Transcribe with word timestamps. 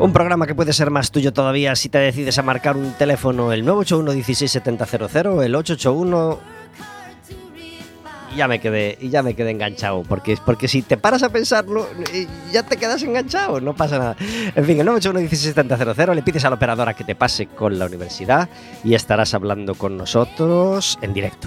Un 0.00 0.14
programa 0.14 0.46
que 0.46 0.54
puede 0.54 0.72
ser 0.72 0.90
más 0.90 1.10
tuyo 1.10 1.34
todavía 1.34 1.76
si 1.76 1.90
te 1.90 1.98
decides 1.98 2.38
a 2.38 2.42
marcar 2.42 2.74
un 2.74 2.94
teléfono 2.94 3.52
el 3.52 3.66
981 3.66 4.24
16700 4.24 5.44
el 5.44 5.54
881 5.54 6.38
y 8.32 8.36
ya 8.36 8.48
me 8.48 8.60
quedé 8.60 8.96
ya 9.02 9.22
me 9.22 9.34
quedé 9.34 9.50
enganchado 9.50 10.02
porque 10.08 10.38
porque 10.42 10.68
si 10.68 10.80
te 10.80 10.96
paras 10.96 11.22
a 11.22 11.28
pensarlo 11.28 11.86
eh, 12.14 12.26
ya 12.50 12.62
te 12.62 12.78
quedas 12.78 13.02
enganchado 13.02 13.60
no 13.60 13.74
pasa 13.74 13.98
nada. 13.98 14.16
En 14.54 14.64
fin 14.64 14.80
el 14.80 14.86
981 14.86 15.28
16700 15.28 16.16
le 16.16 16.22
pides 16.22 16.46
a 16.46 16.48
la 16.48 16.56
operadora 16.56 16.94
que 16.94 17.04
te 17.04 17.14
pase 17.14 17.48
con 17.48 17.78
la 17.78 17.84
universidad 17.84 18.48
y 18.82 18.94
estarás 18.94 19.34
hablando 19.34 19.74
con 19.74 19.98
nosotros 19.98 20.98
en 21.02 21.12
directo 21.12 21.46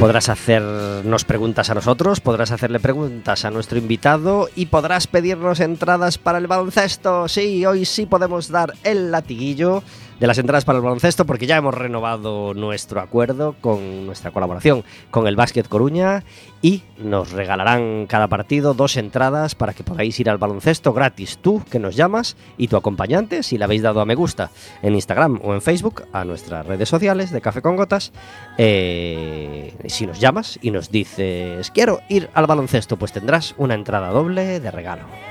Podrás 0.00 0.30
hacernos 0.30 1.26
preguntas 1.26 1.68
a 1.68 1.74
nosotros, 1.74 2.20
podrás 2.20 2.52
hacerle 2.52 2.80
preguntas 2.80 3.44
a 3.44 3.50
nuestro 3.50 3.76
invitado 3.76 4.48
y 4.56 4.64
podrás 4.64 5.06
pedirnos 5.06 5.60
entradas 5.60 6.16
para 6.16 6.38
el 6.38 6.46
baloncesto. 6.46 7.28
Sí, 7.28 7.66
hoy 7.66 7.84
sí 7.84 8.06
podemos 8.06 8.48
dar 8.48 8.72
el 8.82 9.10
latiguillo 9.10 9.82
de 10.20 10.26
las 10.26 10.38
entradas 10.38 10.66
para 10.66 10.78
el 10.78 10.84
baloncesto 10.84 11.24
porque 11.24 11.46
ya 11.46 11.56
hemos 11.56 11.74
renovado 11.74 12.52
nuestro 12.52 13.00
acuerdo 13.00 13.56
con 13.60 14.06
nuestra 14.06 14.30
colaboración 14.30 14.84
con 15.10 15.26
el 15.26 15.34
Básquet 15.34 15.66
Coruña 15.66 16.22
y 16.60 16.82
nos 16.98 17.32
regalarán 17.32 18.06
cada 18.06 18.28
partido 18.28 18.74
dos 18.74 18.98
entradas 18.98 19.54
para 19.54 19.72
que 19.72 19.82
podáis 19.82 20.20
ir 20.20 20.28
al 20.28 20.36
baloncesto 20.36 20.92
gratis 20.92 21.38
tú 21.38 21.64
que 21.70 21.78
nos 21.78 21.96
llamas 21.96 22.36
y 22.58 22.68
tu 22.68 22.76
acompañante 22.76 23.42
si 23.42 23.56
le 23.56 23.64
habéis 23.64 23.82
dado 23.82 24.02
a 24.02 24.04
me 24.04 24.14
gusta 24.14 24.50
en 24.82 24.94
Instagram 24.94 25.40
o 25.42 25.54
en 25.54 25.62
Facebook 25.62 26.04
a 26.12 26.24
nuestras 26.26 26.66
redes 26.66 26.88
sociales 26.88 27.30
de 27.30 27.40
Café 27.40 27.62
con 27.62 27.76
Gotas 27.76 28.12
eh, 28.58 29.74
si 29.86 30.06
nos 30.06 30.20
llamas 30.20 30.58
y 30.60 30.70
nos 30.70 30.90
dices 30.90 31.70
quiero 31.70 32.00
ir 32.10 32.28
al 32.34 32.46
baloncesto 32.46 32.98
pues 32.98 33.12
tendrás 33.12 33.54
una 33.56 33.74
entrada 33.74 34.10
doble 34.10 34.60
de 34.60 34.70
regalo. 34.70 35.29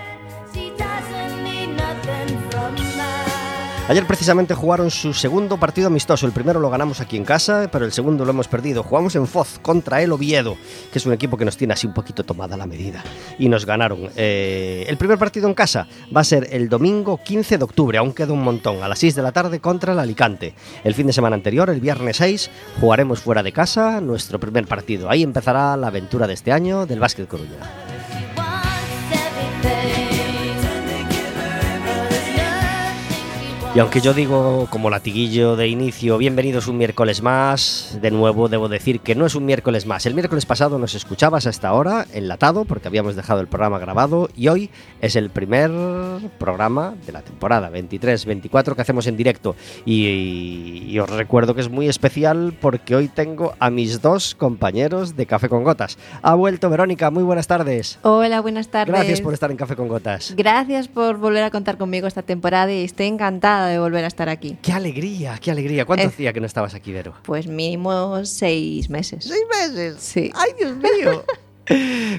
Ayer 3.90 4.06
precisamente 4.06 4.54
jugaron 4.54 4.92
su 4.92 5.16
segundo 5.16 5.58
partido 5.58 5.88
amistoso. 5.88 6.28
El 6.28 6.32
primero 6.32 6.60
lo 6.60 6.70
ganamos 6.70 7.02
aquí 7.02 7.18
en 7.18 7.26
casa, 7.26 7.70
pero 7.72 7.86
el 7.86 7.92
segundo 7.92 8.24
lo 8.24 8.30
hemos 8.30 8.48
perdido. 8.48 8.84
Jugamos 8.84 9.16
en 9.16 9.26
Foz 9.26 9.58
contra 9.64 10.00
el 10.04 10.12
Oviedo, 10.12 10.58
que 10.94 11.00
es 11.00 11.08
un 11.08 11.14
equipo 11.14 11.38
que 11.38 11.44
nos 11.46 11.58
tiene 11.58 11.74
así 11.74 11.88
un 11.88 11.96
poquito 11.96 12.24
tomada 12.24 12.56
la 12.56 12.68
medida. 12.68 13.04
Y 13.40 13.50
nos 13.50 13.66
ganaron. 13.66 14.12
Eh, 14.16 14.86
el 14.88 14.98
primer 14.98 15.18
partido 15.18 15.48
en 15.48 15.56
casa 15.56 15.88
va 16.16 16.22
a 16.22 16.24
ser 16.24 16.50
el 16.52 16.70
domingo 16.70 17.20
15 17.24 17.58
de 17.58 17.64
octubre, 17.64 17.98
aún 17.98 18.14
queda 18.14 18.32
un 18.32 18.44
montón, 18.44 18.84
a 18.84 18.88
las 18.88 19.00
6 19.00 19.16
de 19.16 19.24
la 19.24 19.32
tarde 19.32 19.60
contra 19.60 19.94
el 19.94 20.00
Alicante. 20.00 20.54
El 20.84 20.94
fin 20.94 21.08
de 21.08 21.14
semana 21.14 21.36
anterior, 21.36 21.72
el 21.72 21.82
viernes 21.82 22.18
6, 22.18 22.52
jugaremos 22.80 23.22
fuera 23.22 23.42
de 23.42 23.54
casa 23.54 24.02
nuestro 24.02 24.40
primer 24.40 24.68
partido. 24.68 25.10
Ahí 25.10 25.24
empezará 25.24 25.76
la 25.78 25.88
aventura 25.88 26.28
de 26.28 26.36
este 26.36 26.52
año 26.52 26.86
del 26.86 27.00
Básquet 27.00 27.28
Coruña. 27.28 27.58
Y 33.76 33.78
aunque 33.78 34.02
yo 34.02 34.16
digo 34.16 34.68
como 34.72 34.90
latiguillo 34.90 35.56
de 35.56 35.68
inicio, 35.68 36.18
bienvenidos 36.18 36.68
un 36.68 36.80
miércoles 36.80 37.22
más, 37.22 38.00
de 38.02 38.10
nuevo 38.10 38.50
debo 38.50 38.68
decir 38.68 39.00
que 39.00 39.14
no 39.14 39.28
es 39.28 39.36
un 39.36 39.46
miércoles 39.46 39.86
más. 39.86 40.08
El 40.08 40.16
miércoles 40.16 40.48
pasado 40.48 40.80
nos 40.80 40.96
escuchabas 40.96 41.46
hasta 41.46 41.68
ahora, 41.68 42.08
enlatado, 42.12 42.66
porque 42.66 42.88
habíamos 42.88 43.16
dejado 43.16 43.42
el 43.42 43.48
programa 43.48 43.78
grabado, 43.78 44.28
y 44.36 44.48
hoy 44.48 44.72
es 45.02 45.16
el 45.16 45.30
primer 45.30 45.70
programa 46.40 46.96
de 47.06 47.12
la 47.12 47.22
temporada 47.22 47.70
23-24 47.70 48.74
que 48.74 48.82
hacemos 48.82 49.06
en 49.06 49.16
directo. 49.16 49.56
Y, 49.86 50.86
y, 50.88 50.98
os 50.98 51.08
recuerdo 51.08 51.54
que 51.54 51.62
es 51.62 51.70
muy 51.70 51.88
especial 51.88 52.56
porque 52.60 52.96
hoy 52.96 53.08
tengo 53.08 53.54
a 53.60 53.70
mis 53.70 54.02
dos 54.02 54.34
compañeros 54.34 55.16
de 55.16 55.28
Café 55.28 55.48
con 55.48 55.64
Gotas. 55.64 56.00
Ha 56.24 56.34
vuelto 56.34 56.72
Verónica, 56.72 57.12
muy 57.12 57.24
buenas 57.24 57.46
tardes. 57.46 58.00
Hola, 58.02 58.42
buenas 58.42 58.70
tardes. 58.70 58.96
Gracias 58.96 59.22
por 59.22 59.36
estar 59.36 59.52
en 59.52 59.58
Café 59.58 59.76
con 59.76 59.88
Gotas. 59.88 60.34
Gracias 60.36 60.88
por 60.88 61.18
volver 61.18 61.44
a 61.44 61.52
contar 61.52 61.78
conmigo 61.78 62.08
esta 62.08 62.24
temporada 62.24 62.74
y 62.74 62.84
estoy 62.84 63.06
encantada 63.06 63.59
de 63.68 63.80
volver 63.80 64.04
a 64.04 64.08
estar 64.08 64.30
aquí. 64.30 64.58
¡Qué 64.62 64.72
alegría, 64.72 65.38
qué 65.42 65.52
alegría! 65.52 65.86
¿Cuánto 65.86 66.08
hacía 66.08 66.34
que 66.34 66.40
no 66.40 66.46
estabas 66.46 66.74
aquí, 66.74 66.92
Vero? 66.92 67.14
Pues 67.24 67.48
mínimo 67.48 68.26
seis 68.26 68.90
meses. 68.90 69.26
¿Seis 69.26 69.44
meses? 69.50 69.98
Sí. 70.00 70.32
¡Ay, 70.36 70.52
Dios 70.58 70.76
mío! 70.78 71.24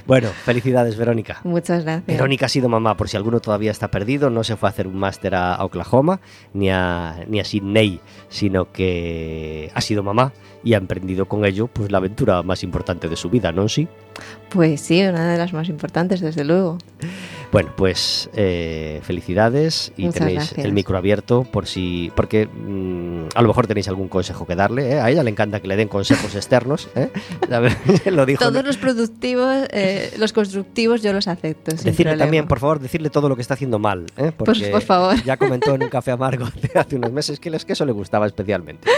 Bueno, 0.06 0.28
felicidades, 0.28 0.96
Verónica. 0.96 1.40
Muchas 1.42 1.82
gracias. 1.82 2.06
Verónica 2.06 2.46
ha 2.46 2.48
sido 2.48 2.68
mamá, 2.68 2.96
por 2.96 3.08
si 3.08 3.16
alguno 3.16 3.40
todavía 3.40 3.72
está 3.72 3.90
perdido, 3.90 4.30
no 4.30 4.44
se 4.44 4.56
fue 4.56 4.68
a 4.68 4.70
hacer 4.70 4.86
un 4.86 4.96
máster 4.96 5.34
a 5.34 5.64
Oklahoma 5.64 6.20
ni 6.54 6.70
a, 6.70 7.24
ni 7.26 7.40
a 7.40 7.44
Sydney, 7.44 8.00
sino 8.28 8.70
que 8.70 9.72
ha 9.74 9.80
sido 9.80 10.04
mamá 10.04 10.32
y 10.64 10.74
ha 10.74 10.78
emprendido 10.78 11.26
con 11.26 11.44
ello 11.44 11.66
pues 11.68 11.90
la 11.90 11.98
aventura 11.98 12.42
más 12.42 12.62
importante 12.62 13.08
de 13.08 13.16
su 13.16 13.30
vida, 13.30 13.52
¿no? 13.52 13.68
Sí. 13.68 13.88
Pues 14.50 14.80
sí, 14.80 15.00
una 15.02 15.30
de 15.32 15.38
las 15.38 15.52
más 15.52 15.68
importantes, 15.68 16.20
desde 16.20 16.44
luego. 16.44 16.78
Bueno, 17.52 17.72
pues 17.76 18.30
eh, 18.34 19.00
felicidades 19.02 19.92
y 19.96 20.02
Muchas 20.02 20.18
tenéis 20.20 20.36
gracias. 20.38 20.64
el 20.66 20.72
micro 20.72 20.96
abierto 20.96 21.42
por 21.44 21.66
si. 21.66 22.12
Porque 22.14 22.46
mm, 22.46 23.28
a 23.34 23.42
lo 23.42 23.48
mejor 23.48 23.66
tenéis 23.66 23.88
algún 23.88 24.08
consejo 24.08 24.46
que 24.46 24.54
darle. 24.54 24.92
¿eh? 24.92 25.00
A 25.00 25.10
ella 25.10 25.22
le 25.24 25.30
encanta 25.30 25.58
que 25.60 25.66
le 25.66 25.76
den 25.76 25.88
consejos 25.88 26.34
externos. 26.36 26.88
¿eh? 26.94 27.10
Lo 28.10 28.26
dijo. 28.26 28.44
Todos 28.44 28.64
los 28.64 28.76
productivos, 28.76 29.66
eh, 29.72 30.12
los 30.18 30.32
constructivos, 30.32 31.02
yo 31.02 31.12
los 31.12 31.26
acepto. 31.26 31.74
Decirle 31.74 32.16
también, 32.16 32.46
por 32.46 32.60
favor, 32.60 32.78
decirle 32.78 33.10
todo 33.10 33.28
lo 33.28 33.34
que 33.36 33.42
está 33.42 33.54
haciendo 33.54 33.78
mal. 33.78 34.06
¿eh? 34.16 34.30
Porque 34.36 34.68
por 34.68 34.82
favor. 34.82 35.16
Ya 35.24 35.36
comentó 35.36 35.74
en 35.74 35.82
un 35.84 35.88
café 35.88 36.10
amargo 36.12 36.46
hace 36.74 36.96
unos 36.96 37.10
meses 37.12 37.40
que, 37.40 37.50
les- 37.50 37.64
que 37.64 37.72
eso 37.72 37.84
le 37.84 37.92
gustaba 37.92 38.26
especialmente. 38.26 38.88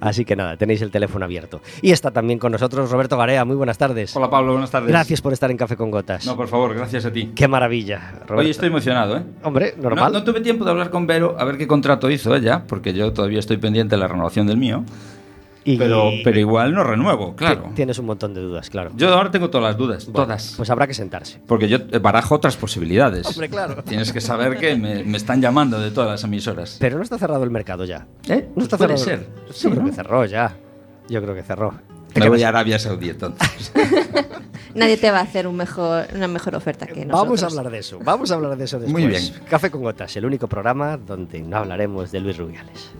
Así 0.00 0.24
que 0.24 0.34
nada, 0.34 0.56
tenéis 0.56 0.82
el 0.82 0.90
teléfono 0.90 1.01
abierto. 1.22 1.60
Y 1.80 1.90
está 1.92 2.10
también 2.10 2.38
con 2.38 2.52
nosotros 2.52 2.90
Roberto 2.90 3.16
Garea. 3.16 3.44
Muy 3.44 3.56
buenas 3.56 3.78
tardes. 3.78 4.14
Hola 4.16 4.28
Pablo, 4.30 4.52
buenas 4.52 4.70
tardes. 4.70 4.88
Gracias 4.90 5.20
por 5.20 5.32
estar 5.32 5.50
en 5.50 5.56
Café 5.56 5.76
con 5.76 5.90
Gotas. 5.90 6.26
No, 6.26 6.36
por 6.36 6.48
favor, 6.48 6.74
gracias 6.74 7.04
a 7.06 7.12
ti. 7.12 7.32
Qué 7.34 7.48
maravilla. 7.48 8.12
Roberto. 8.26 8.34
Hoy 8.36 8.50
estoy 8.50 8.68
emocionado, 8.68 9.16
¿eh? 9.16 9.22
Hombre, 9.42 9.74
No, 9.76 9.84
normal. 9.84 10.12
no 10.12 10.24
tuve 10.24 10.40
tiempo 10.40 10.64
de 10.64 10.70
hablar 10.70 10.90
con 10.90 11.06
Vero 11.06 11.36
a 11.38 11.44
ver 11.44 11.58
qué 11.58 11.66
contrato 11.66 12.10
hizo 12.10 12.34
ella, 12.34 12.64
porque 12.66 12.92
yo 12.92 13.12
todavía 13.12 13.38
estoy 13.38 13.56
pendiente 13.58 13.96
de 13.96 14.00
la 14.00 14.08
renovación 14.08 14.46
del 14.46 14.56
mío. 14.56 14.84
Y- 15.64 15.76
Pero, 15.78 16.10
pero 16.24 16.40
igual 16.40 16.74
no 16.74 16.82
renuevo, 16.82 17.36
claro. 17.36 17.62
Ti- 17.68 17.74
Tienes 17.76 17.96
un 18.00 18.06
montón 18.06 18.34
de 18.34 18.40
dudas, 18.40 18.68
claro. 18.68 18.90
Yo 18.96 19.14
ahora 19.14 19.30
tengo 19.30 19.48
todas 19.48 19.64
las 19.68 19.76
dudas, 19.76 20.06
Bueno, 20.06 20.24
todas. 20.26 20.54
Pues 20.56 20.68
habrá 20.70 20.88
que 20.88 20.94
sentarse. 20.94 21.40
Porque 21.46 21.68
yo 21.68 21.78
eh, 21.92 21.98
barajo 22.00 22.34
otras 22.34 22.56
posibilidades. 22.56 23.28
Hombre, 23.28 23.48
claro. 23.48 23.80
Tienes 23.84 24.12
que 24.12 24.20
saber 24.20 24.58
que 24.58 24.74
me, 24.74 25.04
me 25.04 25.16
están 25.16 25.40
llamando 25.40 25.78
de 25.78 25.92
todas 25.92 26.10
las 26.10 26.24
emisoras. 26.24 26.78
Pero 26.80 26.96
no 26.96 27.04
está 27.04 27.16
cerrado 27.16 27.44
el 27.44 27.50
mercado 27.50 27.84
ya. 27.84 28.08
¿Eh? 28.28 28.48
No 28.56 28.64
está 28.64 28.76
Puede 28.76 28.98
cerrado. 28.98 29.22
ser. 29.22 29.28
Sí, 29.52 29.68
creo 29.68 29.82
¿no? 29.84 29.88
que 29.88 29.94
cerró 29.94 30.24
ya. 30.24 30.52
Yo 31.08 31.22
creo 31.22 31.34
que 31.34 31.42
cerró. 31.42 31.74
Te 32.12 32.20
Me 32.20 32.28
voy 32.28 32.42
a 32.42 32.48
Arabia 32.48 32.78
Saudí 32.78 33.10
entonces. 33.10 33.72
Nadie 34.74 34.96
te 34.96 35.10
va 35.10 35.18
a 35.18 35.22
hacer 35.22 35.46
un 35.46 35.56
mejor, 35.56 36.06
una 36.14 36.28
mejor 36.28 36.54
oferta 36.54 36.86
que 36.86 37.04
nosotros. 37.04 37.22
Vamos 37.22 37.42
a 37.42 37.46
hablar 37.46 37.70
de 37.70 37.78
eso. 37.78 37.98
Vamos 38.02 38.30
a 38.30 38.34
hablar 38.34 38.56
de 38.56 38.64
eso 38.64 38.78
después. 38.78 38.92
Muy 38.92 39.06
bien. 39.06 39.22
Café 39.48 39.70
con 39.70 39.82
gotas, 39.82 40.16
el 40.16 40.24
único 40.24 40.46
programa 40.46 40.96
donde 40.96 41.40
no 41.40 41.58
hablaremos 41.58 42.10
de 42.10 42.20
Luis 42.20 42.36
Rubiales. 42.38 42.90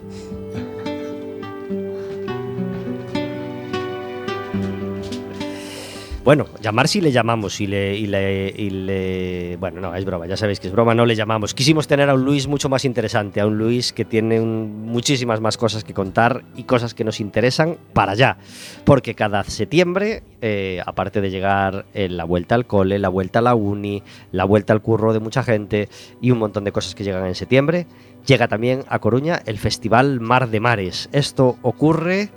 Bueno, 6.24 6.46
llamar 6.60 6.86
si 6.86 7.00
le 7.00 7.10
llamamos 7.10 7.60
y 7.60 7.66
le, 7.66 9.56
Bueno, 9.58 9.80
no, 9.80 9.92
es 9.96 10.04
broma, 10.04 10.28
ya 10.28 10.36
sabéis 10.36 10.60
que 10.60 10.68
es 10.68 10.72
broma, 10.72 10.94
no 10.94 11.04
le 11.04 11.16
llamamos. 11.16 11.52
Quisimos 11.52 11.88
tener 11.88 12.08
a 12.08 12.14
un 12.14 12.24
Luis 12.24 12.46
mucho 12.46 12.68
más 12.68 12.84
interesante, 12.84 13.40
a 13.40 13.46
un 13.46 13.58
Luis 13.58 13.92
que 13.92 14.04
tiene 14.04 14.40
muchísimas 14.40 15.40
más 15.40 15.56
cosas 15.56 15.82
que 15.82 15.92
contar 15.94 16.44
y 16.54 16.62
cosas 16.62 16.94
que 16.94 17.02
nos 17.02 17.18
interesan 17.18 17.76
para 17.92 18.12
allá. 18.12 18.36
Porque 18.84 19.16
cada 19.16 19.42
septiembre, 19.42 20.22
eh, 20.40 20.80
aparte 20.86 21.20
de 21.20 21.30
llegar 21.30 21.86
eh, 21.92 22.08
la 22.08 22.22
vuelta 22.22 22.54
al 22.54 22.66
cole, 22.66 23.00
la 23.00 23.08
vuelta 23.08 23.40
a 23.40 23.42
la 23.42 23.56
uni, 23.56 24.04
la 24.30 24.44
vuelta 24.44 24.72
al 24.72 24.80
curro 24.80 25.12
de 25.12 25.18
mucha 25.18 25.42
gente 25.42 25.88
y 26.20 26.30
un 26.30 26.38
montón 26.38 26.62
de 26.62 26.70
cosas 26.70 26.94
que 26.94 27.02
llegan 27.02 27.26
en 27.26 27.34
septiembre, 27.34 27.88
llega 28.26 28.46
también 28.46 28.84
a 28.88 29.00
Coruña 29.00 29.42
el 29.44 29.58
Festival 29.58 30.20
Mar 30.20 30.50
de 30.50 30.60
Mares. 30.60 31.08
Esto 31.10 31.56
ocurre 31.62 32.30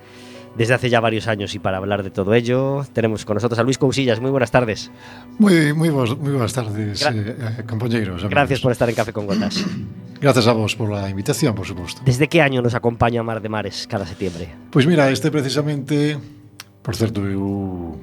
desde 0.56 0.74
hace 0.74 0.90
ya 0.90 1.00
varios 1.00 1.28
años. 1.28 1.54
Y 1.56 1.60
para 1.60 1.78
hablar 1.78 2.04
de 2.04 2.12
todo 2.12 2.34
ello, 2.34 2.86
tenemos 2.94 3.26
con 3.26 3.36
nosotros 3.36 3.60
a 3.60 3.64
Luis 3.64 3.78
Cousillas. 3.78 4.20
Muy 4.20 4.32
buenas 4.32 4.52
tardes. 4.52 4.92
Muy, 5.38 5.74
muy, 5.74 5.90
vos, 5.90 6.18
muy 6.18 6.32
buenas 6.32 6.54
tardes, 6.54 7.02
Gra 7.02 7.12
eh, 7.12 7.36
eh, 7.60 7.64
compañeros. 7.68 8.16
Amigos. 8.16 8.30
Gracias 8.30 8.60
por 8.62 8.72
estar 8.72 8.90
en 8.90 8.96
Café 8.96 9.14
con 9.14 9.26
Gotas. 9.26 9.64
Gracias 10.22 10.48
a 10.48 10.54
vos 10.54 10.76
por 10.76 10.92
la 10.92 11.10
invitación, 11.10 11.54
por 11.54 11.68
supuesto. 11.68 12.02
¿Desde 12.06 12.28
qué 12.28 12.42
año 12.42 12.62
nos 12.62 12.74
acompaña 12.74 13.22
Mar 13.22 13.42
de 13.42 13.50
Mares 13.50 13.86
cada 13.90 14.06
septiembre? 14.06 14.50
Pues 14.72 14.88
mira, 14.88 15.10
este 15.10 15.30
precisamente, 15.30 16.18
por 16.82 16.96
certo, 16.96 17.28
eu 17.28 18.00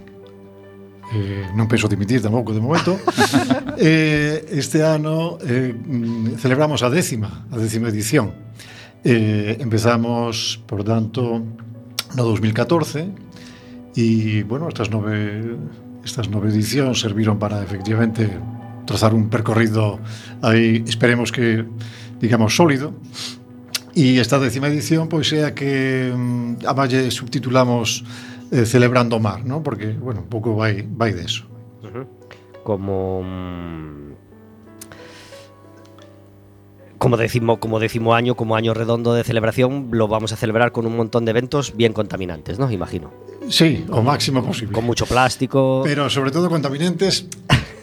eh, 1.12 1.44
non 1.56 1.68
penso 1.68 1.88
dimitir 1.88 2.20
tampouco 2.20 2.52
de 2.52 2.60
momento. 2.60 2.96
eh, 3.76 4.44
este 4.52 4.84
ano 4.84 5.36
eh, 5.44 5.72
mm, 5.72 6.36
celebramos 6.40 6.82
a 6.82 6.88
décima, 6.88 7.48
a 7.52 7.56
décima 7.56 7.88
edición. 7.88 8.32
Eh, 9.04 9.58
empezamos, 9.60 10.62
por 10.64 10.84
tanto, 10.84 11.42
no 12.16 12.24
2014 12.24 13.12
e, 13.96 14.44
bueno, 14.44 14.68
estas 14.68 14.88
nove 14.88 15.56
estas 16.04 16.28
nove 16.28 16.50
edicións 16.50 17.00
serviron 17.00 17.38
para 17.38 17.62
efectivamente 17.62 18.28
trazar 18.86 19.14
un 19.14 19.28
percorrido 19.30 20.00
aí 20.42 20.82
esperemos 20.86 21.30
que 21.30 21.64
digamos 22.20 22.56
sólido 22.56 22.94
e 23.94 24.18
esta 24.18 24.40
décima 24.40 24.68
edición 24.72 25.08
pois 25.08 25.28
é 25.32 25.44
a 25.44 25.52
que 25.52 26.12
mm, 26.12 26.64
a 26.64 26.72
Valle 26.72 27.10
subtitulamos 27.12 28.04
eh, 28.52 28.66
Celebrando 28.66 29.16
o 29.16 29.20
Mar, 29.20 29.44
¿no? 29.44 29.62
porque, 29.62 29.96
bueno, 29.96 30.20
un 30.20 30.28
pouco 30.28 30.54
vai, 30.54 30.84
vai 30.84 31.14
de 31.14 31.24
eso. 31.24 31.48
Uh 31.82 31.88
-huh. 31.88 32.06
Como 32.62 33.22
mm, 33.24 34.12
como 37.02 37.16
décimo, 37.16 37.58
como 37.58 37.80
décimo 37.80 38.14
año, 38.14 38.36
como 38.36 38.54
año 38.54 38.74
redondo 38.74 39.12
de 39.12 39.24
celebración, 39.24 39.88
lo 39.90 40.06
vamos 40.06 40.32
a 40.32 40.36
celebrar 40.36 40.70
con 40.70 40.86
un 40.86 40.96
montón 40.96 41.24
de 41.24 41.32
eventos 41.32 41.76
bien 41.76 41.92
contaminantes, 41.92 42.60
¿no? 42.60 42.70
Imagino. 42.70 43.10
Sí, 43.48 43.84
o 43.90 44.02
máximo 44.02 44.40
posible. 44.44 44.72
Con 44.72 44.84
mucho 44.84 45.04
plástico. 45.04 45.82
Pero 45.82 46.08
sobre 46.08 46.30
todo 46.30 46.48
contaminantes 46.48 47.26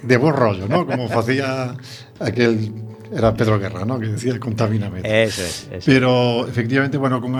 de 0.03 0.15
buen 0.15 0.33
rollo, 0.33 0.69
¿no? 0.69 0.87
Como 0.87 1.11
hacía 1.19 1.75
aquel 2.17 2.71
era 3.13 3.33
Pedro 3.33 3.59
Guerra, 3.59 3.83
¿no? 3.83 3.99
Que 3.99 4.07
decía 4.07 4.39
contamíname. 4.39 5.01
Eso 5.03 5.41
es, 5.41 5.67
eso. 5.69 5.83
Pero 5.85 6.47
efectivamente, 6.47 6.97
bueno, 6.97 7.19
con 7.19 7.35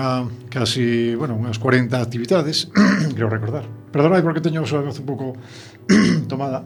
casi, 0.50 1.14
bueno, 1.14 1.34
unas 1.34 1.58
40 1.58 1.98
actividades, 1.98 2.68
creo 3.14 3.30
recordar. 3.30 3.64
Perdonad 3.90 4.22
porque 4.22 4.42
teño 4.42 4.60
a 4.60 4.80
voz 4.82 4.98
un 4.98 5.06
pouco 5.06 5.32
tomada. 6.28 6.62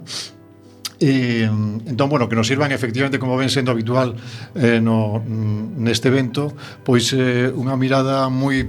E, 1.04 1.44
entón, 1.44 2.08
bueno, 2.08 2.32
que 2.32 2.36
nos 2.36 2.48
sirvan 2.48 2.72
efectivamente 2.72 3.20
como 3.20 3.36
ven 3.36 3.52
sendo 3.52 3.76
habitual 3.76 4.16
eh, 4.56 4.80
no, 4.80 5.20
mm, 5.20 5.76
neste 5.84 6.08
evento 6.08 6.48
pois 6.80 7.12
eh, 7.12 7.52
unha 7.52 7.76
mirada 7.76 8.32
moi 8.32 8.64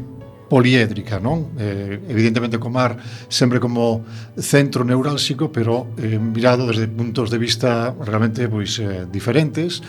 poliédrica, 0.52 1.24
non? 1.24 1.56
Eh, 1.56 2.12
evidentemente 2.12 2.60
co 2.60 2.68
mar 2.68 3.00
sempre 3.32 3.64
como 3.64 4.04
centro 4.36 4.84
neurálxico, 4.84 5.48
pero 5.48 5.96
eh, 5.96 6.20
mirado 6.20 6.68
desde 6.68 6.92
puntos 6.92 7.32
de 7.32 7.40
vista 7.40 7.96
realmente 8.04 8.52
pois 8.52 8.84
eh, 8.84 9.08
diferentes 9.08 9.80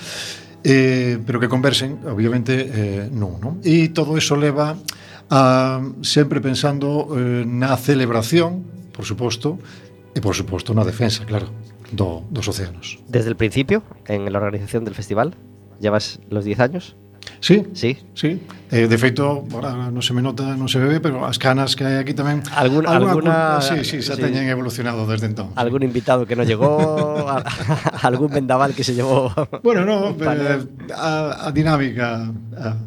eh, 0.63 1.19
pero 1.25 1.39
que 1.39 1.49
conversen, 1.49 1.99
obviamente, 2.07 2.67
eh, 2.67 3.09
non, 3.11 3.39
non? 3.39 3.63
E 3.63 3.95
todo 3.95 4.19
eso 4.19 4.35
leva 4.35 4.75
a 5.31 5.79
sempre 6.03 6.43
pensando 6.43 7.11
eh, 7.15 7.47
na 7.47 7.75
celebración, 7.79 8.67
por 8.91 9.07
suposto, 9.07 9.59
e 10.11 10.19
por 10.19 10.35
suposto 10.35 10.75
na 10.75 10.83
defensa, 10.83 11.23
claro 11.23 11.66
do, 11.93 12.23
dos 12.31 12.49
océanos. 12.49 12.99
Desde 13.09 13.29
el 13.29 13.37
principio, 13.37 13.83
en 14.07 14.31
la 14.33 14.39
organización 14.39 14.85
del 14.85 14.95
festival, 14.95 15.35
llevas 15.81 16.21
los 16.31 16.45
10 16.45 16.61
años? 16.61 16.97
Sí, 17.41 17.67
sí, 17.75 17.99
sí. 18.15 18.41
Eh, 18.71 18.89
de 18.89 18.99
feito, 18.99 19.45
ahora 19.53 19.91
non 19.91 20.03
se 20.03 20.15
me 20.15 20.23
nota, 20.23 20.55
non 20.55 20.71
se 20.71 20.79
bebe, 20.79 21.03
pero 21.03 21.27
as 21.27 21.39
canas 21.43 21.75
que 21.75 21.83
hai 21.83 21.99
aquí 21.99 22.15
tamén 22.15 22.43
Algún, 22.55 22.87
alguna, 22.87 23.59
alguna 23.59 23.63
sí, 23.63 23.83
sí, 23.83 23.99
xa 24.03 24.15
sí. 24.15 24.23
teñen 24.23 24.47
evolucionado 24.47 25.07
desde 25.11 25.31
entón. 25.31 25.51
Algún 25.59 25.83
invitado 25.83 26.27
que 26.27 26.39
non 26.39 26.47
llegou, 26.47 26.79
a, 27.31 27.43
algún 28.07 28.31
vendaval 28.31 28.75
que 28.75 28.87
se 28.87 28.95
llevou. 28.95 29.31
Bueno, 29.63 29.83
no, 29.83 30.15
eh, 30.15 30.63
a, 30.95 31.47
a 31.47 31.49
dinámica 31.51 32.31
a, 32.55 32.79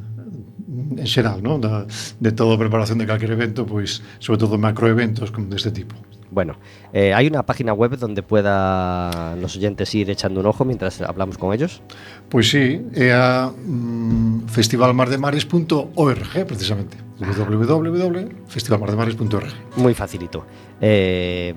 en 0.99 1.07
xeral, 1.07 1.43
¿no? 1.43 1.59
da, 1.59 1.85
de 2.19 2.31
toda 2.31 2.55
a 2.55 2.59
preparación 2.59 2.97
de 2.99 3.05
calquer 3.07 3.31
evento, 3.31 3.63
pois, 3.67 4.01
sobre 4.19 4.39
todo 4.39 4.57
macroeventos 4.57 5.31
como 5.31 5.47
deste 5.47 5.71
tipo. 5.71 5.95
Bueno, 6.31 6.55
eh, 6.93 7.13
¿hay 7.13 7.27
una 7.27 7.43
página 7.43 7.73
web 7.73 7.97
donde 7.97 8.23
pueda 8.23 9.35
los 9.35 9.55
oyentes 9.55 9.93
ir 9.95 10.09
echando 10.09 10.39
un 10.39 10.45
ojo 10.45 10.63
mientras 10.65 11.01
hablamos 11.01 11.37
con 11.37 11.53
ellos? 11.53 11.81
Pues 12.29 12.49
sí, 12.49 12.81
é 12.93 13.13
a 13.13 13.49
mm, 13.49 14.47
festivalmardemares.org 14.47 16.45
precisamente. 16.45 16.97
www.festivalmardemares.org 17.19 19.77
Muy 19.77 19.93
facilito. 19.93 20.45
Eh, 20.79 21.53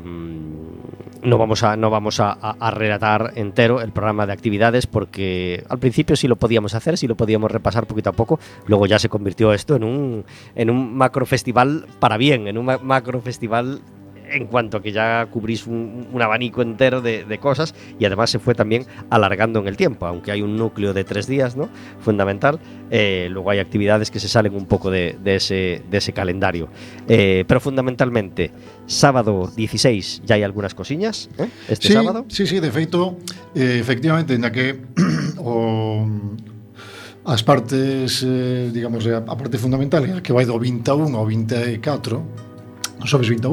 no 1.22 1.38
vamos 1.38 1.62
a 1.62 1.76
no 1.76 1.90
vamos 1.90 2.20
a, 2.20 2.32
a, 2.32 2.70
relatar 2.72 3.32
entero 3.36 3.80
el 3.80 3.92
programa 3.92 4.26
de 4.26 4.32
actividades 4.32 4.86
porque 4.86 5.64
al 5.68 5.78
principio 5.78 6.16
sí 6.16 6.26
lo 6.26 6.36
podíamos 6.36 6.74
hacer, 6.74 6.98
sí 6.98 7.06
lo 7.06 7.16
podíamos 7.16 7.50
repasar 7.50 7.86
poquito 7.86 8.10
a 8.10 8.12
poco, 8.12 8.40
luego 8.66 8.86
ya 8.86 8.98
se 8.98 9.08
convirtió 9.08 9.52
esto 9.52 9.76
en 9.76 9.84
un 9.84 10.24
en 10.56 10.70
un 10.70 10.96
macro 10.96 11.24
festival 11.24 11.86
para 12.00 12.16
bien, 12.16 12.48
en 12.48 12.58
un 12.58 12.66
macro 12.82 13.20
festival 13.20 13.80
en 14.32 14.46
cuanto 14.46 14.78
a 14.78 14.82
que 14.82 14.92
ya 14.92 15.26
cubrís 15.30 15.66
un, 15.66 16.08
un 16.12 16.22
abanico 16.22 16.62
entero 16.62 17.00
de, 17.00 17.24
de, 17.24 17.38
cosas 17.38 17.74
y 17.98 18.04
además 18.04 18.30
se 18.30 18.38
fue 18.38 18.54
también 18.54 18.86
alargando 19.10 19.60
en 19.60 19.68
el 19.68 19.76
tiempo, 19.76 20.06
aunque 20.06 20.32
hay 20.32 20.42
un 20.42 20.56
núcleo 20.56 20.92
de 20.92 21.04
tres 21.04 21.26
días, 21.26 21.56
¿no? 21.56 21.68
Fundamental. 22.00 22.58
Eh, 22.90 23.28
luego 23.30 23.50
hay 23.50 23.58
actividades 23.58 24.10
que 24.10 24.20
se 24.20 24.28
salen 24.28 24.54
un 24.54 24.66
poco 24.66 24.90
de, 24.90 25.16
de 25.22 25.36
ese, 25.36 25.82
de 25.90 25.98
ese 25.98 26.12
calendario. 26.12 26.68
Eh, 27.08 27.44
pero 27.46 27.60
fundamentalmente, 27.60 28.52
sábado 28.86 29.50
16 29.56 30.22
ya 30.24 30.34
hay 30.34 30.42
algunas 30.42 30.74
cosillas, 30.74 31.28
¿eh? 31.38 31.48
Este 31.68 31.88
sí, 31.88 31.94
sábado. 31.94 32.24
Sí, 32.28 32.46
sí, 32.46 32.60
de 32.60 32.70
feito, 32.70 33.16
eh, 33.54 33.78
efectivamente, 33.80 34.34
en 34.34 34.42
la 34.42 34.52
que 34.52 34.78
o, 35.38 36.06
as 37.24 37.42
partes, 37.42 38.24
eh, 38.26 38.70
digamos, 38.72 39.06
a 39.06 39.22
parte 39.22 39.58
fundamental, 39.58 40.22
que 40.22 40.32
vai 40.32 40.44
do 40.44 40.58
21 40.58 41.14
ao 41.14 41.24
24, 41.26 42.51
no 43.02 43.10
xoves 43.10 43.26
21 43.26 43.50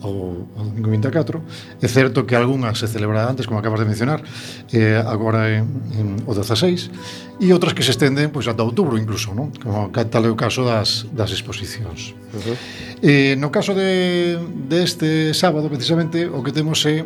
ou, 0.00 0.48
o 0.56 0.88
24 0.88 1.42
é 1.84 1.88
certo 1.88 2.24
que 2.24 2.32
algunhas 2.32 2.80
se 2.80 2.88
celebrarán 2.88 3.36
antes 3.36 3.44
como 3.44 3.60
acabas 3.60 3.84
de 3.84 3.86
mencionar 3.86 4.24
eh, 4.72 4.96
agora 5.04 5.52
en, 5.52 5.68
en 5.92 6.06
o 6.24 6.32
16 6.32 7.36
e 7.44 7.52
outras 7.52 7.76
que 7.76 7.84
se 7.84 7.92
estenden 7.92 8.32
pois 8.32 8.48
ata 8.48 8.64
outubro 8.64 8.96
incluso 8.96 9.36
non? 9.36 9.52
como 9.60 9.92
tal 9.92 10.24
é 10.24 10.30
o 10.32 10.38
caso 10.38 10.64
das, 10.64 11.04
das 11.12 11.28
exposicións 11.28 12.16
uh 12.32 12.40
-huh. 12.40 12.56
eh, 13.04 13.34
no 13.36 13.52
caso 13.52 13.76
de, 13.76 14.40
deste 14.64 15.28
este 15.28 15.36
sábado 15.36 15.68
precisamente 15.68 16.24
o 16.24 16.40
que 16.40 16.56
temos 16.56 16.80
é 16.88 17.04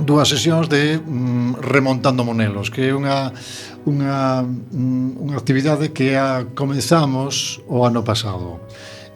dúas 0.00 0.28
sesións 0.32 0.72
de 0.72 0.96
mm, 0.96 1.60
remontando 1.60 2.24
monelos 2.24 2.72
que 2.72 2.88
é 2.88 2.96
unha 2.96 3.28
unha, 3.84 4.40
mm, 4.40 5.28
unha 5.28 5.36
actividade 5.36 5.92
que 5.92 6.16
a 6.16 6.48
comenzamos 6.56 7.60
o 7.68 7.84
ano 7.84 8.00
pasado 8.00 8.62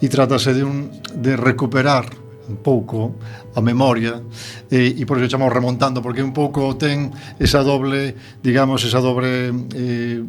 e 0.00 0.06
trátase 0.08 0.52
de, 0.52 0.62
un, 0.64 0.92
de 1.16 1.36
recuperar 1.36 2.06
un 2.48 2.62
pouco 2.62 3.18
a 3.54 3.60
memoria 3.60 4.22
e, 4.70 4.94
e 4.94 5.02
por 5.02 5.18
iso 5.18 5.26
chamamos 5.26 5.52
remontando 5.52 5.98
porque 5.98 6.22
un 6.22 6.30
pouco 6.30 6.78
ten 6.78 7.10
esa 7.42 7.66
doble 7.66 8.14
digamos, 8.42 8.84
esa 8.86 9.02
doble 9.02 9.50
eh, 9.74 10.22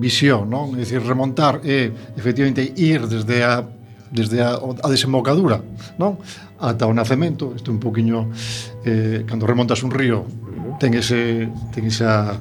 visión, 0.00 0.50
non? 0.50 0.74
É 0.74 0.82
dicir, 0.82 1.04
remontar 1.04 1.62
é 1.62 1.92
efectivamente 2.18 2.64
ir 2.74 3.06
desde 3.06 3.46
a 3.46 3.62
desde 4.10 4.42
a, 4.42 4.58
a 4.58 4.88
desembocadura, 4.90 5.62
non? 5.94 6.18
Ata 6.58 6.90
o 6.90 6.92
nacemento, 6.92 7.54
isto 7.54 7.70
un 7.70 7.78
poquiño 7.78 8.34
eh, 8.82 9.22
cando 9.24 9.46
remontas 9.46 9.86
un 9.86 9.94
río 9.94 10.26
ten 10.80 10.96
ese 10.96 11.46
ten 11.70 11.86
esa 11.86 12.40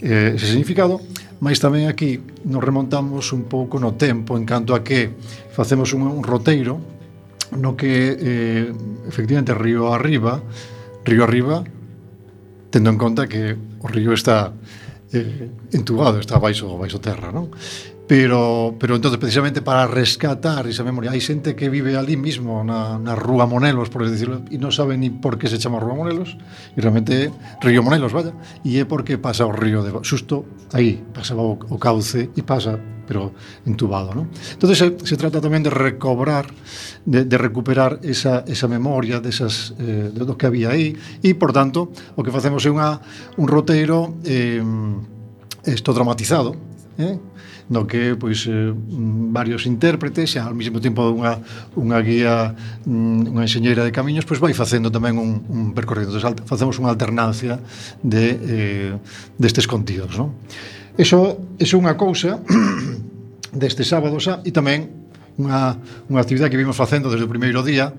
eh, 0.00 0.36
ese 0.36 0.46
significado, 0.46 1.00
mas 1.40 1.60
tamén 1.60 1.88
aquí 1.88 2.20
nos 2.44 2.64
remontamos 2.64 3.32
un 3.32 3.44
pouco 3.48 3.76
no 3.76 3.96
tempo 3.96 4.36
en 4.40 4.48
canto 4.48 4.72
a 4.72 4.80
que 4.80 5.12
facemos 5.52 5.92
un, 5.92 6.08
un 6.08 6.24
roteiro 6.24 6.80
no 7.54 7.76
que 7.76 8.16
eh, 8.18 8.72
efectivamente 9.06 9.54
río 9.54 9.92
arriba 9.92 10.42
río 11.04 11.22
arriba 11.22 11.62
tendo 12.70 12.90
en 12.90 12.98
conta 12.98 13.28
que 13.28 13.56
o 13.80 13.86
río 13.88 14.12
está 14.12 14.52
eh, 15.12 15.48
entubado, 15.72 16.18
está 16.18 16.38
baixo 16.38 16.76
baixo 16.76 16.98
terra, 16.98 17.30
non? 17.30 17.52
Pero, 18.06 18.76
pero 18.78 18.94
entonces 18.94 19.18
precisamente 19.18 19.62
para 19.62 19.86
rescatar 19.86 20.66
esa 20.70 20.86
memoria 20.86 21.10
hai 21.10 21.18
xente 21.18 21.58
que 21.58 21.66
vive 21.66 21.98
ali 21.98 22.14
mismo 22.14 22.62
na, 22.62 23.02
na 23.02 23.18
Rúa 23.18 23.50
Monelos, 23.50 23.90
por 23.90 24.06
decirlo 24.06 24.46
e 24.46 24.62
non 24.62 24.70
sabe 24.70 24.94
ni 24.94 25.10
por 25.10 25.42
que 25.42 25.50
se 25.50 25.58
chama 25.58 25.82
Rúa 25.82 25.98
Monelos 25.98 26.38
e 26.74 26.78
realmente 26.78 27.34
Río 27.58 27.82
Monelos, 27.82 28.14
vaya 28.14 28.30
e 28.62 28.78
é 28.78 28.86
porque 28.86 29.18
pasa 29.18 29.42
o 29.42 29.50
río 29.50 29.82
de 29.82 29.90
Susto 30.06 30.46
aí, 30.70 31.02
pasaba 31.02 31.42
o, 31.42 31.58
o 31.58 31.76
cauce 31.82 32.30
e 32.30 32.42
pasa 32.46 32.78
pero 33.06 33.32
entubado, 33.64 34.14
¿no? 34.14 34.26
Entonces 34.52 34.78
se, 34.78 35.06
se 35.06 35.16
trata 35.16 35.42
tamén 35.42 35.62
de 35.62 35.70
recobrar 35.70 36.46
de, 37.06 37.26
de 37.26 37.36
recuperar 37.38 38.02
esa, 38.02 38.42
esa 38.46 38.66
memoria 38.66 39.22
de 39.22 39.30
esas, 39.30 39.74
eh, 39.78 40.10
de 40.14 40.22
lo 40.26 40.38
que 40.38 40.46
había 40.46 40.74
aí 40.74 40.94
e, 41.22 41.34
por 41.38 41.54
tanto, 41.54 41.94
o 42.14 42.20
que 42.26 42.34
facemos 42.34 42.66
é 42.66 42.70
unha, 42.70 42.98
un 43.38 43.46
roteiro 43.46 44.18
eh, 44.26 44.62
esto 45.66 45.90
dramatizado 45.94 46.75
eh? 46.98 47.18
no 47.68 47.86
que 47.86 48.14
pois 48.14 48.46
eh, 48.46 48.72
varios 49.32 49.66
intérpretes 49.66 50.36
e 50.36 50.38
ao 50.38 50.54
mesmo 50.54 50.80
tempo 50.80 51.02
unha 51.10 51.42
unha 51.76 51.98
guía 52.00 52.54
mm, 52.86 53.34
unha 53.34 53.42
enxeñeira 53.44 53.82
de 53.82 53.92
camiños 53.92 54.24
pois 54.24 54.40
vai 54.40 54.54
facendo 54.54 54.88
tamén 54.88 55.18
un, 55.18 55.42
un 55.50 55.62
percorrido 55.74 56.14
entón, 56.14 56.46
facemos 56.46 56.78
unha 56.78 56.92
alternancia 56.92 57.58
de 58.00 58.24
eh, 58.38 58.92
destes 59.36 59.66
contidos 59.66 60.14
non? 60.14 60.38
Eso, 60.96 61.52
eso 61.60 61.76
é 61.76 61.80
unha 61.80 61.98
cousa 61.98 62.40
deste 63.52 63.84
sábado 63.84 64.16
xa 64.22 64.40
e 64.46 64.54
tamén 64.54 64.88
unha, 65.36 65.76
unha 66.08 66.20
actividade 66.22 66.48
que 66.48 66.60
vimos 66.60 66.78
facendo 66.78 67.12
desde 67.12 67.26
o 67.26 67.30
primeiro 67.30 67.60
día 67.60 67.92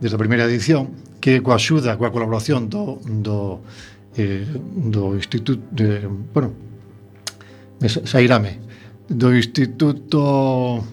desde 0.00 0.16
a 0.16 0.20
primeira 0.22 0.48
edición 0.48 1.12
que 1.22 1.38
coa 1.38 1.54
axuda, 1.54 1.94
coa 1.94 2.10
colaboración 2.10 2.66
do, 2.66 2.98
do, 3.06 3.62
eh, 4.18 4.42
do 4.90 5.14
Instituto 5.14 5.62
de, 5.70 6.10
bueno, 6.34 6.71
sairame 7.88 8.60
do 9.08 9.34
Instituto 9.34 10.84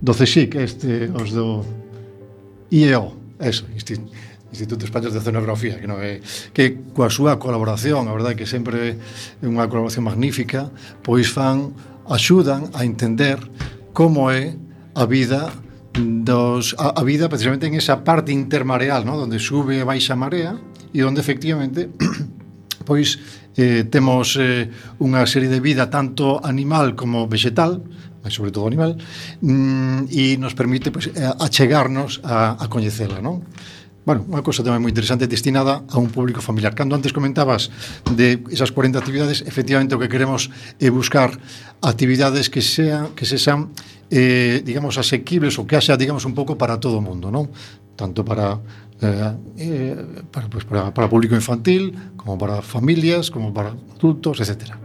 do 0.00 0.12
CSIC, 0.14 0.56
este, 0.56 1.10
os 1.12 1.30
do 1.32 1.64
IEO, 2.70 3.16
eso, 3.38 3.68
Instituto 3.74 4.10
Instituto 4.50 4.84
Español 4.84 5.12
de 5.12 5.18
Oceanografía, 5.18 5.78
que 5.78 5.86
non 5.86 6.02
é 6.02 6.18
eh, 6.18 6.50
que 6.50 6.90
coa 6.90 7.06
súa 7.06 7.38
colaboración, 7.38 8.10
a 8.10 8.12
verdade 8.12 8.34
que 8.34 8.50
sempre 8.50 8.98
é 9.38 9.46
unha 9.46 9.70
colaboración 9.70 10.02
magnífica, 10.02 10.74
pois 11.06 11.30
fan 11.30 11.70
axudan 12.10 12.66
a 12.74 12.82
entender 12.82 13.38
como 13.94 14.26
é 14.34 14.58
a 14.98 15.06
vida 15.06 15.54
dos 15.94 16.74
a, 16.82 16.98
a 16.98 17.02
vida 17.06 17.30
precisamente 17.30 17.70
en 17.70 17.78
esa 17.78 18.02
parte 18.02 18.34
intermareal, 18.34 19.06
¿no? 19.06 19.14
donde 19.14 19.38
sube 19.38 19.78
e 19.78 19.86
baixa 19.86 20.18
marea 20.18 20.58
e 20.90 20.98
onde 21.06 21.22
efectivamente 21.22 21.86
pois 22.88 23.22
eh, 23.60 23.84
temos 23.84 24.40
eh, 24.40 24.72
unha 25.04 25.28
serie 25.28 25.52
de 25.52 25.60
vida 25.60 25.92
tanto 25.92 26.40
animal 26.40 26.96
como 26.96 27.28
vegetal, 27.28 27.84
mas 28.24 28.32
sobre 28.32 28.48
todo 28.48 28.64
animal, 28.64 28.96
mm, 29.44 30.08
e 30.08 30.40
nos 30.40 30.56
permite 30.56 30.88
pues, 30.88 31.12
eh, 31.12 31.28
achegarnos 31.36 32.24
a, 32.24 32.56
a 32.56 32.64
coñecela, 32.72 33.20
non? 33.20 33.44
Bueno, 34.00 34.24
unha 34.32 34.40
cosa 34.40 34.64
tamén 34.64 34.80
moi 34.80 34.88
interesante 34.88 35.28
destinada 35.28 35.84
a 35.84 36.00
un 36.00 36.08
público 36.08 36.40
familiar. 36.40 36.72
Cando 36.72 36.96
antes 36.96 37.12
comentabas 37.12 37.68
de 38.08 38.40
esas 38.48 38.72
40 38.72 38.96
actividades, 38.96 39.44
efectivamente 39.44 39.92
o 39.92 40.00
que 40.00 40.08
queremos 40.08 40.48
é 40.80 40.88
buscar 40.88 41.36
actividades 41.84 42.48
que 42.48 42.64
sean 42.64 43.12
que 43.12 43.28
se 43.28 43.36
sean 43.36 43.76
eh, 44.08 44.64
digamos 44.64 44.96
asequibles 44.96 45.60
ou 45.60 45.68
que 45.68 45.76
haxa 45.76 46.00
digamos 46.00 46.24
un 46.24 46.32
pouco 46.32 46.56
para 46.56 46.80
todo 46.80 46.96
o 46.96 47.04
mundo, 47.04 47.28
non? 47.28 47.52
Tanto 47.92 48.24
para 48.24 48.56
eh, 49.02 49.32
eh, 49.58 49.96
para, 50.30 50.48
pues, 50.48 50.64
para, 50.64 50.92
para 50.92 51.08
público 51.08 51.34
infantil, 51.34 51.96
como 52.16 52.36
para 52.36 52.62
familias, 52.62 53.30
como 53.30 53.52
para 53.52 53.74
adultos, 53.96 54.40
etcétera. 54.40 54.78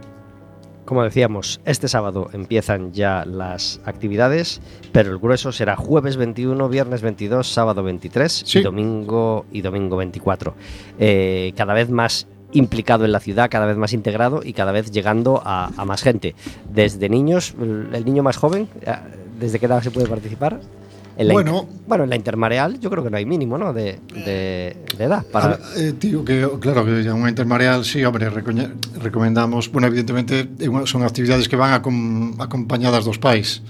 Como 0.86 1.02
decíamos, 1.02 1.60
este 1.64 1.88
sábado 1.88 2.30
empiezan 2.32 2.92
ya 2.92 3.24
las 3.24 3.80
actividades, 3.84 4.60
pero 4.92 5.10
el 5.10 5.18
grueso 5.18 5.50
será 5.50 5.74
jueves 5.74 6.16
21, 6.16 6.68
viernes 6.68 7.02
22, 7.02 7.48
sábado 7.48 7.82
23 7.82 8.44
sí. 8.46 8.60
y 8.60 8.62
domingo 8.62 9.46
y 9.50 9.62
domingo 9.62 9.96
24. 9.96 10.54
Eh, 11.00 11.52
cada 11.56 11.74
vez 11.74 11.90
más 11.90 12.28
implicado 12.52 13.04
en 13.04 13.10
la 13.10 13.18
ciudad, 13.18 13.50
cada 13.50 13.66
vez 13.66 13.76
más 13.76 13.92
integrado 13.92 14.42
y 14.44 14.52
cada 14.52 14.70
vez 14.70 14.92
llegando 14.92 15.42
a, 15.44 15.72
a 15.76 15.84
más 15.84 16.02
gente. 16.02 16.36
Desde 16.72 17.08
niños, 17.08 17.54
el 17.60 18.04
niño 18.04 18.22
más 18.22 18.36
joven, 18.36 18.68
¿desde 19.40 19.58
qué 19.58 19.66
edad 19.66 19.82
se 19.82 19.90
puede 19.90 20.06
participar? 20.06 20.60
En 21.16 21.28
la 21.28 21.32
bueno, 21.32 21.60
inter, 21.62 21.76
bueno, 21.86 22.04
en 22.04 22.10
la 22.10 22.16
intermareal 22.16 22.78
yo 22.78 22.90
creo 22.90 23.02
que 23.02 23.10
no 23.10 23.16
hay 23.16 23.24
mínimo, 23.24 23.56
¿no? 23.56 23.72
De, 23.72 23.98
de, 24.12 24.76
de 24.98 25.04
edad. 25.04 25.24
Para... 25.32 25.54
Ah, 25.54 25.58
eh, 25.76 25.94
digo 25.98 26.24
que, 26.24 26.46
claro, 26.60 26.84
que 26.84 27.00
en 27.00 27.12
una 27.12 27.30
intermareal 27.30 27.84
sí, 27.84 28.04
hombre, 28.04 28.28
recomendamos, 28.28 29.72
bueno, 29.72 29.86
evidentemente 29.88 30.48
eh, 30.58 30.68
son 30.84 31.04
actividades 31.04 31.48
que 31.48 31.56
van 31.56 31.72
acom, 31.72 32.38
acompañadas 32.40 33.04
dos 33.04 33.18
pais. 33.18 33.62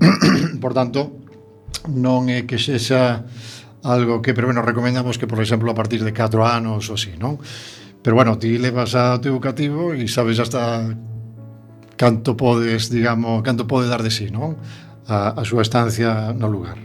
por 0.60 0.74
tanto, 0.74 1.12
non 1.88 2.28
é 2.28 2.44
que 2.44 2.58
sexa 2.58 3.24
algo 3.84 4.20
que, 4.20 4.34
pero 4.34 4.48
bueno, 4.48 4.60
recomendamos 4.60 5.16
que, 5.16 5.26
por 5.26 5.40
exemplo, 5.40 5.70
a 5.72 5.76
partir 5.76 6.04
de 6.04 6.12
4 6.12 6.44
anos 6.44 6.88
ou 6.90 6.96
así, 6.98 7.16
non? 7.16 7.40
Pero 8.00 8.16
bueno, 8.16 8.36
ti 8.36 8.56
levas 8.58 8.96
a 8.96 9.20
teu 9.20 9.36
educativo 9.36 9.92
e 9.92 10.08
sabes 10.08 10.40
hasta 10.40 10.92
canto 11.96 12.36
podes, 12.36 12.88
digamos, 12.88 13.44
canto 13.44 13.68
pode 13.68 13.88
dar 13.88 14.02
de 14.04 14.12
sí, 14.12 14.32
non? 14.32 14.56
A, 15.10 15.34
a 15.34 15.42
súa 15.44 15.66
estancia 15.66 16.32
no 16.32 16.46
lugar. 16.46 16.78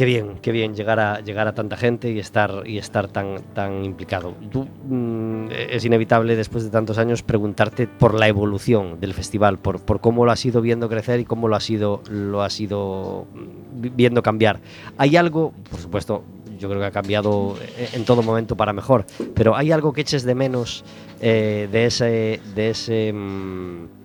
Qué 0.00 0.06
bien, 0.06 0.38
qué 0.40 0.50
bien 0.50 0.74
llegar 0.74 0.98
a 0.98 1.20
llegar 1.20 1.46
a 1.46 1.54
tanta 1.54 1.76
gente 1.76 2.10
y 2.10 2.18
estar 2.18 2.62
y 2.64 2.78
estar 2.78 3.08
tan 3.08 3.42
tan 3.52 3.84
implicado. 3.84 4.34
Tú, 4.50 4.64
mm, 4.64 5.48
es 5.50 5.84
inevitable 5.84 6.36
después 6.36 6.64
de 6.64 6.70
tantos 6.70 6.96
años 6.96 7.22
preguntarte 7.22 7.86
por 7.86 8.14
la 8.14 8.26
evolución 8.26 8.98
del 8.98 9.12
festival, 9.12 9.58
por, 9.58 9.80
por 9.80 10.00
cómo 10.00 10.24
lo 10.24 10.32
has 10.32 10.42
ido 10.46 10.62
viendo 10.62 10.88
crecer 10.88 11.20
y 11.20 11.26
cómo 11.26 11.48
lo 11.48 11.56
has 11.56 11.68
ido 11.68 12.00
lo 12.08 12.42
has 12.42 12.58
ido 12.60 13.26
viendo 13.72 14.22
cambiar. 14.22 14.60
Hay 14.96 15.16
algo, 15.16 15.52
por 15.68 15.80
supuesto, 15.80 16.24
yo 16.58 16.68
creo 16.68 16.80
que 16.80 16.86
ha 16.86 16.92
cambiado 16.92 17.56
en 17.92 18.04
todo 18.06 18.22
momento 18.22 18.56
para 18.56 18.72
mejor, 18.72 19.04
pero 19.34 19.54
hay 19.54 19.70
algo 19.70 19.92
que 19.92 20.00
eches 20.00 20.22
de 20.24 20.34
menos 20.34 20.82
eh, 21.20 21.68
de 21.70 21.84
ese 21.84 22.40
de 22.54 22.70
ese 22.70 23.12
mmm, 23.12 23.99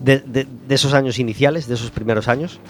de, 0.00 0.20
de, 0.20 0.46
de 0.46 0.74
esos 0.74 0.94
años 0.94 1.18
iniciales, 1.18 1.66
de 1.66 1.74
esos 1.74 1.90
primeros 1.90 2.28
años? 2.28 2.60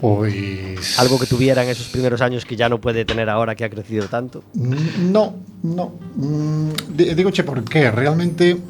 Pois 0.00 0.98
algo 0.98 1.18
que 1.18 1.26
tuvieran 1.26 1.68
esos 1.68 1.88
primeros 1.88 2.22
años 2.22 2.46
que 2.46 2.56
ya 2.56 2.68
no 2.70 2.80
puede 2.80 3.04
tener 3.04 3.28
ahora 3.28 3.54
que 3.54 3.64
ha 3.64 3.70
crecido 3.70 4.08
tanto. 4.08 4.42
No, 4.54 5.36
no. 5.62 5.92
Mm, 6.16 6.70
digo, 6.96 7.30
che, 7.30 7.44
por 7.44 7.62
qué, 7.64 7.90
realmente 7.90 8.56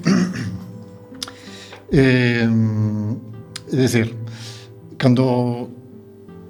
eh 1.93 2.49
é 3.73 3.77
dicir, 3.77 4.17
cando 4.99 5.71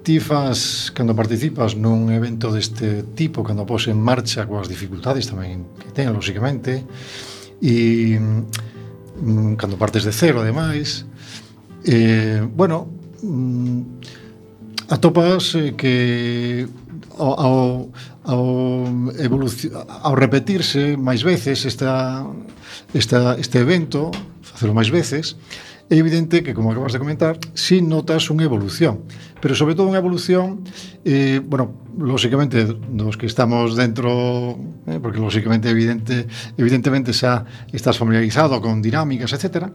ti 0.03 0.19
fas, 0.19 0.89
cando 0.89 1.13
participas 1.13 1.77
nun 1.77 2.09
evento 2.09 2.49
deste 2.49 3.05
tipo, 3.13 3.45
cando 3.45 3.69
pos 3.69 3.85
en 3.85 4.01
marcha 4.01 4.49
coas 4.49 4.65
dificultades 4.65 5.29
tamén 5.29 5.69
que 5.77 5.93
ten, 5.93 6.09
lóxicamente, 6.09 6.81
e 7.61 8.17
mm, 9.21 9.55
cando 9.55 9.77
partes 9.77 10.03
de 10.03 10.11
cero 10.11 10.41
ademais 10.41 11.05
eh, 11.85 12.41
bueno 12.49 12.89
mm, 13.21 13.81
atopas 14.89 15.55
eh, 15.55 15.73
que 15.77 16.67
ao, 17.17 17.89
ao, 18.25 18.87
ao 20.03 20.13
repetirse 20.15 20.97
máis 20.97 21.21
veces 21.23 21.65
esta, 21.65 22.25
esta, 22.93 23.37
este 23.37 23.61
evento 23.61 24.11
facelo 24.51 24.75
máis 24.75 24.91
veces, 24.91 25.39
é 25.91 25.99
evidente 25.99 26.39
que, 26.41 26.53
como 26.53 26.71
acabas 26.71 26.93
de 26.93 27.03
comentar, 27.03 27.35
si 27.51 27.83
notas 27.83 28.31
unha 28.31 28.47
evolución, 28.47 29.03
pero 29.43 29.59
sobre 29.59 29.75
todo 29.75 29.91
unha 29.91 29.99
evolución, 29.99 30.63
eh, 31.03 31.43
bueno, 31.43 31.91
lóxicamente, 31.99 32.63
dos 32.63 33.19
que 33.19 33.27
estamos 33.27 33.75
dentro, 33.75 34.55
eh, 34.87 35.03
porque 35.03 35.19
lóxicamente, 35.19 35.67
evidente, 35.67 36.31
evidentemente 36.55 37.11
xa 37.11 37.43
estás 37.75 37.99
familiarizado 37.99 38.63
con 38.63 38.79
dinámicas, 38.79 39.35
etc., 39.35 39.67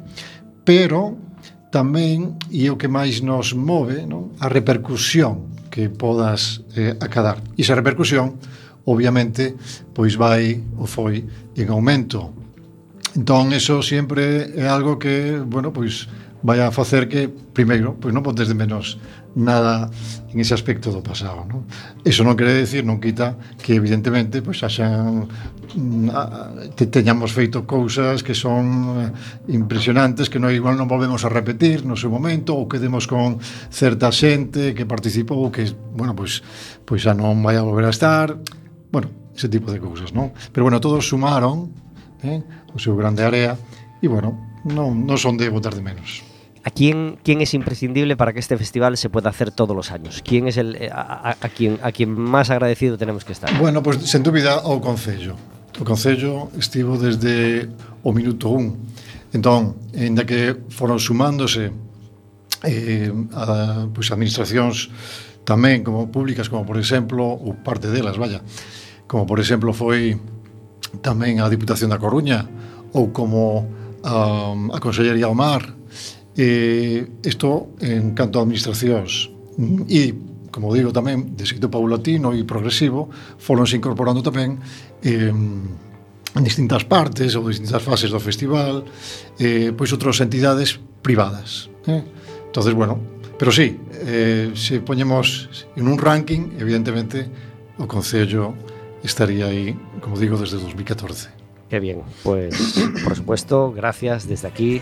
pero 0.65 1.21
tamén, 1.69 2.41
e 2.49 2.65
é 2.65 2.73
o 2.73 2.81
que 2.81 2.89
máis 2.89 3.21
nos 3.21 3.53
move, 3.53 4.09
non? 4.09 4.33
a 4.41 4.49
repercusión 4.49 5.53
que 5.69 5.93
podas 5.93 6.65
eh, 6.73 6.97
acadar. 6.97 7.45
E 7.53 7.61
esa 7.61 7.77
repercusión, 7.77 8.41
obviamente, 8.89 9.53
pois 9.93 10.17
vai 10.17 10.65
ou 10.81 10.89
foi 10.89 11.29
en 11.61 11.69
aumento 11.69 12.46
Entón, 13.17 13.57
eso 13.57 13.81
sempre 13.81 14.53
é 14.61 14.69
algo 14.69 15.01
que, 15.01 15.41
bueno, 15.41 15.73
pois 15.73 16.05
vai 16.45 16.61
a 16.61 16.69
facer 16.69 17.09
que, 17.09 17.33
primeiro, 17.33 17.97
pois 17.97 18.13
non 18.13 18.21
botes 18.21 18.45
de 18.45 18.53
menos 18.53 19.01
nada 19.33 19.89
en 20.29 20.37
ese 20.37 20.53
aspecto 20.53 20.93
do 20.93 21.01
pasado, 21.01 21.49
non? 21.49 21.65
Eso 22.05 22.29
non 22.29 22.37
quere 22.37 22.53
decir, 22.53 22.85
non 22.85 23.01
quita 23.01 23.41
que 23.57 23.73
evidentemente 23.73 24.45
pois 24.45 24.61
haxan 24.61 25.33
mm, 25.73 26.77
te 26.77 26.93
teñamos 26.93 27.33
feito 27.33 27.65
cousas 27.65 28.21
que 28.21 28.37
son 28.37 29.13
impresionantes 29.49 30.29
que 30.29 30.37
non 30.37 30.53
igual 30.53 30.77
non 30.77 30.85
volvemos 30.85 31.25
a 31.25 31.33
repetir 31.33 31.89
no 31.89 31.97
seu 31.97 32.13
momento 32.13 32.53
ou 32.53 32.69
que 32.69 32.77
demos 32.77 33.09
con 33.09 33.41
certa 33.73 34.13
xente 34.13 34.77
que 34.77 34.85
participou 34.85 35.49
que, 35.49 35.73
bueno, 35.97 36.13
pois 36.13 36.45
pois 36.85 37.01
xa 37.01 37.17
non 37.17 37.41
vai 37.41 37.57
a 37.57 37.65
volver 37.65 37.89
a 37.89 37.93
estar, 37.97 38.37
bueno, 38.93 39.09
ese 39.33 39.49
tipo 39.49 39.73
de 39.73 39.81
cousas, 39.81 40.13
non? 40.13 40.37
Pero 40.53 40.69
bueno, 40.69 40.85
todos 40.85 41.09
sumaron 41.09 41.86
eh? 42.29 42.41
o 42.75 42.79
seu 42.79 42.99
grande 42.99 43.23
área 43.23 43.57
e 44.03 44.07
bueno, 44.11 44.35
non, 44.67 45.07
non 45.07 45.17
son 45.17 45.39
de 45.39 45.49
botar 45.49 45.75
de 45.75 45.83
menos. 45.83 46.27
¿A 46.67 46.71
quién, 46.71 47.19
quién 47.23 47.41
es 47.41 47.55
imprescindible 47.55 48.17
para 48.17 48.35
que 48.35 48.41
este 48.41 48.59
festival 48.59 48.97
se 48.97 49.09
pueda 49.09 49.31
hacer 49.31 49.53
todos 49.53 49.77
los 49.77 49.93
años? 49.93 50.21
¿Quién 50.27 50.49
es 50.49 50.57
el, 50.57 50.91
a, 50.91 51.31
a, 51.31 51.37
a 51.39 51.49
quien, 51.49 51.79
a 51.81 51.93
quien 51.93 52.11
más 52.11 52.51
agradecido 52.51 52.99
tenemos 52.99 53.25
que 53.25 53.33
estar? 53.33 53.57
Bueno, 53.59 53.83
pues, 53.87 54.03
sen 54.03 54.27
dúbida 54.27 54.59
ao 54.59 54.83
Concello. 54.83 55.39
O 55.79 55.87
Concello 55.87 56.51
estivo 56.59 56.99
desde 56.99 57.71
o 58.03 58.11
minuto 58.11 58.51
1. 58.51 59.39
Entón, 59.39 59.79
ainda 59.95 60.27
que 60.27 60.59
foron 60.75 60.99
sumándose 60.99 61.71
eh, 62.67 63.15
a, 63.31 63.87
pues, 63.95 64.11
administracións 64.11 64.91
tamén 65.47 65.87
como 65.87 66.11
públicas, 66.11 66.51
como 66.51 66.67
por 66.67 66.83
exemplo, 66.83 67.23
ou 67.23 67.55
parte 67.63 67.87
delas, 67.95 68.19
vaya, 68.19 68.43
como 69.07 69.23
por 69.23 69.39
exemplo 69.39 69.71
foi 69.71 70.19
tamén 71.03 71.41
a 71.43 71.51
Diputación 71.51 71.91
da 71.93 72.01
Coruña 72.01 72.47
ou 72.95 73.13
como 73.13 73.67
um, 74.05 74.73
a 74.73 74.79
Consellería 74.81 75.29
do 75.29 75.37
Mar. 75.37 75.63
Isto 76.37 77.73
en 77.81 78.13
canto 78.13 78.37
a 78.37 78.45
administracións 78.45 79.33
e 79.89 80.13
como 80.57 80.73
digo 80.73 80.89
tamén, 80.89 81.37
de 81.37 81.45
xeito 81.45 81.69
paulatino 81.69 82.33
e 82.33 82.41
progresivo, 82.49 83.13
foronse 83.37 83.77
incorporando 83.77 84.25
tamén 84.25 84.57
eh, 85.05 85.29
en 85.29 86.43
distintas 86.45 86.89
partes 86.89 87.37
ou 87.37 87.45
distintas 87.45 87.85
fases 87.85 88.09
do 88.09 88.17
festival, 88.17 88.81
eh, 89.37 89.77
pois 89.77 89.93
outras 89.93 90.17
entidades 90.25 90.81
privadas. 91.05 91.69
Eh? 91.85 92.01
Entonces, 92.49 92.73
bueno, 92.73 92.97
pero 93.37 93.53
sí, 93.53 93.77
eh, 94.09 94.57
se 94.57 94.81
poñemos 94.81 95.69
en 95.77 95.85
un 95.93 96.01
ranking, 96.01 96.57
evidentemente, 96.57 97.29
o 97.77 97.85
Concello 97.85 98.57
estaría 99.07 99.47
aí, 99.47 99.79
como 100.01 100.19
digo, 100.19 100.37
desde 100.37 100.59
2014. 100.59 101.31
Qué 101.71 101.81
bien, 101.81 102.03
pues 102.23 102.75
por 103.03 103.17
supuesto, 103.17 103.73
gracias 103.73 104.29
desde 104.29 104.47
aquí 104.49 104.81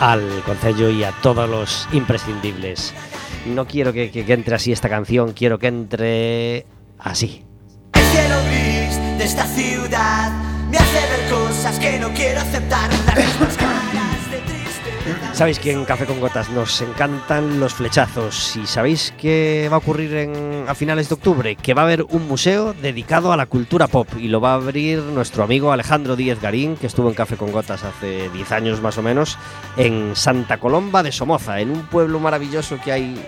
al 0.00 0.22
Concello 0.44 0.90
y 0.90 1.04
a 1.04 1.12
todos 1.22 1.48
los 1.48 1.88
imprescindibles. 1.92 2.94
No 3.46 3.66
quiero 3.66 3.92
que, 3.92 4.10
que- 4.10 4.24
que 4.24 4.32
entre 4.32 4.54
así 4.56 4.72
esta 4.72 4.88
canción, 4.88 5.32
quiero 5.32 5.58
que 5.58 5.66
entre 5.68 6.66
así. 6.98 7.44
El 7.94 8.02
cielo 8.02 8.36
gris 8.46 9.18
de 9.18 9.24
esta 9.24 9.46
ciudad 9.46 10.32
me 10.70 10.76
hace 10.78 11.00
ver 11.10 11.30
cosas 11.30 11.78
que 11.78 11.98
no 11.98 12.08
quiero 12.12 12.40
aceptar. 12.40 12.90
Sabéis 15.34 15.58
que 15.58 15.72
en 15.72 15.84
Café 15.84 16.06
con 16.06 16.20
Gotas 16.20 16.48
nos 16.50 16.80
encantan 16.80 17.58
los 17.58 17.74
flechazos 17.74 18.54
y 18.54 18.68
sabéis 18.68 19.12
que 19.18 19.66
va 19.68 19.74
a 19.74 19.78
ocurrir 19.78 20.14
en, 20.14 20.64
a 20.68 20.76
finales 20.76 21.08
de 21.08 21.16
octubre, 21.16 21.56
que 21.56 21.74
va 21.74 21.82
a 21.82 21.86
haber 21.86 22.04
un 22.04 22.28
museo 22.28 22.72
dedicado 22.72 23.32
a 23.32 23.36
la 23.36 23.46
cultura 23.46 23.88
pop 23.88 24.06
y 24.16 24.28
lo 24.28 24.40
va 24.40 24.52
a 24.52 24.54
abrir 24.54 25.00
nuestro 25.00 25.42
amigo 25.42 25.72
Alejandro 25.72 26.14
Díez 26.14 26.40
Garín, 26.40 26.76
que 26.76 26.86
estuvo 26.86 27.08
en 27.08 27.16
Café 27.16 27.36
con 27.36 27.50
Gotas 27.50 27.82
hace 27.82 28.30
10 28.30 28.52
años 28.52 28.80
más 28.80 28.96
o 28.96 29.02
menos, 29.02 29.36
en 29.76 30.14
Santa 30.14 30.58
Colomba 30.58 31.02
de 31.02 31.10
Somoza, 31.10 31.58
en 31.58 31.72
un 31.72 31.86
pueblo 31.86 32.20
maravilloso 32.20 32.78
que 32.82 32.92
hay 32.92 33.20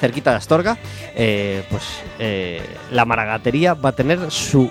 cerquita 0.00 0.30
de 0.30 0.36
Astorga. 0.38 0.78
Eh, 1.14 1.62
pues 1.68 1.82
eh, 2.18 2.62
la 2.90 3.04
Maragatería 3.04 3.74
va 3.74 3.90
a 3.90 3.94
tener 3.94 4.30
su 4.30 4.70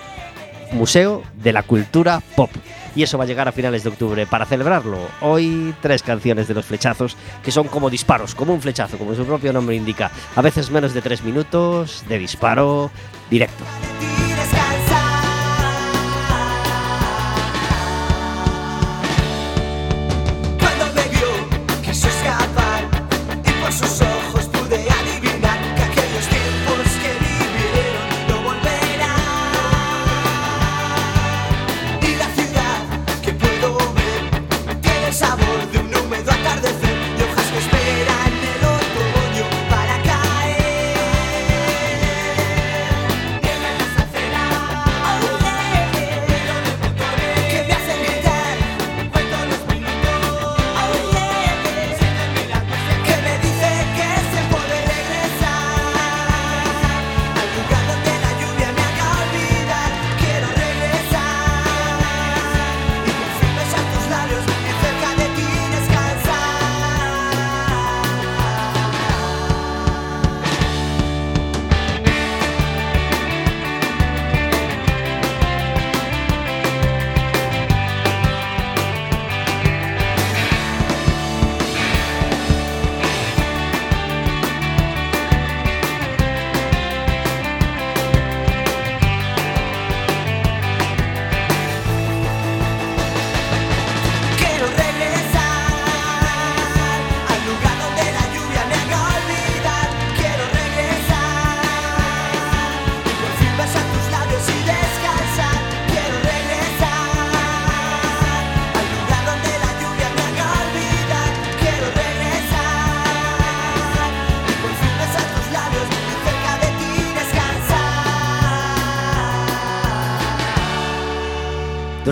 Museo 0.71 1.21
de 1.35 1.53
la 1.53 1.61
Cultura 1.61 2.19
Pop. 2.35 2.49
Y 2.95 3.03
eso 3.03 3.17
va 3.17 3.23
a 3.23 3.27
llegar 3.27 3.47
a 3.47 3.51
finales 3.51 3.83
de 3.83 3.89
octubre. 3.89 4.25
Para 4.25 4.45
celebrarlo, 4.45 4.99
hoy 5.21 5.73
tres 5.81 6.03
canciones 6.03 6.47
de 6.47 6.53
los 6.53 6.65
flechazos 6.65 7.15
que 7.43 7.51
son 7.51 7.67
como 7.67 7.89
disparos, 7.89 8.35
como 8.35 8.53
un 8.53 8.61
flechazo, 8.61 8.97
como 8.97 9.15
su 9.15 9.25
propio 9.25 9.53
nombre 9.53 9.75
indica. 9.75 10.11
A 10.35 10.41
veces 10.41 10.71
menos 10.71 10.93
de 10.93 11.01
tres 11.01 11.23
minutos 11.23 12.03
de 12.07 12.19
disparo 12.19 12.91
directo. 13.29 13.63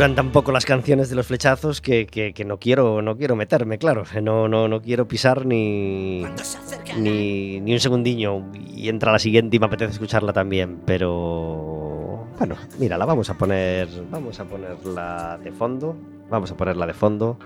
Duran 0.08 0.16
tan 0.16 0.32
poco 0.32 0.54
las 0.54 0.64
canciones 0.66 1.10
de 1.10 1.18
los 1.18 1.28
flechazos 1.28 1.82
que, 1.82 2.08
que- 2.08 2.32
que 2.34 2.46
no 2.46 2.60
quiero 2.60 3.02
no 3.02 3.18
quiero 3.18 3.36
meterme, 3.36 3.78
claro. 3.78 4.04
No, 4.24 4.48
no, 4.48 4.70
no 4.70 4.82
quiero 4.82 5.06
pisar 5.06 5.46
ni, 5.46 6.20
Cuando 6.22 6.46
se 6.46 6.58
acerca 6.60 6.96
ni, 6.96 7.60
ni 7.60 7.74
un 7.74 7.80
segundiño 7.82 8.50
y 8.54 8.88
entra 8.88 9.12
la 9.12 9.20
siguiente 9.20 9.58
y 9.58 9.60
me 9.60 9.66
apetece 9.66 9.92
escucharla 9.92 10.32
también, 10.32 10.80
pero 10.86 12.26
bueno, 12.38 12.56
mira, 12.80 12.98
la 12.98 13.04
vamos 13.04 13.30
a 13.30 13.38
poner, 13.38 13.90
vamos 14.10 14.40
a 14.40 14.46
ponerla 14.46 15.40
de 15.44 15.52
fondo, 15.52 15.98
vamos 16.30 16.52
a 16.52 16.56
ponerla 16.56 16.88
de 16.88 16.94
fondo, 16.94 17.38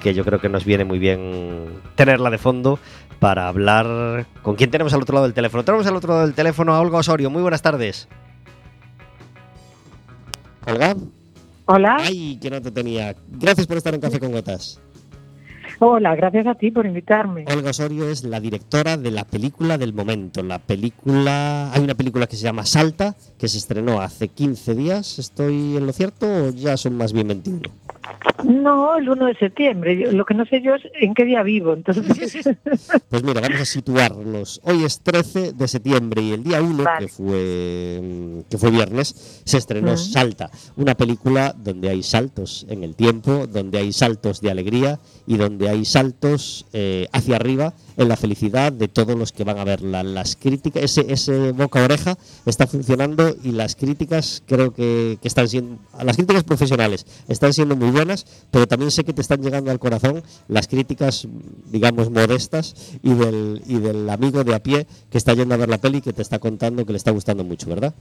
que 0.00 0.14
yo 0.14 0.24
creo 0.24 0.40
que 0.40 0.48
nos 0.48 0.64
viene 0.64 0.84
muy 0.84 1.00
bien 1.00 1.80
tenerla 1.96 2.30
de 2.30 2.38
fondo 2.38 2.78
para 3.18 3.48
hablar 3.48 4.24
con 4.42 4.54
quién 4.54 4.70
tenemos 4.70 4.94
al 4.94 5.02
otro 5.02 5.14
lado 5.14 5.26
del 5.26 5.34
teléfono. 5.34 5.64
Tenemos 5.64 5.84
al 5.88 5.96
otro 5.96 6.10
lado 6.12 6.26
del 6.26 6.34
teléfono 6.36 6.74
a 6.76 6.80
Olga 6.80 6.98
Osorio. 6.98 7.28
Muy 7.28 7.42
buenas 7.42 7.62
tardes. 7.62 8.06
Olga. 10.64 10.94
Hola, 11.70 11.98
Ay, 12.00 12.38
que 12.40 12.48
no 12.48 12.62
te 12.62 12.70
tenía. 12.70 13.14
Gracias 13.28 13.66
por 13.66 13.76
estar 13.76 13.94
en 13.94 14.00
Café 14.00 14.18
con 14.18 14.32
Gotas. 14.32 14.80
hola, 15.80 16.16
gracias 16.16 16.46
a 16.46 16.54
ti 16.54 16.70
por 16.70 16.86
invitarme. 16.86 17.44
Olga 17.46 17.70
Osorio 17.70 18.08
es 18.08 18.24
la 18.24 18.40
directora 18.40 18.96
de 18.96 19.10
la 19.10 19.24
película 19.24 19.76
del 19.76 19.92
momento. 19.92 20.42
La 20.42 20.60
película. 20.60 21.70
Hay 21.74 21.82
una 21.84 21.94
película 21.94 22.26
que 22.26 22.36
se 22.36 22.44
llama 22.44 22.64
Salta, 22.64 23.16
que 23.38 23.48
se 23.48 23.58
estrenó 23.58 24.00
hace 24.00 24.28
15 24.28 24.74
días. 24.74 25.18
¿Estoy 25.18 25.76
en 25.76 25.84
lo 25.84 25.92
cierto 25.92 26.26
o 26.26 26.50
ya 26.50 26.78
son 26.78 26.96
más 26.96 27.12
bien 27.12 27.28
21? 27.28 27.60
No, 28.44 28.96
el 28.96 29.08
1 29.08 29.26
de 29.26 29.34
septiembre. 29.36 29.96
Yo- 29.98 30.12
lo 30.12 30.24
que 30.24 30.34
no 30.34 30.44
sé 30.46 30.62
yo 30.62 30.74
es 30.74 30.82
en 31.00 31.14
qué 31.14 31.24
día 31.24 31.42
vivo, 31.42 31.72
entonces. 31.74 32.04
Pues 33.08 33.22
mira, 33.22 33.40
vamos 33.40 33.60
a 33.60 33.64
situarnos. 33.64 34.60
Hoy 34.64 34.84
es 34.84 35.00
13 35.00 35.52
de 35.52 35.68
septiembre 35.68 36.22
y 36.22 36.32
el 36.32 36.44
día 36.44 36.62
1, 36.62 36.84
Vale. 36.84 37.06
que, 37.06 37.12
fue, 37.12 38.44
que 38.50 38.58
fue 38.58 38.70
viernes, 38.70 39.42
se 39.44 39.58
estrenó. 39.58 39.96
Salta, 39.96 40.50
una 40.76 40.94
película 40.94 41.54
donde 41.56 41.88
hay 41.88 42.02
saltos 42.02 42.66
en 42.68 42.84
el 42.84 42.94
tiempo, 42.94 43.46
donde 43.46 43.78
hay 43.78 43.92
saltos 43.92 44.40
de 44.40 44.50
alegría 44.50 45.00
y 45.26 45.36
donde 45.36 45.68
hay 45.68 45.84
saltos 45.84 46.66
eh, 46.72 47.08
hacia 47.12 47.36
arriba 47.36 47.74
en 47.98 48.08
la 48.08 48.16
felicidad 48.16 48.72
de 48.72 48.88
todos 48.88 49.18
los 49.18 49.32
que 49.32 49.44
van 49.44 49.58
a 49.58 49.64
verla. 49.64 50.02
Las 50.02 50.36
críticas, 50.36 50.82
ese, 50.84 51.12
ese 51.12 51.52
boca 51.52 51.84
oreja 51.84 52.16
está 52.46 52.66
funcionando 52.66 53.34
y 53.42 53.52
las 53.52 53.76
críticas 53.76 54.42
creo 54.46 54.72
que, 54.72 55.18
que 55.20 55.28
están 55.28 55.48
siendo, 55.48 55.78
las 56.02 56.16
críticas 56.16 56.44
profesionales 56.44 57.04
están 57.28 57.52
siendo 57.52 57.76
muy 57.76 57.90
buenas, 57.90 58.24
pero 58.50 58.66
también 58.66 58.90
sé 58.90 59.04
que 59.04 59.12
te 59.12 59.20
están 59.20 59.42
llegando 59.42 59.70
al 59.70 59.80
corazón 59.80 60.22
las 60.46 60.68
críticas, 60.68 61.26
digamos, 61.66 62.10
modestas 62.10 62.98
y 63.02 63.12
del, 63.14 63.62
y 63.66 63.78
del 63.78 64.08
amigo 64.08 64.44
de 64.44 64.54
a 64.54 64.62
pie 64.62 64.86
que 65.10 65.18
está 65.18 65.34
yendo 65.34 65.54
a 65.54 65.58
ver 65.58 65.68
la 65.68 65.78
peli 65.78 65.98
y 65.98 66.02
que 66.02 66.12
te 66.12 66.22
está 66.22 66.38
contando 66.38 66.86
que 66.86 66.92
le 66.92 66.98
está 66.98 67.10
gustando 67.10 67.44
mucho, 67.44 67.68
¿verdad? 67.68 67.92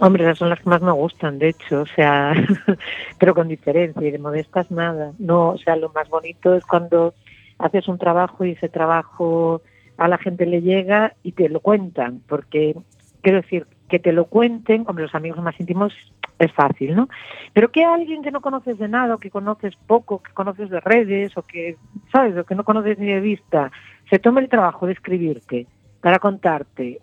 Hombre, 0.00 0.24
esas 0.24 0.38
son 0.38 0.48
las 0.48 0.60
que 0.60 0.70
más 0.70 0.80
me 0.80 0.92
gustan, 0.92 1.38
de 1.38 1.50
hecho, 1.50 1.82
o 1.82 1.86
sea, 1.86 2.32
pero 3.18 3.34
con 3.34 3.48
diferencia 3.48 4.06
y 4.06 4.10
de 4.10 4.18
modestas 4.18 4.70
nada. 4.70 5.12
No, 5.18 5.50
o 5.50 5.58
sea, 5.58 5.76
lo 5.76 5.90
más 5.90 6.08
bonito 6.08 6.54
es 6.54 6.64
cuando 6.64 7.14
haces 7.62 7.88
un 7.88 7.98
trabajo 7.98 8.44
y 8.44 8.52
ese 8.52 8.68
trabajo 8.68 9.62
a 9.96 10.08
la 10.08 10.18
gente 10.18 10.46
le 10.46 10.62
llega 10.62 11.14
y 11.22 11.32
te 11.32 11.48
lo 11.48 11.60
cuentan, 11.60 12.20
porque 12.26 12.74
quiero 13.22 13.40
decir 13.40 13.66
que 13.88 13.98
te 13.98 14.12
lo 14.12 14.24
cuenten, 14.26 14.84
hombre, 14.86 15.04
los 15.04 15.14
amigos 15.14 15.42
más 15.42 15.58
íntimos 15.60 15.92
es 16.38 16.52
fácil, 16.52 16.96
¿no? 16.96 17.08
Pero 17.52 17.70
que 17.70 17.84
alguien 17.84 18.22
que 18.22 18.30
no 18.30 18.40
conoces 18.40 18.78
de 18.78 18.88
nada, 18.88 19.14
o 19.14 19.18
que 19.18 19.30
conoces 19.30 19.76
poco, 19.86 20.22
que 20.22 20.32
conoces 20.32 20.70
de 20.70 20.80
redes, 20.80 21.36
o 21.36 21.42
que, 21.42 21.76
¿sabes?, 22.10 22.36
o 22.36 22.44
que 22.44 22.54
no 22.54 22.64
conoces 22.64 22.98
ni 22.98 23.06
de 23.06 23.20
vista, 23.20 23.70
se 24.10 24.18
tome 24.18 24.40
el 24.40 24.48
trabajo 24.48 24.86
de 24.86 24.94
escribirte 24.94 25.66
para 26.00 26.18
contarte 26.18 27.00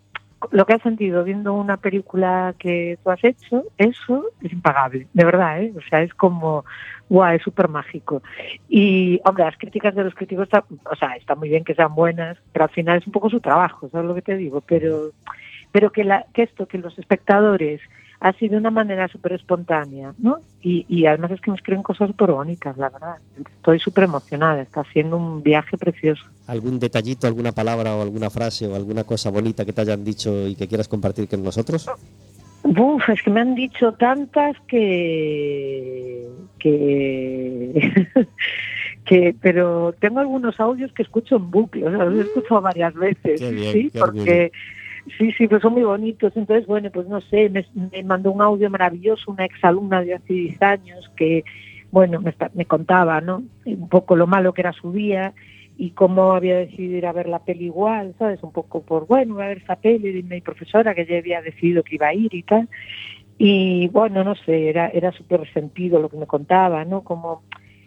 lo 0.51 0.65
que 0.65 0.73
has 0.73 0.81
sentido 0.81 1.23
viendo 1.23 1.53
una 1.53 1.77
película 1.77 2.55
que 2.57 2.97
tú 3.03 3.11
has 3.11 3.23
hecho, 3.23 3.63
eso 3.77 4.25
es 4.41 4.51
impagable, 4.51 5.07
de 5.13 5.25
verdad, 5.25 5.61
¿eh? 5.61 5.73
O 5.75 5.81
sea, 5.89 6.01
es 6.01 6.13
como, 6.13 6.65
guau, 7.09 7.33
es 7.35 7.41
súper 7.41 7.67
mágico. 7.67 8.21
Y, 8.67 9.19
hombre, 9.25 9.45
las 9.45 9.57
críticas 9.57 9.95
de 9.95 10.03
los 10.03 10.15
críticos, 10.15 10.47
o 10.85 10.95
sea, 10.95 11.15
está 11.15 11.35
muy 11.35 11.49
bien 11.49 11.63
que 11.63 11.75
sean 11.75 11.93
buenas, 11.93 12.37
pero 12.53 12.65
al 12.65 12.71
final 12.71 12.97
es 12.97 13.07
un 13.07 13.13
poco 13.13 13.29
su 13.29 13.41
trabajo, 13.41 13.89
¿sabes 13.89 14.07
lo 14.07 14.15
que 14.15 14.21
te 14.21 14.37
digo? 14.37 14.61
Pero, 14.61 15.11
pero 15.71 15.91
que, 15.91 16.03
la, 16.03 16.25
que 16.33 16.43
esto, 16.43 16.67
que 16.67 16.77
los 16.77 16.97
espectadores 16.97 17.81
ha 18.21 18.33
sido 18.33 18.51
de 18.53 18.57
una 18.57 18.71
manera 18.71 19.07
súper 19.07 19.33
espontánea, 19.33 20.13
¿no? 20.17 20.39
Y, 20.61 20.85
y 20.89 21.05
además 21.05 21.31
es 21.31 21.41
que 21.41 21.51
me 21.51 21.57
escriben 21.57 21.83
cosas 21.83 22.09
súper 22.09 22.31
bonitas, 22.31 22.77
la 22.77 22.89
verdad. 22.89 23.15
Estoy 23.39 23.79
súper 23.79 24.05
emocionada, 24.05 24.61
está 24.61 24.83
siendo 24.91 25.15
un 25.15 25.41
viaje 25.41 25.77
precioso. 25.77 26.23
¿Algún 26.47 26.79
detallito, 26.79 27.27
alguna 27.27 27.53
palabra 27.53 27.95
o 27.95 28.01
alguna 28.01 28.29
frase 28.29 28.67
o 28.67 28.75
alguna 28.75 29.05
cosa 29.05 29.29
bonita 29.29 29.63
que 29.63 29.71
te 29.71 29.81
hayan 29.81 30.03
dicho 30.03 30.47
y 30.47 30.55
que 30.55 30.67
quieras 30.67 30.89
compartir 30.89 31.29
con 31.29 31.43
nosotros? 31.43 31.89
Uf, 32.63 33.09
es 33.09 33.21
que 33.23 33.29
me 33.29 33.39
han 33.39 33.55
dicho 33.55 33.93
tantas 33.93 34.57
que 34.67 36.27
que 36.59 38.03
que 39.05 39.33
pero 39.41 39.93
tengo 39.97 40.19
algunos 40.19 40.59
audios 40.59 40.91
que 40.91 41.03
escucho 41.03 41.37
en 41.37 41.49
bucle, 41.49 41.87
o 41.87 41.89
sea, 41.89 42.03
los 42.03 42.19
he 42.19 42.27
escuchado 42.27 42.61
varias 42.61 42.93
veces, 42.95 43.39
bien, 43.39 43.73
sí, 43.73 43.91
porque 43.97 44.51
sí, 45.17 45.31
sí, 45.33 45.47
pues 45.47 45.61
son 45.61 45.73
muy 45.73 45.83
bonitos. 45.83 46.35
Entonces, 46.35 46.67
bueno, 46.67 46.89
pues 46.91 47.07
no 47.07 47.21
sé, 47.21 47.49
me, 47.49 48.03
mandó 48.03 48.31
un 48.31 48.41
audio 48.41 48.69
maravilloso 48.69 49.31
una 49.31 49.45
exalumna 49.45 50.01
de 50.03 50.15
hace 50.15 50.33
10 50.33 50.61
años 50.61 51.11
que, 51.15 51.43
bueno, 51.91 52.21
me, 52.53 52.65
contaba, 52.65 53.21
¿no? 53.21 53.43
Un 53.65 53.89
poco 53.89 54.15
lo 54.15 54.27
malo 54.27 54.53
que 54.53 54.61
era 54.61 54.73
su 54.73 54.91
día 54.91 55.33
y 55.77 55.91
cómo 55.91 56.33
había 56.33 56.57
decidido 56.57 56.97
ir 56.97 57.05
a 57.05 57.13
ver 57.13 57.29
la 57.29 57.39
peli 57.39 57.65
igual, 57.65 58.13
¿sabes? 58.19 58.43
Un 58.43 58.51
poco 58.51 58.81
por, 58.81 59.07
bueno, 59.07 59.35
voy 59.35 59.43
a 59.43 59.47
ver 59.47 59.59
esa 59.59 59.77
peli 59.77 60.11
de 60.11 60.23
mi 60.23 60.41
profesora 60.41 60.93
que 60.93 61.05
ya 61.05 61.17
había 61.17 61.41
decidido 61.41 61.83
que 61.83 61.95
iba 61.95 62.07
a 62.07 62.13
ir 62.13 62.33
y 62.33 62.43
tal. 62.43 62.67
Y 63.37 63.87
bueno, 63.87 64.23
no 64.23 64.35
sé, 64.35 64.69
era, 64.69 64.89
era 64.89 65.13
súper 65.13 65.51
sentido 65.53 66.01
lo 66.01 66.09
que 66.09 66.17
me 66.17 66.27
contaba, 66.27 66.83
¿no? 66.83 67.03
Como, 67.03 67.43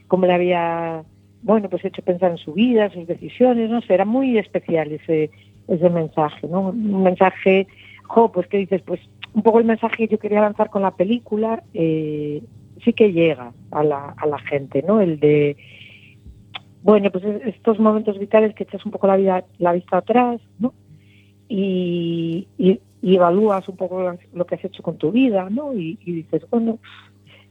como 0.09 0.27
le 0.27 0.33
había, 0.33 1.05
bueno, 1.43 1.69
pues 1.69 1.85
hecho 1.85 2.01
pensar 2.03 2.31
en 2.31 2.39
su 2.39 2.55
vida, 2.55 2.91
sus 2.91 3.07
decisiones, 3.07 3.69
no 3.69 3.83
sé, 3.83 3.93
era 3.93 4.07
muy 4.07 4.39
especial 4.39 4.93
ese, 4.93 5.31
ese 5.68 5.88
mensaje, 5.90 6.46
¿no? 6.48 6.68
Un 6.70 7.03
mensaje, 7.03 7.66
jo, 8.05 8.31
pues 8.33 8.46
que 8.48 8.59
dices, 8.59 8.83
pues 8.83 9.01
un 9.35 9.42
poco 9.42 9.59
el 9.59 9.64
mensaje 9.64 9.96
que 9.96 10.09
yo 10.09 10.18
quería 10.18 10.40
lanzar 10.42 10.70
con 10.70 10.83
la 10.83 10.90
película, 10.90 11.62
eh, 11.75 12.42
sí 12.85 12.92
que 12.92 13.12
llega 13.12 13.53
a 13.70 13.83
la, 13.83 14.14
a 14.16 14.27
la 14.27 14.38
gente, 14.38 14.83
¿no? 14.83 15.01
El 15.01 15.18
de, 15.20 15.57
bueno, 16.83 17.11
pues 17.11 17.25
es- 17.25 17.46
estos 17.55 17.79
momentos 17.79 18.18
vitales 18.18 18.55
que 18.55 18.64
echas 18.64 18.85
un 18.85 18.92
poco 18.92 19.07
la 19.07 19.16
vida, 19.16 19.44
la 19.59 19.72
vista 19.72 19.98
atrás, 19.98 20.40
¿no? 20.59 20.75
Y, 21.48 22.48
y- 22.59 22.81
y 23.03 23.16
evalúas 23.16 23.68
un 23.68 23.77
poco 23.77 24.14
lo- 24.33 24.46
que 24.46 24.55
has 24.55 24.64
hecho 24.64 24.83
con 24.83 24.96
tu 24.96 25.11
vida, 25.12 25.48
¿no? 25.51 25.75
Y, 25.75 25.98
y 26.05 26.12
dices, 26.12 26.42
bueno, 26.51 26.79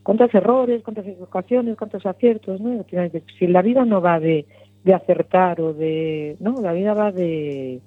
cuántos 0.04 0.34
errores, 0.34 0.82
cuántas 0.84 1.06
equivocaciones, 1.08 1.78
cuántos 1.78 2.06
aciertos, 2.06 2.60
¿no? 2.62 2.74
Y 2.74 2.78
al 2.78 2.86
final 2.86 3.12
si 3.38 3.48
la 3.48 3.62
vida 3.62 3.86
no 3.86 4.02
va 4.02 4.20
de, 4.20 4.46
de 4.84 4.94
acertar 4.94 5.62
o 5.62 5.74
de, 5.74 6.38
¿no? 6.40 6.62
La 6.62 6.74
vida 6.74 6.94
va 6.94 7.12
de, 7.12 7.80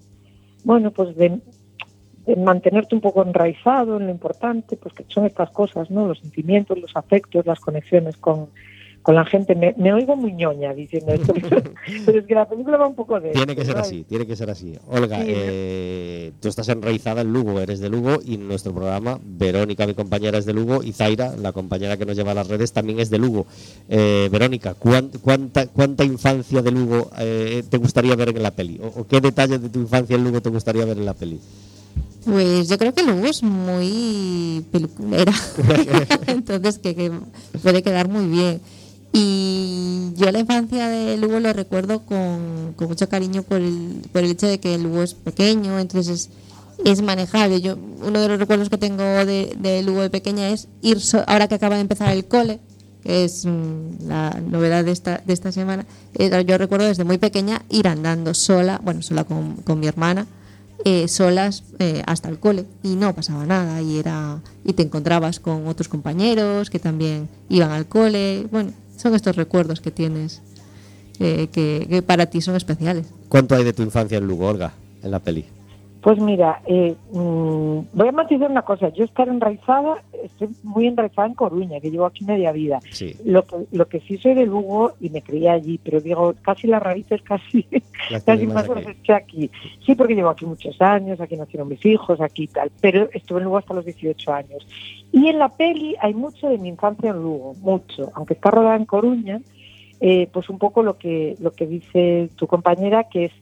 bueno, 0.64 0.90
pues 0.90 1.14
de, 1.16 1.40
mantenerte 2.36 2.94
un 2.94 3.00
poco 3.00 3.22
enraizado 3.22 3.98
en 3.98 4.06
lo 4.06 4.10
importante, 4.10 4.76
pues 4.76 4.94
que 4.94 5.04
son 5.08 5.26
estas 5.26 5.50
cosas, 5.50 5.90
¿no? 5.90 6.08
Los 6.08 6.20
sentimientos, 6.20 6.78
los 6.78 6.96
afectos, 6.96 7.46
las 7.46 7.60
conexiones 7.60 8.16
con, 8.16 8.48
con 9.04 9.14
la 9.14 9.24
gente. 9.26 9.54
Me, 9.54 9.74
me 9.76 9.92
oigo 9.92 10.16
muy 10.16 10.32
ñoña 10.32 10.72
diciendo 10.72 11.12
esto, 11.12 11.34
pero 12.06 12.18
es 12.20 12.26
que 12.26 12.34
la 12.34 12.48
película 12.48 12.78
va 12.78 12.86
un 12.88 12.94
poco 12.94 13.20
de 13.20 13.30
Tiene 13.32 13.54
que 13.54 13.64
ser 13.64 13.76
así, 13.76 14.02
tiene 14.08 14.26
que 14.26 14.34
ser 14.34 14.48
así. 14.50 14.74
Olga, 14.88 15.18
Sí, 15.20 15.26
eh, 15.28 16.32
tú 16.40 16.48
estás 16.48 16.68
enraizada 16.70 17.20
en 17.20 17.32
Lugo, 17.32 17.60
eres 17.60 17.80
de 17.80 17.90
Lugo 17.90 18.18
y 18.24 18.34
en 18.34 18.48
nuestro 18.48 18.72
programa 18.72 19.20
Verónica, 19.22 19.86
mi 19.86 19.92
compañera, 19.94 20.38
es 20.38 20.46
de 20.46 20.54
Lugo 20.54 20.82
y 20.82 20.92
Zaira, 20.92 21.36
la 21.36 21.52
compañera 21.52 21.96
que 21.98 22.06
nos 22.06 22.16
lleva 22.16 22.32
a 22.32 22.34
las 22.34 22.48
redes, 22.48 22.72
también 22.72 22.98
es 22.98 23.10
de 23.10 23.18
Lugo. 23.18 23.46
Eh, 23.90 24.28
Verónica, 24.32 24.72
¿cuán- 24.74 25.10
cuánta, 25.20 25.66
¿cuánta 25.66 26.02
infancia 26.02 26.62
de 26.62 26.70
Lugo 26.70 27.10
eh, 27.18 27.62
te 27.68 27.76
gustaría 27.76 28.16
ver 28.16 28.30
en 28.30 28.42
la 28.42 28.52
peli? 28.52 28.80
¿O, 28.82 29.00
o 29.02 29.06
qué 29.06 29.20
detalles 29.20 29.60
de 29.60 29.68
tu 29.68 29.80
infancia 29.80 30.16
en 30.16 30.24
Lugo 30.24 30.40
te 30.40 30.48
gustaría 30.48 30.84
ver 30.86 30.96
en 30.96 31.04
la 31.04 31.12
peli? 31.14 31.38
Pues 32.24 32.70
yo 32.70 32.78
creo 32.78 32.94
que 32.94 33.02
Lugo 33.02 33.26
es 33.26 33.42
muy 33.42 34.64
peliculera. 34.72 35.32
Entonces 36.26 36.78
que, 36.78 36.94
que 36.94 37.12
puede 37.62 37.82
quedar 37.82 38.08
muy 38.08 38.26
bien. 38.28 38.60
Y 39.16 40.10
yo 40.16 40.32
la 40.32 40.40
infancia 40.40 40.88
de 40.88 41.16
Lugo 41.16 41.38
lo 41.38 41.52
recuerdo 41.52 42.00
con, 42.00 42.72
con 42.74 42.88
mucho 42.88 43.08
cariño 43.08 43.44
por 43.44 43.58
el, 43.60 44.02
por 44.12 44.24
el 44.24 44.32
hecho 44.32 44.48
de 44.48 44.58
que 44.58 44.76
Lugo 44.76 45.04
es 45.04 45.14
pequeño, 45.14 45.78
entonces 45.78 46.30
es, 46.84 47.00
manejable. 47.00 47.60
Yo 47.60 47.76
Uno 48.04 48.20
de 48.20 48.26
los 48.28 48.40
recuerdos 48.40 48.70
que 48.70 48.76
tengo 48.76 49.04
de, 49.04 49.54
de 49.56 49.84
Lugo 49.84 50.02
de 50.02 50.10
pequeña 50.10 50.48
es 50.50 50.66
ir, 50.82 50.98
so- 51.00 51.22
ahora 51.28 51.46
que 51.46 51.54
acaba 51.54 51.76
de 51.76 51.82
empezar 51.82 52.10
el 52.12 52.24
cole, 52.24 52.58
que 53.04 53.24
es 53.24 53.46
mm, 53.46 54.08
la 54.08 54.30
novedad 54.50 54.84
de 54.84 54.90
esta, 54.90 55.22
de 55.24 55.32
esta 55.32 55.52
semana, 55.52 55.86
eh, 56.14 56.44
yo 56.44 56.58
recuerdo 56.58 56.86
desde 56.86 57.04
muy 57.04 57.18
pequeña 57.18 57.62
ir 57.70 57.86
andando 57.86 58.34
sola, 58.34 58.80
bueno, 58.82 59.00
sola 59.00 59.22
con, 59.22 59.54
con 59.58 59.78
mi 59.78 59.86
hermana, 59.86 60.26
eh, 60.84 61.06
solas 61.06 61.62
eh, 61.78 62.02
hasta 62.04 62.28
el 62.30 62.40
cole 62.40 62.66
y 62.82 62.96
no 62.96 63.14
pasaba 63.14 63.46
nada 63.46 63.80
y 63.80 63.96
era 64.00 64.40
y 64.64 64.72
te 64.72 64.82
encontrabas 64.82 65.38
con 65.38 65.68
otros 65.68 65.88
compañeros 65.88 66.68
que 66.68 66.78
también 66.80 67.28
iban 67.48 67.70
al 67.70 67.86
cole 67.86 68.46
bueno 68.50 68.72
son 69.04 69.14
estos 69.14 69.36
recuerdos 69.36 69.82
que 69.82 69.90
tienes 69.90 70.40
eh, 71.20 71.48
que, 71.52 71.86
que 71.90 72.00
para 72.00 72.26
ti 72.26 72.40
son 72.40 72.56
especiales 72.56 73.04
¿Cuánto 73.28 73.54
hay 73.54 73.64
de 73.64 73.74
tu 73.74 73.82
infancia 73.82 74.16
en 74.16 74.26
Lugo, 74.26 74.46
Olga, 74.46 74.72
en 75.02 75.10
la 75.10 75.18
peli? 75.18 75.44
Pues 76.04 76.18
mira, 76.18 76.60
eh, 76.66 76.94
mm, 77.12 77.78
voy 77.94 78.08
a 78.08 78.12
matizar 78.12 78.50
una 78.50 78.60
cosa. 78.60 78.90
Yo 78.90 79.06
estar 79.06 79.26
enraizada, 79.26 80.02
estoy 80.22 80.50
muy 80.62 80.86
enraizada 80.86 81.28
en 81.28 81.32
Coruña, 81.32 81.80
que 81.80 81.90
llevo 81.90 82.04
aquí 82.04 82.26
media 82.26 82.52
vida. 82.52 82.78
Sí, 82.90 83.16
Lo 83.24 83.42
que, 83.46 83.56
lo 83.72 83.88
que 83.88 84.00
sí 84.00 84.18
soy 84.18 84.34
de 84.34 84.44
Lugo 84.44 84.92
y 85.00 85.08
me 85.08 85.22
crié 85.22 85.48
allí, 85.48 85.80
pero 85.82 86.02
digo, 86.02 86.34
casi 86.42 86.66
las 86.66 86.82
raíces, 86.82 87.22
casi, 87.22 87.62
casi 88.26 88.46
más 88.46 88.68
más 88.68 88.84
las 88.84 89.16
aquí. 89.16 89.50
Sí, 89.86 89.94
porque 89.94 90.14
llevo 90.14 90.28
aquí 90.28 90.44
muchos 90.44 90.78
años, 90.82 91.22
aquí 91.22 91.38
nacieron 91.38 91.68
mis 91.68 91.82
hijos, 91.86 92.20
aquí 92.20 92.42
y 92.42 92.48
tal, 92.48 92.70
pero 92.82 93.08
estuve 93.14 93.38
en 93.38 93.44
Lugo 93.44 93.56
hasta 93.56 93.72
los 93.72 93.86
18 93.86 94.30
años. 94.30 94.66
Y 95.10 95.28
en 95.28 95.38
la 95.38 95.48
peli 95.48 95.96
hay 96.02 96.12
mucho 96.12 96.50
de 96.50 96.58
mi 96.58 96.68
infancia 96.68 97.12
en 97.12 97.22
Lugo, 97.22 97.54
mucho. 97.62 98.10
Aunque 98.14 98.34
está 98.34 98.50
rodada 98.50 98.76
en 98.76 98.84
Coruña, 98.84 99.40
eh, 100.00 100.28
pues 100.30 100.50
un 100.50 100.58
poco 100.58 100.82
lo 100.82 100.98
que, 100.98 101.34
lo 101.40 101.52
que 101.52 101.66
dice 101.66 102.28
tu 102.36 102.46
compañera, 102.46 103.04
que 103.04 103.24
es 103.24 103.32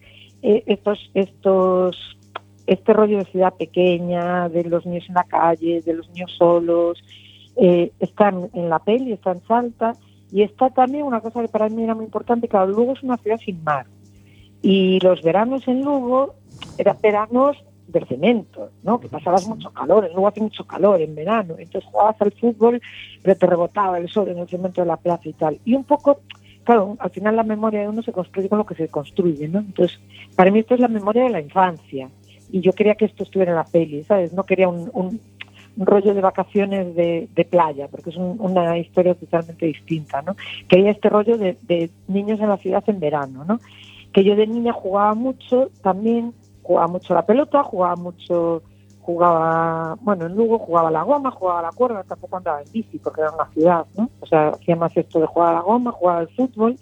eh, 0.42 0.62
estos, 0.66 1.10
estos, 1.14 2.16
este 2.66 2.92
rollo 2.92 3.18
de 3.18 3.24
ciudad 3.24 3.54
pequeña, 3.54 4.48
de 4.48 4.64
los 4.64 4.86
niños 4.86 5.04
en 5.08 5.14
la 5.14 5.24
calle, 5.24 5.82
de 5.82 5.94
los 5.94 6.08
niños 6.10 6.32
solos, 6.36 7.02
eh, 7.56 7.92
están 8.00 8.50
en 8.54 8.68
la 8.68 8.78
peli, 8.78 9.12
está 9.12 9.32
en 9.32 9.42
Salta, 9.42 9.94
y 10.30 10.42
está 10.42 10.70
también 10.70 11.04
una 11.04 11.20
cosa 11.20 11.42
que 11.42 11.48
para 11.48 11.68
mí 11.68 11.82
era 11.84 11.94
muy 11.94 12.06
importante, 12.06 12.48
que 12.48 12.56
Lugo 12.66 12.92
es 12.92 13.02
una 13.02 13.18
ciudad 13.18 13.38
sin 13.38 13.62
mar. 13.62 13.86
Y 14.62 14.98
los 15.00 15.22
veranos 15.22 15.68
en 15.68 15.82
Lugo 15.82 16.34
eran 16.78 16.96
veranos 17.02 17.62
de 17.88 18.06
cemento, 18.06 18.70
¿no? 18.82 18.98
Que 18.98 19.08
pasabas 19.08 19.46
mucho 19.46 19.70
calor, 19.70 20.06
en 20.06 20.14
Lugo 20.14 20.28
hace 20.28 20.40
mucho 20.40 20.64
calor 20.66 21.02
en 21.02 21.14
verano, 21.14 21.56
entonces 21.58 21.90
jugabas 21.90 22.16
al 22.20 22.32
fútbol, 22.32 22.80
pero 23.22 23.36
te 23.36 23.46
rebotaba 23.46 23.98
el 23.98 24.08
sol 24.08 24.28
en 24.28 24.38
el 24.38 24.48
cemento 24.48 24.80
de 24.80 24.86
la 24.86 24.96
plaza 24.96 25.28
y 25.28 25.34
tal. 25.34 25.60
Y 25.66 25.74
un 25.74 25.84
poco, 25.84 26.20
claro, 26.64 26.96
al 26.98 27.10
final 27.10 27.36
la 27.36 27.42
memoria 27.42 27.82
de 27.82 27.88
uno 27.90 28.02
se 28.02 28.12
construye 28.12 28.48
con 28.48 28.58
lo 28.58 28.66
que 28.66 28.74
se 28.74 28.88
construye, 28.88 29.48
¿no? 29.48 29.58
Entonces, 29.58 30.00
para 30.34 30.50
mí 30.50 30.60
esto 30.60 30.74
es 30.74 30.80
la 30.80 30.88
memoria 30.88 31.24
de 31.24 31.30
la 31.30 31.40
infancia. 31.40 32.08
Y 32.52 32.60
yo 32.60 32.72
quería 32.72 32.94
que 32.94 33.06
esto 33.06 33.24
estuviera 33.24 33.50
en 33.52 33.56
la 33.56 33.64
peli, 33.64 34.04
¿sabes? 34.04 34.32
No 34.32 34.44
quería 34.44 34.68
un, 34.68 34.90
un- 34.92 35.20
un 35.74 35.86
rollo 35.86 36.12
de 36.14 36.20
vacaciones 36.20 36.94
de, 36.94 37.46
playa, 37.50 37.88
porque 37.88 38.10
es 38.10 38.16
un- 38.16 38.36
una 38.38 38.76
historia 38.78 39.14
totalmente 39.14 39.66
distinta, 39.66 40.20
¿no? 40.22 40.36
Quería 40.68 40.90
este 40.90 41.08
rollo 41.08 41.38
de, 41.38 41.90
niños 42.08 42.38
en 42.40 42.48
la 42.50 42.58
ciudad 42.58 42.84
en 42.86 43.00
verano, 43.00 43.44
¿no? 43.46 43.58
Que 44.12 44.22
yo 44.22 44.36
de 44.36 44.46
niña 44.46 44.72
jugaba 44.74 45.14
mucho, 45.14 45.70
también 45.82 46.34
jugaba 46.62 46.88
mucho 46.88 47.14
la 47.14 47.24
pelota, 47.24 47.62
jugaba 47.62 47.96
mucho, 47.96 48.62
jugaba, 49.00 49.96
bueno, 50.02 50.26
en 50.26 50.36
Lugo 50.36 50.58
jugaba 50.58 50.90
la 50.90 51.02
goma, 51.02 51.30
jugaba 51.30 51.62
la 51.62 51.72
cuerda, 51.72 52.04
tampoco 52.04 52.36
andaba 52.36 52.60
en 52.62 52.70
bici, 52.70 52.98
porque 52.98 53.22
era 53.22 53.30
una 53.30 53.50
ciudad, 53.52 53.86
¿no? 53.96 54.10
O 54.20 54.26
sea, 54.26 54.48
hacía 54.50 54.76
más 54.76 54.94
esto 54.96 55.20
de 55.20 55.26
jugar 55.26 55.50
a 55.50 55.54
la 55.54 55.60
goma, 55.62 55.90
jugaba 55.92 56.20
al 56.20 56.28
fútbol, 56.28 56.76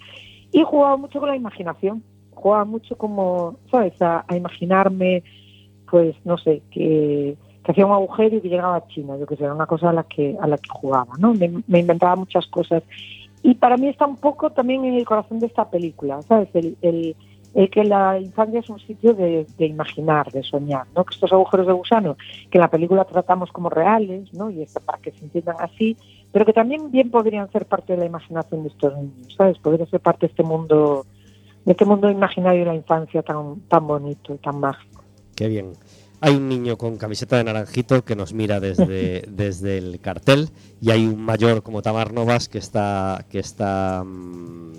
y 0.52 0.62
jugaba 0.64 0.96
mucho 0.96 1.20
con 1.20 1.28
la 1.28 1.36
imaginación, 1.36 2.02
jugaba 2.34 2.64
mucho 2.64 2.96
como, 2.98 3.54
¿sabes?, 3.70 3.94
a 4.02 4.24
imaginarme, 4.36 5.22
pues, 5.90 6.14
no 6.24 6.38
sé, 6.38 6.62
que, 6.70 7.36
que 7.64 7.72
hacía 7.72 7.86
un 7.86 7.92
agujero 7.92 8.36
y 8.36 8.40
que 8.40 8.48
llegaba 8.48 8.76
a 8.76 8.86
China, 8.88 9.16
yo 9.18 9.26
que 9.26 9.36
sé, 9.36 9.44
era 9.44 9.54
una 9.54 9.66
cosa 9.66 9.90
a 9.90 9.92
la 9.92 10.04
que, 10.04 10.36
a 10.40 10.46
la 10.46 10.56
que 10.56 10.68
jugaba, 10.70 11.14
¿no? 11.18 11.34
Me, 11.34 11.62
me 11.66 11.80
inventaba 11.80 12.16
muchas 12.16 12.46
cosas. 12.46 12.82
Y 13.42 13.54
para 13.54 13.76
mí 13.76 13.88
está 13.88 14.06
un 14.06 14.16
poco 14.16 14.50
también 14.50 14.84
en 14.84 14.94
el 14.94 15.04
corazón 15.04 15.40
de 15.40 15.46
esta 15.46 15.68
película, 15.70 16.20
¿sabes? 16.22 16.48
El, 16.54 16.76
el, 16.82 17.16
eh, 17.52 17.68
que 17.68 17.82
la 17.82 18.18
infancia 18.20 18.60
es 18.60 18.70
un 18.70 18.78
sitio 18.78 19.12
de, 19.12 19.44
de 19.58 19.66
imaginar, 19.66 20.30
de 20.30 20.42
soñar, 20.44 20.86
¿no? 20.94 21.04
Que 21.04 21.14
estos 21.14 21.32
agujeros 21.32 21.66
de 21.66 21.72
gusano, 21.72 22.16
que 22.48 22.58
en 22.58 22.62
la 22.62 22.70
película 22.70 23.04
tratamos 23.04 23.50
como 23.50 23.68
reales, 23.68 24.32
¿no? 24.32 24.50
Y 24.50 24.62
esto 24.62 24.80
para 24.80 24.98
que 24.98 25.10
se 25.10 25.24
entiendan 25.24 25.56
así, 25.58 25.96
pero 26.30 26.46
que 26.46 26.52
también 26.52 26.92
bien 26.92 27.10
podrían 27.10 27.50
ser 27.50 27.66
parte 27.66 27.94
de 27.94 27.98
la 27.98 28.06
imaginación 28.06 28.62
de 28.62 28.68
estos 28.68 28.96
niños, 28.96 29.34
¿sabes? 29.36 29.58
Podría 29.58 29.86
ser 29.86 29.98
parte 29.98 30.26
de 30.26 30.30
este 30.30 30.44
mundo, 30.44 31.06
de 31.64 31.72
este 31.72 31.84
mundo 31.84 32.08
imaginario 32.08 32.60
de 32.60 32.66
la 32.66 32.76
infancia 32.76 33.22
tan, 33.22 33.60
tan 33.62 33.84
bonito, 33.84 34.36
tan 34.36 34.60
mágico. 34.60 34.89
Qué 35.40 35.48
bien. 35.48 35.72
Hay 36.20 36.34
un 36.34 36.50
niño 36.50 36.76
con 36.76 36.98
camiseta 36.98 37.38
de 37.38 37.44
naranjito 37.44 38.04
que 38.04 38.14
nos 38.14 38.34
mira 38.34 38.60
desde, 38.60 39.24
desde 39.30 39.78
el 39.78 39.98
cartel 39.98 40.50
y 40.82 40.90
hay 40.90 41.06
un 41.06 41.18
mayor 41.22 41.62
como 41.62 41.80
Tamar 41.80 42.12
Novas 42.12 42.46
que 42.50 42.58
está, 42.58 43.24
que 43.30 43.38
está 43.38 44.04
mm, 44.04 44.72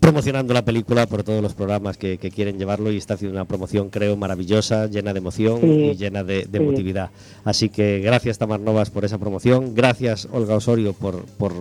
promocionando 0.00 0.54
la 0.54 0.64
película 0.64 1.06
por 1.06 1.22
todos 1.22 1.42
los 1.42 1.52
programas 1.52 1.98
que, 1.98 2.16
que 2.16 2.30
quieren 2.30 2.58
llevarlo 2.58 2.90
y 2.90 2.96
está 2.96 3.12
haciendo 3.12 3.36
una 3.36 3.44
promoción, 3.44 3.90
creo, 3.90 4.16
maravillosa, 4.16 4.86
llena 4.86 5.12
de 5.12 5.18
emoción 5.18 5.60
Sí, 5.60 5.66
y 5.66 5.96
llena 5.96 6.24
de, 6.24 6.46
de 6.46 6.58
sí. 6.58 6.64
emotividad. 6.64 7.10
Así 7.44 7.68
que 7.68 7.98
gracias 7.98 8.38
Tamar 8.38 8.60
Novas 8.60 8.88
por 8.88 9.04
esa 9.04 9.18
promoción, 9.18 9.74
gracias 9.74 10.26
Olga 10.32 10.54
Osorio 10.56 10.94
por, 10.94 11.26
por 11.36 11.52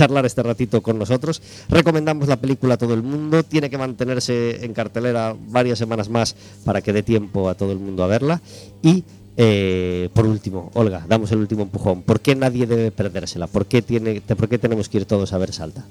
charlar 0.00 0.24
este 0.24 0.42
ratito 0.42 0.80
con 0.82 0.98
nosotros. 0.98 1.42
Recomendamos 1.68 2.26
la 2.26 2.36
película 2.38 2.74
a 2.74 2.78
todo 2.78 2.94
el 2.94 3.02
mundo. 3.02 3.42
Tiene 3.42 3.68
que 3.68 3.76
mantenerse 3.76 4.64
en 4.64 4.72
cartelera 4.72 5.36
varias 5.48 5.78
semanas 5.78 6.08
más 6.08 6.34
para 6.64 6.80
que 6.80 6.94
dé 6.94 7.02
tiempo 7.02 7.50
a 7.50 7.54
todo 7.54 7.70
el 7.72 7.78
mundo 7.78 8.02
a 8.02 8.06
verla. 8.06 8.40
Y 8.82 9.04
eh, 9.36 10.08
por 10.14 10.26
último, 10.26 10.70
Olga, 10.72 11.04
damos 11.06 11.30
el 11.32 11.38
último 11.38 11.62
empujón. 11.64 12.00
¿Por 12.02 12.20
qué 12.20 12.34
nadie 12.34 12.66
debe 12.66 12.90
perdérsela? 12.90 13.46
¿Por 13.46 13.66
qué, 13.66 13.82
tiene, 13.82 14.22
¿Por 14.22 14.48
qué 14.48 14.56
tenemos 14.56 14.88
que 14.88 14.98
ir 14.98 15.04
todos 15.04 15.34
a 15.34 15.38
ver 15.38 15.52
Salta? 15.52 15.84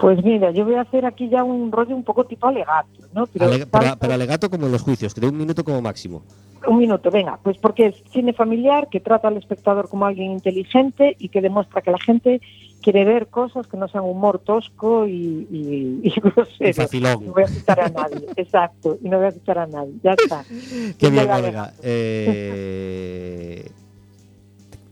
Pues 0.00 0.22
mira, 0.24 0.52
yo 0.52 0.64
voy 0.64 0.74
a 0.74 0.82
hacer 0.82 1.04
aquí 1.04 1.28
ya 1.28 1.42
un 1.42 1.72
rollo 1.72 1.96
un 1.96 2.04
poco 2.04 2.24
tipo 2.24 2.46
alegato, 2.46 2.88
¿no? 3.14 3.26
Pero, 3.26 3.50
Salta- 3.50 3.96
pero 3.96 4.14
alegato 4.14 4.48
como 4.48 4.66
en 4.66 4.72
los 4.72 4.82
juicios, 4.82 5.12
que 5.12 5.20
de 5.20 5.28
un 5.28 5.36
minuto 5.36 5.64
como 5.64 5.80
máximo. 5.82 6.22
Un 6.66 6.78
minuto, 6.78 7.10
venga, 7.10 7.38
pues 7.42 7.58
porque 7.58 7.88
es 7.88 7.96
cine 8.12 8.32
familiar 8.32 8.88
que 8.90 8.98
trata 8.98 9.28
al 9.28 9.36
espectador 9.36 9.88
como 9.88 10.06
alguien 10.06 10.32
inteligente 10.32 11.14
y 11.18 11.28
que 11.28 11.42
demuestra 11.42 11.82
que 11.82 11.90
la 11.90 11.98
gente 11.98 12.40
quiere 12.84 13.06
ver 13.06 13.28
cosas 13.28 13.66
que 13.66 13.78
no 13.78 13.88
sean 13.88 14.04
humor 14.04 14.40
tosco 14.40 15.08
y, 15.08 15.48
y, 15.50 16.00
y 16.02 16.10
grosero. 16.20 16.70
Y 16.70 16.72
facilón. 16.74 17.26
No 17.26 17.32
voy 17.32 17.44
a 17.44 17.48
citar 17.48 17.80
a 17.80 17.88
nadie, 17.88 18.28
exacto, 18.36 18.98
y 19.02 19.08
no 19.08 19.16
voy 19.16 19.28
a 19.28 19.32
citar 19.32 19.58
a 19.58 19.66
nadie, 19.66 19.94
ya 20.02 20.12
está. 20.12 20.44
Qué 20.44 20.94
Fin 20.98 21.12
bien, 21.12 21.30
Olga. 21.30 21.72
Eh, 21.82 23.70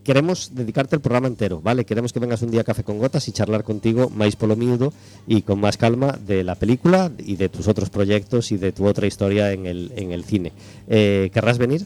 queremos 0.03 0.55
dedicarte 0.55 0.97
el 0.97 1.03
programa 1.03 1.27
entero, 1.27 1.61
¿vale? 1.61 1.85
Queremos 1.85 2.15
que 2.15 2.19
vengas 2.19 2.41
un 2.41 2.51
día 2.51 2.63
a 2.63 2.65
Café 2.65 2.83
con 2.83 2.99
Gotas 2.99 3.29
y 3.29 3.33
charlar 3.33 3.63
contigo 3.63 4.09
máis 4.09 4.41
polo 4.41 4.57
miúdo 4.57 4.97
y 5.29 5.45
con 5.45 5.61
más 5.61 5.77
calma 5.77 6.17
de 6.17 6.43
la 6.49 6.57
película 6.57 7.13
y 7.19 7.37
de 7.37 7.53
tus 7.53 7.69
otros 7.69 7.91
proyectos 7.91 8.53
y 8.53 8.57
de 8.57 8.73
tu 8.73 8.89
otra 8.89 9.07
historia 9.07 9.53
en 9.53 9.67
el, 9.67 9.93
en 9.97 10.13
el 10.13 10.25
cine. 10.25 10.53
Eh, 10.89 11.29
¿Querrás 11.29 11.59
venir? 11.59 11.85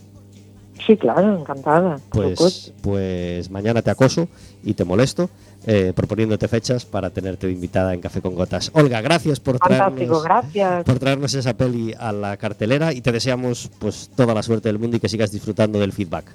Sí, 0.84 0.96
claro, 0.96 1.38
encantada. 1.38 1.98
Pues, 2.10 2.72
pues 2.82 3.50
mañana 3.50 3.82
te 3.82 3.90
acoso 3.90 4.28
y 4.62 4.74
te 4.74 4.84
molesto 4.84 5.30
eh, 5.68 5.92
proponiéndote 5.94 6.46
fechas 6.46 6.84
para 6.84 7.10
tenerte 7.10 7.50
invitada 7.50 7.92
en 7.92 8.00
Café 8.00 8.20
con 8.20 8.34
Gotas. 8.34 8.70
Olga, 8.74 9.00
gracias 9.00 9.40
por 9.40 9.58
traernos, 9.58 10.22
gracias. 10.22 10.84
por 10.84 10.98
traernos 10.98 11.34
esa 11.34 11.54
peli 11.54 11.92
a 11.98 12.12
la 12.12 12.36
cartelera 12.36 12.92
y 12.92 13.00
te 13.00 13.10
deseamos 13.10 13.70
pues 13.80 14.10
toda 14.14 14.32
la 14.32 14.42
suerte 14.44 14.68
del 14.68 14.78
mundo 14.78 14.96
y 14.96 15.00
que 15.00 15.08
sigas 15.08 15.32
disfrutando 15.32 15.80
del 15.80 15.92
feedback. 15.92 16.26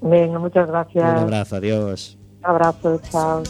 Venga, 0.00 0.38
muchas 0.38 0.66
gracias. 0.66 1.04
Un 1.04 1.18
abrazo, 1.18 1.56
adiós. 1.56 2.18
Un 2.40 2.46
abrazo, 2.46 3.00
chao. 3.10 3.42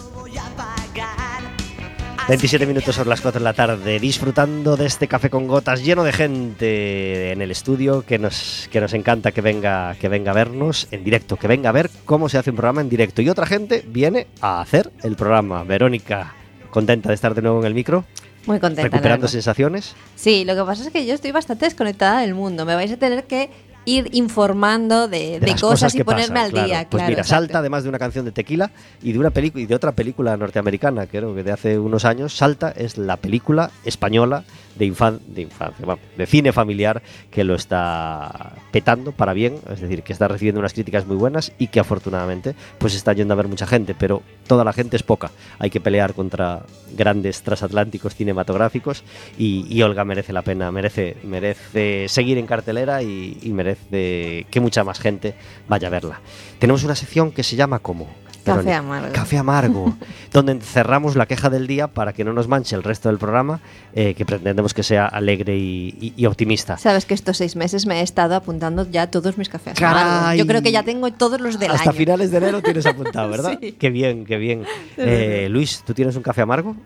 27 2.30 2.64
minutos 2.64 2.94
sobre 2.94 3.08
las 3.08 3.20
4 3.22 3.40
de 3.40 3.44
la 3.44 3.54
tarde, 3.54 3.98
disfrutando 3.98 4.76
de 4.76 4.86
este 4.86 5.08
café 5.08 5.28
con 5.30 5.48
gotas 5.48 5.82
lleno 5.82 6.04
de 6.04 6.12
gente 6.12 7.32
en 7.32 7.42
el 7.42 7.50
estudio 7.50 8.06
que 8.06 8.20
nos, 8.20 8.68
que 8.70 8.80
nos 8.80 8.94
encanta 8.94 9.32
que 9.32 9.40
venga, 9.40 9.96
que 9.96 10.08
venga 10.08 10.30
a 10.30 10.34
vernos 10.34 10.86
en 10.92 11.02
directo, 11.02 11.36
que 11.36 11.48
venga 11.48 11.70
a 11.70 11.72
ver 11.72 11.90
cómo 12.04 12.28
se 12.28 12.38
hace 12.38 12.50
un 12.50 12.56
programa 12.56 12.82
en 12.82 12.88
directo. 12.88 13.20
Y 13.20 13.28
otra 13.28 13.46
gente 13.46 13.84
viene 13.84 14.28
a 14.40 14.60
hacer 14.60 14.92
el 15.02 15.16
programa. 15.16 15.64
Verónica, 15.64 16.36
contenta 16.70 17.08
de 17.08 17.16
estar 17.16 17.34
de 17.34 17.42
nuevo 17.42 17.58
en 17.58 17.66
el 17.66 17.74
micro, 17.74 18.04
Muy 18.46 18.60
contenta. 18.60 18.82
recuperando 18.82 19.26
sensaciones. 19.26 19.96
Sí, 20.14 20.44
lo 20.44 20.54
que 20.54 20.62
pasa 20.62 20.84
es 20.84 20.90
que 20.92 21.04
yo 21.04 21.14
estoy 21.14 21.32
bastante 21.32 21.64
desconectada 21.64 22.20
del 22.20 22.34
mundo. 22.34 22.64
Me 22.64 22.76
vais 22.76 22.92
a 22.92 22.96
tener 22.96 23.24
que 23.24 23.50
ir 23.90 24.08
informando 24.12 25.08
de, 25.08 25.40
cosas, 25.60 25.94
y 25.94 26.04
ponerme 26.04 26.34
pasan, 26.34 26.36
al 26.36 26.50
claro. 26.50 26.66
día. 26.66 26.86
Pues 26.88 27.00
claro, 27.00 27.08
mira, 27.10 27.22
exacto. 27.22 27.42
salta 27.42 27.58
además 27.58 27.82
de 27.82 27.88
una 27.88 27.98
canción 27.98 28.24
de 28.24 28.32
Tequila 28.32 28.70
y 29.02 29.12
de 29.12 29.18
una 29.18 29.30
película 29.30 29.62
y 29.62 29.66
de 29.66 29.74
otra 29.74 29.92
película 29.92 30.36
norteamericana, 30.36 31.06
creo 31.06 31.34
que 31.34 31.42
de 31.42 31.52
hace 31.52 31.78
unos 31.78 32.04
años. 32.04 32.36
Salta 32.36 32.70
es 32.70 32.98
la 32.98 33.16
película 33.16 33.70
española 33.84 34.44
de, 34.80 34.86
infan 34.86 35.20
de 35.26 35.42
infancia, 35.42 35.84
vamos, 35.84 36.02
de 36.16 36.26
cine 36.26 36.52
familiar 36.52 37.02
que 37.30 37.44
lo 37.44 37.54
está 37.54 38.54
petando 38.72 39.12
para 39.12 39.34
bien, 39.34 39.56
es 39.70 39.80
decir, 39.80 40.02
que 40.02 40.14
está 40.14 40.26
recibiendo 40.26 40.58
unas 40.58 40.72
críticas 40.72 41.06
muy 41.06 41.16
buenas 41.16 41.52
y 41.58 41.66
que 41.66 41.80
afortunadamente 41.80 42.54
pues 42.78 42.94
está 42.94 43.12
yendo 43.12 43.34
a 43.34 43.36
ver 43.36 43.46
mucha 43.46 43.66
gente, 43.66 43.94
pero 43.94 44.22
toda 44.46 44.64
la 44.64 44.72
gente 44.72 44.96
es 44.96 45.02
poca. 45.02 45.30
Hay 45.58 45.68
que 45.68 45.80
pelear 45.80 46.14
contra 46.14 46.62
grandes 46.96 47.42
transatlánticos 47.42 48.14
cinematográficos 48.14 49.04
y, 49.38 49.82
Olga 49.82 50.04
merece 50.04 50.32
la 50.32 50.42
pena, 50.42 50.70
merece, 50.70 51.16
merece 51.24 52.06
seguir 52.08 52.38
en 52.38 52.46
cartelera 52.46 53.02
y, 53.02 53.38
y 53.42 53.50
merece 53.50 54.46
que 54.50 54.60
mucha 54.60 54.82
más 54.82 54.98
gente 54.98 55.34
vaya 55.68 55.88
a 55.88 55.90
verla. 55.90 56.20
Tenemos 56.58 56.84
una 56.84 56.94
sección 56.94 57.32
que 57.32 57.42
se 57.42 57.56
llama 57.56 57.80
¿cómo? 57.80 58.08
Café 58.44 58.72
amargo. 58.74 59.12
Café 59.12 59.38
amargo, 59.38 59.96
donde 60.32 60.52
encerramos 60.52 61.16
la 61.16 61.26
queja 61.26 61.50
del 61.50 61.66
día 61.66 61.88
para 61.88 62.12
que 62.12 62.24
no 62.24 62.32
nos 62.32 62.48
manche 62.48 62.74
el 62.76 62.82
resto 62.82 63.08
del 63.08 63.18
programa, 63.18 63.60
eh, 63.94 64.14
que 64.14 64.24
pretendemos 64.24 64.74
que 64.74 64.82
sea 64.82 65.06
alegre 65.06 65.56
y, 65.56 65.96
y- 66.00 66.14
y 66.16 66.26
optimista. 66.26 66.76
Sabes 66.78 67.04
que 67.06 67.14
estos 67.14 67.36
seis 67.36 67.56
meses 67.56 67.86
me 67.86 68.00
he 68.00 68.02
estado 68.02 68.34
apuntando 68.34 68.88
ya 68.90 69.08
todos 69.10 69.36
mis 69.38 69.48
cafés. 69.48 69.74
Caray. 69.78 70.02
amargos. 70.02 70.38
Yo 70.38 70.46
creo 70.46 70.62
que 70.62 70.72
ya 70.72 70.82
tengo 70.82 71.10
todos 71.12 71.40
los 71.40 71.58
del 71.58 71.70
Hasta 71.70 71.90
año. 71.90 71.98
finales 71.98 72.30
de 72.30 72.36
enero 72.38 72.62
tienes 72.62 72.86
apuntado, 72.86 73.28
¿verdad? 73.30 73.58
Sí. 73.60 73.72
Qué 73.72 73.90
bien, 73.90 74.24
qué 74.24 74.36
bien. 74.38 74.64
Eh, 74.96 75.48
Luis, 75.50 75.82
¿tú 75.86 75.94
tienes 75.94 76.16
un 76.16 76.22
café 76.22 76.42
amargo 76.42 76.76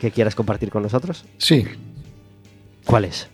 que 0.00 0.10
quieras 0.10 0.34
compartir 0.34 0.70
con 0.70 0.82
nosotros? 0.82 1.24
Sí, 1.38 1.64
¿Cuál 2.84 3.04
es? 3.06 3.28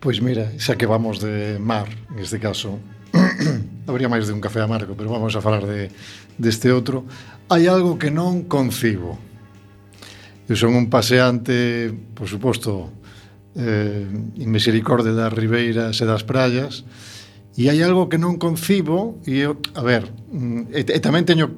pois 0.00 0.20
mira, 0.22 0.50
xa 0.58 0.76
que 0.76 0.86
vamos 0.86 1.20
de 1.20 1.58
mar, 1.60 1.86
en 2.10 2.18
este 2.20 2.40
caso, 2.40 2.78
habría 3.90 4.08
máis 4.08 4.30
de 4.30 4.32
un 4.32 4.40
café 4.40 4.62
amargo, 4.62 4.94
pero 4.94 5.10
vamos 5.10 5.34
a 5.34 5.42
falar 5.42 5.66
de, 5.66 5.90
deste 6.38 6.70
outro, 6.70 7.04
hai 7.50 7.66
algo 7.66 7.98
que 7.98 8.14
non 8.14 8.46
concibo. 8.46 9.18
Eu 10.46 10.54
son 10.54 10.78
un 10.78 10.86
paseante, 10.86 11.90
por 12.14 12.30
suposto, 12.30 12.94
eh, 13.58 14.06
inmisericorde 14.38 15.10
das 15.10 15.34
ribeiras 15.34 15.98
e 15.98 16.04
das 16.06 16.22
praias, 16.22 16.86
e 17.58 17.66
hai 17.66 17.82
algo 17.82 18.06
que 18.06 18.16
non 18.16 18.38
concibo, 18.38 19.18
e 19.26 19.42
eu, 19.42 19.58
a 19.74 19.82
ver, 19.82 20.06
mm, 20.30 20.70
e, 20.70 20.80
e 20.86 21.00
tamén 21.02 21.26
teño 21.26 21.50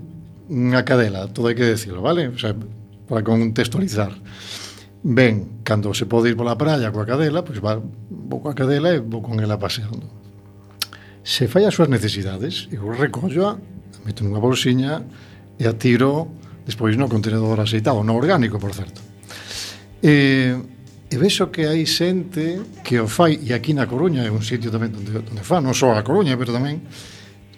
unha 0.49 0.83
cadela, 0.89 1.29
todo 1.29 1.53
hai 1.53 1.57
que 1.57 1.69
decirlo, 1.69 2.01
vale? 2.01 2.33
O 2.33 2.41
sea, 2.41 2.57
para 3.07 3.21
contextualizar. 3.21 4.17
Ben, 5.05 5.61
cando 5.67 5.93
se 5.93 6.07
pode 6.09 6.33
ir 6.33 6.37
pola 6.39 6.57
praia 6.57 6.89
coa 6.95 7.05
cadela, 7.05 7.45
pois 7.45 7.61
va, 7.61 7.77
vou 8.09 8.41
coa 8.41 8.57
cadela 8.57 8.97
e 8.97 9.03
vou 9.03 9.21
con 9.21 9.37
ela 9.43 9.59
paseando 9.59 10.22
se 11.23 11.47
fai 11.47 11.65
as 11.65 11.75
súas 11.75 11.89
necesidades, 11.89 12.69
eu 12.75 12.91
recollo 12.91 13.59
meto 14.05 14.25
nunha 14.27 14.43
bolsiña 14.43 15.07
e 15.59 15.65
a 15.67 15.73
tiro 15.75 16.35
despois 16.67 16.97
no 16.97 17.09
contenedor 17.09 17.59
aceitado, 17.61 18.03
no 18.03 18.15
orgánico, 18.15 18.59
por 18.59 18.75
certo. 18.75 19.03
E, 20.03 20.55
e 21.11 21.17
vexo 21.19 21.51
que 21.51 21.67
hai 21.67 21.87
xente 21.87 22.83
que 22.83 22.99
o 22.99 23.07
fai, 23.07 23.39
e 23.39 23.55
aquí 23.55 23.75
na 23.75 23.87
Coruña 23.87 24.27
é 24.27 24.31
un 24.31 24.43
sitio 24.43 24.71
tamén 24.71 24.91
onde, 24.95 25.23
onde 25.23 25.43
fa, 25.47 25.63
non 25.63 25.75
só 25.75 25.95
a 25.95 26.03
Coruña, 26.03 26.35
pero 26.35 26.51
tamén, 26.51 26.83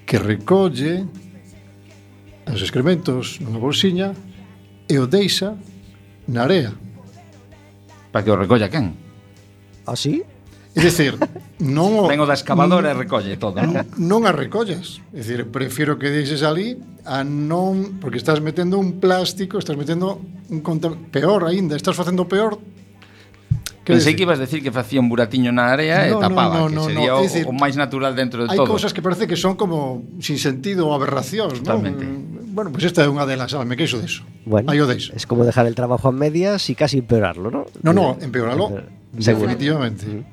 que 0.04 0.20
recolle 0.20 1.08
os 2.44 2.60
excrementos 2.60 3.40
nunha 3.40 3.60
bolsiña 3.60 4.12
e 4.84 4.96
o 5.00 5.08
deixa 5.08 5.56
na 6.28 6.44
area. 6.44 6.72
Para 8.12 8.24
que 8.24 8.30
o 8.32 8.36
recolla 8.36 8.68
quen? 8.68 8.92
Así? 9.88 10.20
¿Ah, 10.20 10.33
É 10.74 10.82
dicir, 10.82 11.14
non 11.62 11.94
o, 12.02 12.10
Vengo 12.10 12.26
da 12.26 12.34
excavadora 12.34 12.90
e 12.90 12.94
recolle 12.98 13.38
todo, 13.38 13.62
non? 13.62 13.86
Non 13.94 14.26
a 14.26 14.34
recollas. 14.34 14.98
É 15.14 15.22
dicir, 15.22 15.46
prefiro 15.54 15.94
que 15.96 16.10
deixes 16.10 16.42
ali 16.42 16.74
a 17.06 17.22
non... 17.22 18.02
Porque 18.02 18.18
estás 18.18 18.42
metendo 18.42 18.76
un 18.82 18.98
plástico, 18.98 19.62
estás 19.62 19.78
metendo 19.78 20.18
un 20.50 20.60
contamin... 20.66 21.08
Peor 21.14 21.46
aínda, 21.46 21.78
estás 21.78 21.94
facendo 21.94 22.26
peor 22.26 22.58
Pensei 23.84 24.16
que 24.16 24.22
ibas 24.22 24.38
a 24.38 24.42
decir 24.42 24.62
que 24.62 24.72
facía 24.72 24.98
un 24.98 25.08
buratiño 25.08 25.52
na 25.52 25.68
área 25.68 26.08
no, 26.08 26.16
e 26.16 26.22
tapaba, 26.24 26.56
no, 26.56 26.68
no, 26.68 26.68
que 26.68 26.74
no, 26.74 26.84
sería 26.88 27.12
no. 27.12 27.20
o, 27.20 27.22
decir, 27.22 27.44
o 27.44 27.52
máis 27.52 27.76
natural 27.76 28.16
dentro 28.16 28.40
de 28.40 28.48
hai 28.48 28.56
todo. 28.56 28.64
Hai 28.64 28.72
cousas 28.80 28.96
que 28.96 29.04
parece 29.04 29.28
que 29.28 29.36
son 29.36 29.60
como 29.60 30.00
sin 30.24 30.40
sentido 30.40 30.88
aberracións, 30.96 31.60
non? 31.60 31.84
Bueno, 32.54 32.72
pues 32.72 32.88
esta 32.88 33.04
é 33.04 33.08
unha 33.12 33.28
delas, 33.28 33.52
sabe, 33.52 33.68
me 33.68 33.76
queixo 33.76 34.00
deso. 34.00 34.24
Bueno, 34.48 34.72
Aí 34.72 34.80
o 34.80 34.88
deixo. 34.88 35.12
Es 35.12 35.28
como 35.28 35.44
dejar 35.44 35.68
el 35.68 35.76
trabajo 35.76 36.08
a 36.08 36.14
medias 36.16 36.72
y 36.72 36.74
casi 36.74 37.04
empeorarlo, 37.04 37.52
¿no? 37.52 37.68
No, 37.84 37.92
no, 37.92 38.16
empeorarlo. 38.24 38.72
Seguro. 39.20 39.52
Definitivamente. 39.52 40.24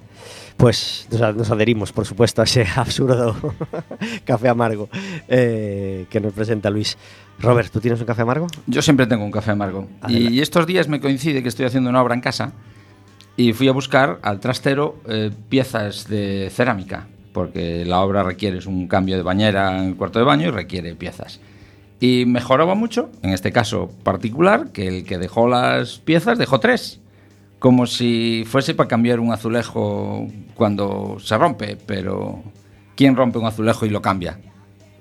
Pues 0.62 1.08
nos, 1.10 1.50
adherimos, 1.50 1.92
por 1.92 2.06
supuesto, 2.06 2.40
a 2.40 2.46
ese 2.46 2.68
absurdo 2.76 3.36
café 4.26 4.48
amargo 4.48 4.90
eh, 5.28 6.06
que 6.08 6.20
nos 6.20 6.34
presenta 6.34 6.70
Luis. 6.70 7.00
Robert, 7.40 7.72
¿tú 7.72 7.80
tienes 7.80 8.00
un 8.00 8.06
café 8.06 8.22
amargo? 8.22 8.46
Yo 8.68 8.84
siempre 8.84 9.08
tengo 9.08 9.26
un 9.26 9.32
café 9.32 9.50
amargo. 9.50 9.90
Adelante. 10.02 10.36
Y 10.36 10.40
estos 10.40 10.68
días 10.68 10.88
me 10.88 11.02
coincide 11.02 11.42
que 11.42 11.50
estoy 11.50 11.66
haciendo 11.66 11.90
una 11.90 12.04
obra 12.04 12.14
en 12.14 12.22
casa 12.22 12.54
y 13.38 13.54
fui 13.54 13.70
a 13.70 13.72
buscar 13.72 14.20
al 14.22 14.40
trastero 14.40 14.98
eh, 15.08 15.32
piezas 15.50 16.08
de 16.08 16.52
cerámica, 16.54 17.08
porque 17.34 17.84
la 17.84 18.02
obra 18.02 18.22
requiere 18.22 18.60
un 18.68 18.88
cambio 18.88 19.18
de 19.18 19.24
bañera 19.24 19.80
en 19.80 19.86
el 19.86 19.96
cuarto 19.96 20.20
de 20.20 20.26
baño 20.26 20.50
y 20.50 20.52
requiere 20.52 20.94
piezas. 20.94 21.40
Y 22.00 22.26
mejoraba 22.28 22.76
mucho, 22.76 23.10
en 23.24 23.32
este 23.32 23.52
caso 23.52 23.90
particular, 24.04 24.72
que 24.72 24.88
el 24.88 25.06
que 25.06 25.18
dejó 25.18 25.48
las 25.48 25.98
piezas 25.98 26.38
dejó 26.38 26.60
tres. 26.60 27.00
como 27.62 27.86
si 27.86 28.44
fuese 28.48 28.74
para 28.74 28.90
cambiar 28.90 29.20
un 29.20 29.32
azulejo 29.32 30.28
cuando 30.56 31.18
se 31.20 31.38
rompe, 31.38 31.78
pero 31.86 32.42
¿quién 32.96 33.16
rompe 33.16 33.38
un 33.38 33.46
azulejo 33.46 33.86
y 33.86 33.90
lo 33.92 34.02
cambia? 34.02 34.40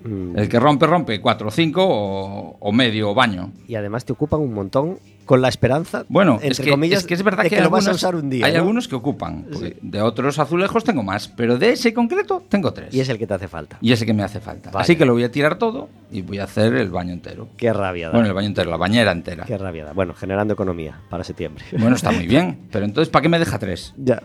Mm, 0.04 0.38
El 0.38 0.48
que 0.48 0.58
rompe, 0.58 0.86
rompe 0.86 1.20
cuatro 1.20 1.48
o 1.48 1.50
cinco 1.50 1.84
o, 1.86 2.56
o 2.58 2.72
medio 2.72 3.14
baño. 3.14 3.52
Y 3.68 3.74
además 3.74 4.04
te 4.04 4.12
ocupan 4.12 4.40
un 4.40 4.54
montón 4.54 4.98
con 5.26 5.40
la 5.40 5.48
esperanza, 5.48 6.04
Bueno, 6.08 6.34
entre 6.34 6.48
es, 6.48 6.60
que, 6.60 6.70
comillas, 6.70 7.00
es 7.00 7.06
que 7.06 7.14
es 7.14 7.22
verdad 7.22 7.44
de 7.44 7.50
que, 7.50 7.56
que, 7.56 7.62
lo 7.62 7.70
vas 7.70 7.86
a 7.86 7.92
usar 7.92 8.16
un 8.16 8.28
día. 8.28 8.44
Hay 8.46 8.52
¿no? 8.52 8.58
algunos 8.58 8.88
que 8.88 8.96
ocupan. 8.96 9.46
De 9.80 10.02
otros 10.02 10.40
azulejos 10.40 10.82
tengo 10.82 11.04
más, 11.04 11.28
pero 11.28 11.56
de 11.56 11.70
ese 11.70 11.94
concreto 11.94 12.42
tengo 12.48 12.72
tres. 12.72 12.92
Y 12.92 12.98
es 12.98 13.08
el 13.10 13.16
que 13.16 13.28
te 13.28 13.34
hace 13.34 13.46
falta. 13.46 13.78
Y 13.80 13.92
ese 13.92 14.04
que 14.04 14.12
me 14.12 14.24
hace 14.24 14.40
falta. 14.40 14.72
Vaya. 14.72 14.82
Así 14.82 14.96
que 14.96 15.04
lo 15.04 15.12
voy 15.12 15.22
a 15.22 15.30
tirar 15.30 15.56
todo 15.56 15.88
y 16.10 16.22
voy 16.22 16.38
a 16.40 16.44
hacer 16.44 16.74
el 16.74 16.90
baño 16.90 17.12
entero. 17.12 17.46
Qué 17.56 17.72
rabia 17.72 18.08
da. 18.08 18.14
Bueno, 18.14 18.26
el 18.26 18.34
baño 18.34 18.48
entero, 18.48 18.70
la 18.72 18.76
bañera 18.76 19.12
entera. 19.12 19.44
Qué 19.44 19.56
rabia 19.56 19.84
da. 19.84 19.92
Bueno, 19.92 20.14
generando 20.14 20.54
economía 20.54 20.98
para 21.08 21.22
septiembre. 21.22 21.64
Bueno, 21.78 21.94
está 21.94 22.10
muy 22.10 22.26
bien. 22.26 22.58
Pero 22.72 22.84
entonces, 22.84 23.08
¿para 23.08 23.22
qué 23.22 23.28
me 23.28 23.38
deja 23.38 23.58
tres? 23.60 23.94
ya. 23.96 24.20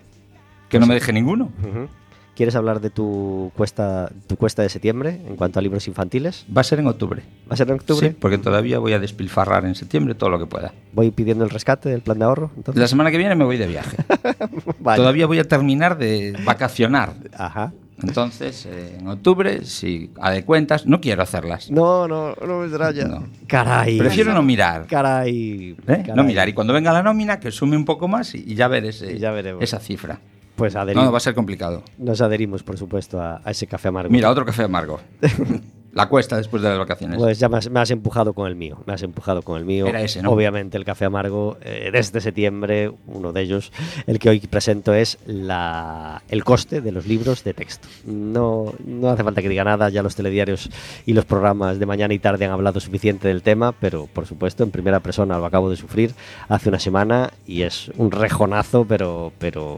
Que 0.69 0.79
no 0.79 0.87
me 0.87 0.95
deje 0.95 1.13
ninguno. 1.13 1.51
Ujú. 1.61 1.87
¿Quieres 2.35 2.55
hablar 2.55 2.81
de 2.81 2.89
tu 2.89 3.51
cuesta, 3.55 4.11
tu 4.27 4.35
cuesta 4.35 4.61
de 4.61 4.67
septiembre 4.69 5.21
en 5.25 5.37
cuanto 5.37 5.57
a 5.59 5.61
libros 5.61 5.87
infantiles? 5.87 6.45
Va 6.55 6.61
a 6.61 6.63
ser 6.65 6.79
en 6.79 6.87
octubre. 6.87 7.23
¿Va 7.49 7.53
a 7.53 7.55
ser 7.57 7.69
en 7.69 7.75
octubre? 7.75 8.09
Sí, 8.09 8.15
porque 8.19 8.37
todavía 8.37 8.77
voy 8.79 8.91
a 8.91 8.99
despilfarrar 8.99 9.63
en 9.65 9.73
septiembre 9.73 10.15
todo 10.15 10.29
lo 10.29 10.37
que 10.37 10.45
pueda. 10.45 10.73
Voy 10.91 11.11
pidiendo 11.11 11.45
el 11.45 11.49
rescate 11.49 11.87
del 11.87 12.01
plan 12.01 12.19
de 12.19 12.25
ahorro. 12.25 12.51
Entonces. 12.57 12.81
La 12.81 12.87
semana 12.89 13.09
que 13.09 13.17
viene 13.17 13.35
me 13.35 13.45
voy 13.45 13.57
de 13.57 13.67
viaje. 13.67 13.95
Vale. 14.79 14.97
Todavía 14.97 15.27
voy 15.27 15.39
a 15.39 15.45
terminar 15.45 15.97
de 15.97 16.37
vacacionar. 16.43 17.13
Ajá. 17.37 17.71
Entonces, 18.03 18.65
eh, 18.65 18.97
en 18.99 19.07
octubre, 19.07 19.63
si 19.63 20.11
de 20.33 20.43
cuentas, 20.43 20.85
no 20.85 20.99
quiero 20.99 21.23
hacerlas. 21.23 21.71
No, 21.71 22.05
no, 22.09 22.35
no 22.45 22.59
me 22.59 22.65
extraña. 22.65 23.05
No. 23.05 23.23
Caray. 23.47 23.97
Prefiero 23.97 24.33
no 24.33 24.43
mirar. 24.43 24.87
Caray. 24.87 25.71
¿eh? 25.71 25.77
Caray. 25.85 26.11
No 26.13 26.25
mirar. 26.25 26.49
Y 26.49 26.53
cuando 26.53 26.73
venga 26.73 26.91
la 26.91 27.01
nómina, 27.01 27.39
que 27.39 27.51
sume 27.51 27.77
un 27.77 27.85
poco 27.85 28.09
más 28.09 28.35
y, 28.35 28.43
y 28.45 28.55
ya 28.55 28.67
ver 28.67 28.83
ese- 28.83 29.13
Y 29.13 29.19
ya 29.19 29.31
veremos. 29.31 29.63
esa 29.63 29.79
cifra. 29.79 30.19
Pues 30.55 30.73
No, 30.73 30.81
adherimos. 30.81 31.05
no, 31.05 31.11
va 31.11 31.17
a 31.17 31.21
ser 31.21 31.35
complicado. 31.35 31.83
Nos 31.97 32.21
adherimos, 32.21 32.63
por 32.63 32.77
supuesto, 32.77 33.21
a, 33.21 33.41
a 33.43 33.51
ese 33.51 33.67
café 33.67 33.89
amargo. 33.89 34.09
Mira, 34.11 34.29
otro 34.29 34.45
café 34.45 34.63
amargo. 34.63 34.99
la 35.95 36.07
cuesta 36.07 36.37
después 36.37 36.61
de 36.61 36.69
las 36.69 36.77
vacaciones. 36.77 37.17
Pues 37.17 37.39
ya 37.39 37.49
me 37.49 37.57
has, 37.57 37.69
me 37.69 37.79
has 37.79 37.89
empujado 37.89 38.33
con 38.33 38.47
el 38.47 38.55
mío. 38.55 38.77
Me 38.85 38.93
has 38.93 39.01
empujado 39.01 39.41
con 39.41 39.57
el 39.57 39.65
mío. 39.65 39.87
Era 39.87 40.01
ese, 40.03 40.21
¿no? 40.21 40.29
Obviamente 40.31 40.77
el 40.77 40.85
café 40.85 41.05
amargo 41.05 41.57
eh, 41.63 41.89
desde 41.91 42.21
septiembre, 42.21 42.91
uno 43.07 43.31
de 43.33 43.41
ellos, 43.41 43.71
el 44.05 44.19
que 44.19 44.29
hoy 44.29 44.39
presento 44.41 44.93
es 44.93 45.17
la, 45.25 46.21
el 46.29 46.43
coste 46.43 46.81
de 46.81 46.91
los 46.91 47.07
libros 47.07 47.43
de 47.43 47.53
texto. 47.53 47.87
No, 48.05 48.73
no 48.85 49.09
hace 49.09 49.23
falta 49.23 49.41
que 49.41 49.49
diga 49.49 49.63
nada, 49.63 49.89
ya 49.89 50.03
los 50.03 50.15
telediarios 50.15 50.69
y 51.05 51.13
los 51.13 51.25
programas 51.25 51.79
de 51.79 51.85
mañana 51.85 52.13
y 52.13 52.19
tarde 52.19 52.45
han 52.45 52.51
hablado 52.51 52.79
suficiente 52.81 53.27
del 53.29 53.41
tema, 53.41 53.71
pero 53.71 54.07
por 54.11 54.25
supuesto 54.27 54.63
en 54.63 54.71
primera 54.71 54.99
persona 54.99 55.37
lo 55.39 55.45
acabo 55.45 55.69
de 55.69 55.77
sufrir 55.77 56.13
hace 56.49 56.69
una 56.69 56.79
semana 56.79 57.31
y 57.47 57.61
es 57.61 57.89
un 57.97 58.11
rejonazo, 58.11 58.85
pero... 58.85 59.31
pero 59.39 59.77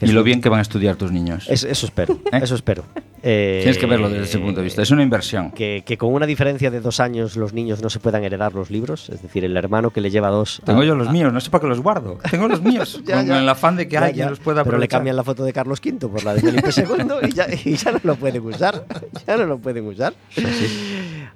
y 0.00 0.06
es 0.06 0.12
lo 0.12 0.22
bien 0.22 0.40
que 0.40 0.48
van 0.48 0.58
a 0.60 0.62
estudiar 0.62 0.96
tus 0.96 1.12
niños. 1.12 1.46
es- 1.50 1.64
eso 1.64 1.86
espero, 1.86 2.18
¿Eh? 2.32 2.40
eso 2.42 2.54
espero. 2.54 2.84
Eh, 3.22 3.58
Tienes 3.62 3.78
que 3.78 3.86
verlo 3.86 4.08
desde 4.08 4.24
ese 4.24 4.38
punto 4.38 4.60
de 4.60 4.64
vista. 4.64 4.80
Es 4.80 4.90
una 4.90 5.02
inversión. 5.02 5.17
Que, 5.54 5.82
que 5.84 5.96
con 5.98 6.12
una 6.12 6.26
diferencia 6.26 6.70
de 6.70 6.80
dos 6.80 7.00
años 7.00 7.36
los 7.36 7.52
niños 7.52 7.82
no 7.82 7.90
se 7.90 8.00
puedan 8.00 8.24
heredar 8.24 8.54
los 8.54 8.70
libros, 8.70 9.08
es 9.10 9.22
decir, 9.22 9.44
el 9.44 9.56
hermano 9.56 9.90
que 9.90 10.00
le 10.00 10.10
lleva 10.10 10.28
dos... 10.28 10.60
Tengo 10.64 10.80
a- 10.80 10.84
yo 10.84 10.94
los 10.94 11.08
a- 11.08 11.12
míos, 11.12 11.32
no 11.32 11.40
sé 11.40 11.50
para 11.50 11.62
qué 11.62 11.68
los 11.68 11.80
guardo. 11.80 12.18
Tengo 12.30 12.48
los 12.48 12.62
míos, 12.62 13.00
Ya, 13.06 13.16
con 13.16 13.26
ya. 13.26 13.38
el 13.38 13.48
afán 13.48 13.76
de 13.76 13.86
que 13.88 13.94
Ya, 13.94 14.04
alguien 14.06 14.30
los 14.30 14.38
pueda 14.40 14.62
Pero 14.64 14.78
le 14.78 14.84
aprovechar. 14.86 14.98
cambian 15.00 15.16
la 15.16 15.24
foto 15.24 15.44
de 15.44 15.52
Carlos 15.52 15.80
V 15.84 16.08
por 16.08 16.24
la 16.24 16.34
de 16.34 16.40
Felipe 16.40 16.70
II 16.76 17.28
y 17.28 17.32
ya, 17.32 17.46
y 17.64 17.74
ya 17.76 17.92
no 17.92 18.00
lo 18.02 18.16
pueden 18.16 18.44
usar. 18.44 18.84
Ya 19.26 19.36
no 19.36 19.46
lo 19.46 19.58
pueden 19.58 19.86
usar. 19.86 20.14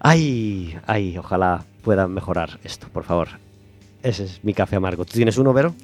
Ay, 0.00 0.76
ay, 0.86 1.16
ojalá 1.18 1.64
puedan 1.82 2.12
mejorar 2.12 2.58
esto, 2.64 2.88
por 2.92 3.04
favor. 3.04 3.28
Ese 4.02 4.24
es 4.24 4.40
mi 4.42 4.52
café 4.54 4.76
amargo. 4.76 5.04
¿Tú 5.04 5.12
tienes 5.12 5.38
uno, 5.38 5.52
Vero? 5.52 5.74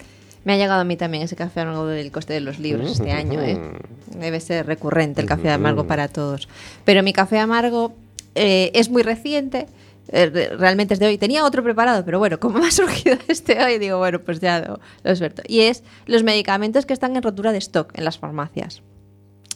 Me 0.45 0.55
ha 0.55 0.57
llegado 0.57 0.81
a 0.81 0.85
mí 0.85 0.97
también 0.97 1.23
ese 1.25 1.37
café 1.37 1.61
amargo 1.61 1.87
del 1.87 2.11
coste 2.11 2.33
de 2.33 2.41
los 2.41 2.59
libros 2.59 2.93
este 2.93 3.13
año. 3.13 3.41
¿eh? 3.43 3.59
Debe 4.19 4.41
ser 4.41 4.67
recurrente 4.67 5.21
el 5.21 5.27
café 5.27 5.51
amargo 5.51 5.87
para 5.87 6.09
todos. 6.09 6.49
Pero 6.85 7.03
mi 7.03 7.13
café 7.13 7.39
amargo 7.39 7.93
eh, 8.35 8.71
es 8.75 8.89
muy 8.89 9.03
reciente. 9.03 9.67
eh, 10.11 10.27
re- 10.33 10.49
realmente 10.57 10.95
es 10.95 11.01
de 11.01 11.07
hoy. 11.07 11.19
Tenía 11.19 11.45
otro 11.45 11.63
preparado, 11.63 12.05
pero 12.05 12.19
bueno, 12.19 12.41
como 12.41 12.59
me 12.61 12.69
ha 12.69 12.71
surgido 12.71 13.17
este 13.29 13.63
hoy, 13.63 13.79
digo, 13.79 13.99
bueno, 13.99 14.21
pues 14.21 14.41
ya 14.41 14.61
lo, 14.61 14.81
lo 15.03 15.17
suelto. 15.17 15.43
Y 15.47 15.61
es 15.61 15.83
los 16.07 16.23
medicamentos 16.23 16.87
que 16.87 16.95
están 16.95 17.15
en 17.17 17.23
rotura 17.23 17.53
de 17.53 17.59
stock 17.59 17.91
en 17.99 18.05
las 18.05 18.19
farmacias. 18.19 18.81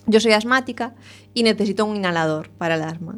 Yo 0.06 0.20
soy 0.20 0.32
asmática 0.32 0.94
y 1.32 1.42
necesito 1.44 1.86
un 1.86 1.96
inhalador 1.96 2.50
para 2.50 2.74
el 2.74 2.82
asma. 2.82 3.14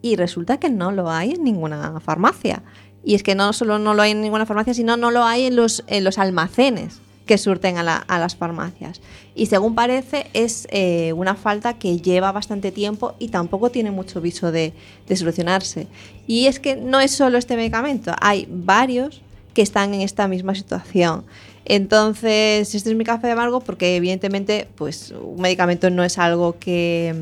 Y 0.00 0.14
resulta 0.16 0.58
que 0.58 0.70
no 0.70 0.92
lo 0.92 1.10
hay 1.10 1.32
en 1.32 1.42
ninguna 1.44 1.98
farmacia. 2.00 2.62
Y 3.04 3.16
es 3.16 3.22
que 3.24 3.34
no 3.34 3.52
solo 3.52 3.78
no 3.80 3.92
lo 3.94 4.02
hay 4.02 4.12
en 4.12 4.20
ninguna 4.22 4.46
farmacia, 4.46 4.72
sino 4.72 4.96
no 4.96 5.10
lo 5.10 5.24
hay 5.24 5.44
en 5.46 5.56
los, 5.56 5.82
en 5.88 6.04
los 6.04 6.16
almacenes 6.18 7.00
que 7.28 7.38
surten 7.38 7.78
a, 7.78 7.84
la- 7.84 7.98
a 8.08 8.18
las 8.18 8.34
farmacias. 8.34 9.00
Y 9.36 9.46
según 9.46 9.76
parece 9.76 10.26
es 10.34 10.66
eh, 10.72 11.12
una 11.12 11.36
falta 11.36 11.74
que 11.74 11.98
lleva 12.00 12.32
bastante 12.32 12.72
tiempo 12.72 13.14
y 13.20 13.28
tampoco 13.28 13.70
tiene 13.70 13.92
mucho 13.92 14.20
viso 14.20 14.50
de, 14.50 14.72
de 15.06 15.16
solucionarse. 15.16 15.86
Y 16.26 16.46
es 16.46 16.58
que 16.58 16.74
no 16.74 16.98
es 16.98 17.12
solo 17.12 17.38
este 17.38 17.54
medicamento, 17.54 18.12
hay 18.20 18.48
varios 18.50 19.22
que 19.54 19.62
están 19.62 19.94
en 19.94 20.00
esta 20.00 20.26
misma 20.26 20.54
situación. 20.56 21.24
Entonces, 21.64 22.74
este 22.74 22.90
es 22.90 22.96
mi 22.96 23.04
café 23.04 23.26
de 23.28 23.34
amargo 23.34 23.60
porque 23.60 23.94
evidentemente 23.96 24.66
pues 24.74 25.12
un 25.12 25.40
medicamento 25.40 25.90
no 25.90 26.02
es 26.02 26.18
algo 26.18 26.58
que 26.58 27.14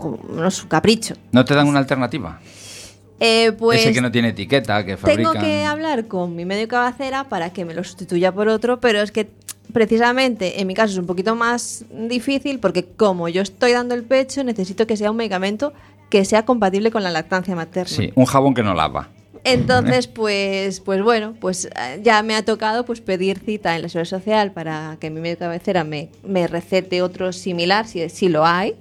mm, 0.00 0.34
no 0.36 0.48
es 0.48 0.62
un 0.62 0.68
capricho. 0.68 1.14
¿No 1.32 1.44
te 1.44 1.54
dan 1.54 1.68
una 1.68 1.78
alternativa? 1.78 2.40
Eh, 3.20 3.52
pues 3.52 3.80
Ese 3.80 3.92
que 3.92 4.00
no 4.00 4.12
tiene 4.12 4.28
etiqueta, 4.28 4.84
que 4.84 4.96
tengo 4.96 5.30
fabrican... 5.32 5.40
que 5.40 5.64
hablar 5.64 6.06
con 6.06 6.36
mi 6.36 6.44
médico 6.44 6.76
cabecera 6.76 7.24
para 7.24 7.50
que 7.50 7.64
me 7.64 7.74
lo 7.74 7.82
sustituya 7.82 8.32
por 8.32 8.48
otro, 8.48 8.78
pero 8.80 9.00
es 9.00 9.10
que 9.10 9.28
precisamente 9.72 10.60
en 10.60 10.66
mi 10.66 10.74
caso 10.74 10.92
es 10.92 10.98
un 10.98 11.06
poquito 11.06 11.34
más 11.34 11.84
difícil 11.90 12.58
porque 12.58 12.84
como 12.84 13.28
yo 13.28 13.42
estoy 13.42 13.72
dando 13.72 13.94
el 13.94 14.04
pecho, 14.04 14.44
necesito 14.44 14.86
que 14.86 14.96
sea 14.96 15.10
un 15.10 15.16
medicamento 15.16 15.72
que 16.10 16.24
sea 16.24 16.44
compatible 16.44 16.90
con 16.90 17.02
la 17.02 17.10
lactancia 17.10 17.54
materna. 17.56 17.88
Sí, 17.88 18.12
un 18.14 18.26
jabón 18.26 18.54
que 18.54 18.62
no 18.62 18.74
lava. 18.74 19.08
Entonces, 19.44 20.06
pues, 20.08 20.80
pues 20.80 21.02
bueno, 21.02 21.34
pues 21.40 21.66
eh, 21.66 22.00
ya 22.02 22.22
me 22.22 22.34
ha 22.34 22.44
tocado 22.44 22.84
pues 22.84 23.00
pedir 23.00 23.38
cita 23.38 23.76
en 23.76 23.82
la 23.82 23.88
seguridad 23.88 24.18
social 24.18 24.52
para 24.52 24.96
que 25.00 25.10
mi 25.10 25.20
médico 25.20 25.40
cabecera 25.40 25.84
me, 25.84 26.10
me 26.24 26.46
recete 26.46 27.00
otro 27.02 27.32
similar, 27.32 27.86
si, 27.86 28.08
si 28.08 28.28
lo 28.28 28.44
hay. 28.44 28.76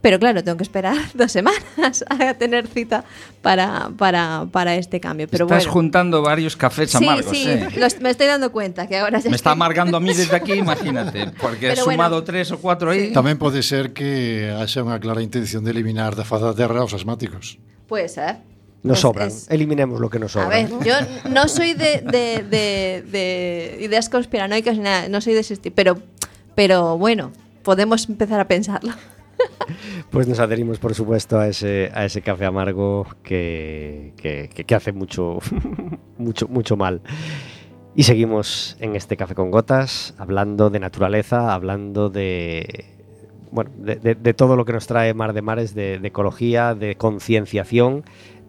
Pero 0.00 0.18
claro, 0.20 0.44
tengo 0.44 0.56
que 0.56 0.62
esperar 0.62 0.94
dos 1.14 1.32
semanas 1.32 2.04
a 2.08 2.34
tener 2.34 2.68
cita 2.68 3.04
para, 3.42 3.90
para, 3.98 4.46
para 4.50 4.76
este 4.76 5.00
cambio. 5.00 5.26
Pero 5.28 5.46
Estás 5.46 5.64
bueno. 5.64 5.72
juntando 5.72 6.22
varios 6.22 6.54
cafés 6.56 6.90
Sí, 6.92 6.98
amargos, 6.98 7.36
sí, 7.36 7.44
¿eh? 7.48 7.68
los- 7.76 8.00
me 8.00 8.10
estoy 8.10 8.26
dando 8.28 8.52
cuenta 8.52 8.86
que 8.86 8.96
ahora 8.98 9.18
ya 9.18 9.28
Me 9.30 9.36
está 9.36 9.50
estoy- 9.50 9.58
amargando 9.58 9.96
a 9.96 10.00
mí 10.00 10.14
desde 10.14 10.36
aquí, 10.36 10.52
imagínate. 10.52 11.32
Porque 11.40 11.66
he 11.66 11.70
Pero 11.74 11.84
bueno. 11.84 11.96
sumado 12.04 12.22
tres 12.24 12.52
o 12.52 12.58
cuatro 12.58 12.90
ahí. 12.94 13.10
Tamén 13.12 13.38
pode 13.42 13.62
ser 13.66 13.90
que 13.90 14.54
haxa 14.54 14.86
unha 14.86 15.02
clara 15.02 15.18
intención 15.18 15.66
de 15.66 15.74
eliminar 15.74 16.14
da 16.14 16.22
faz 16.22 16.46
da 16.46 16.54
terra 16.54 16.86
os 16.86 16.94
asmáticos. 16.94 17.58
Puede 17.90 18.06
ser. 18.06 18.38
Nos 18.86 18.98
Es- 18.98 19.02
sobran. 19.02 19.26
es- 19.26 19.50
Eliminemos 19.50 19.98
lo 19.98 20.06
que 20.06 20.22
nos 20.22 20.30
A 20.38 20.46
sobra. 20.46 20.62
ver, 20.62 20.70
yo 20.86 20.94
no 21.34 21.50
soy 21.50 21.74
de, 21.74 22.06
de- 22.06 22.46
de- 22.46 23.02
de 23.02 23.24
ideas 23.82 24.06
conspiranoicas, 24.06 24.78
ni 24.78 24.86
nada, 24.86 25.10
no 25.10 25.18
soy 25.18 25.34
de 25.34 25.42
ese 25.42 25.58
estilo, 25.58 25.74
pero, 25.74 25.98
pero 26.54 26.94
bueno, 26.96 27.32
podemos 27.66 28.06
empezar 28.06 28.38
a 28.38 28.46
pensarlo. 28.46 28.94
Pues 30.10 30.26
nos 30.26 30.40
adherimos, 30.40 30.78
por 30.78 30.94
supuesto, 30.94 31.38
a 31.38 31.48
ese, 31.48 31.90
a 31.94 32.04
ese 32.04 32.22
café 32.22 32.46
amargo 32.46 33.06
que, 33.22 34.14
que- 34.16 34.74
hace 34.74 34.92
mucho, 34.92 35.38
mucho, 36.18 36.48
mucho 36.48 36.76
mal. 36.76 37.02
Y 37.94 38.04
seguimos 38.04 38.76
en 38.80 38.96
este 38.96 39.16
café 39.16 39.34
con 39.34 39.50
gotas, 39.50 40.14
hablando 40.18 40.70
de 40.70 40.80
naturaleza, 40.80 41.52
hablando 41.52 42.08
de, 42.10 42.86
bueno, 43.50 43.70
de, 43.76 43.96
de- 44.14 44.34
todo 44.34 44.56
lo 44.56 44.64
que 44.64 44.72
nos 44.72 44.86
trae 44.86 45.12
Mar 45.14 45.32
de 45.34 45.42
Mares, 45.42 45.74
de, 45.74 45.94
ecología, 46.02 46.74
de 46.74 46.96
concienciación, 46.96 48.04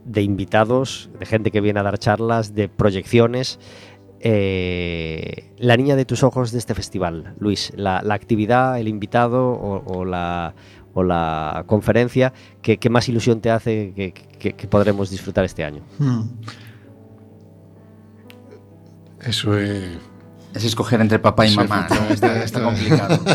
de 0.06 0.22
invitados, 0.22 1.10
de 1.20 1.26
gente 1.26 1.52
que 1.52 1.62
viene 1.62 1.80
a 1.80 1.84
dar 1.84 1.98
charlas, 1.98 2.56
de 2.56 2.70
proyecciones. 2.70 3.60
Eh, 4.22 5.54
la 5.58 5.78
niña 5.78 5.96
de 5.96 6.04
tus 6.06 6.24
ojos 6.24 6.52
de 6.52 6.60
este 6.60 6.76
festival, 6.76 7.36
Luis, 7.40 7.72
la, 7.76 8.00
actividad, 8.10 8.78
el 8.80 8.88
invitado 8.90 9.52
o 9.52 10.04
la, 10.04 10.54
o 10.94 11.04
la 11.04 11.64
conferencia 11.68 12.34
que, 12.62 12.78
que 12.78 12.90
más 12.90 13.08
ilusión 13.10 13.42
te 13.42 13.52
hace 13.52 13.94
que, 13.96 14.14
que- 14.14 14.54
que 14.54 14.68
podremos 14.68 15.10
disfrutar 15.10 15.46
este 15.46 15.64
año. 15.64 15.82
Hmm. 16.00 16.22
Eso 19.22 19.58
Es 19.58 20.64
escoger 20.64 21.02
entre 21.02 21.20
papá 21.20 21.46
y 21.46 21.56
mamá, 21.56 21.88
¿no? 21.90 22.14
está, 22.14 22.44
está 22.44 22.64
complicado. 22.64 23.20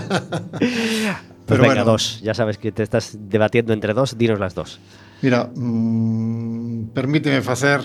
Pues 1.47 1.59
Pero 1.59 1.63
venga, 1.69 1.83
bueno. 1.85 1.93
dos. 1.93 2.23
Ya 2.23 2.33
sabes 2.33 2.57
que 2.57 2.73
te 2.73 2.83
estás 2.83 3.19
debatiendo 3.29 3.75
entre 3.75 3.93
dos, 3.93 4.17
dinos 4.17 4.41
las 4.41 4.55
dos. 4.55 4.81
Mira, 5.21 5.51
mm, 5.55 6.85
permíteme 6.97 7.43
facer 7.45 7.85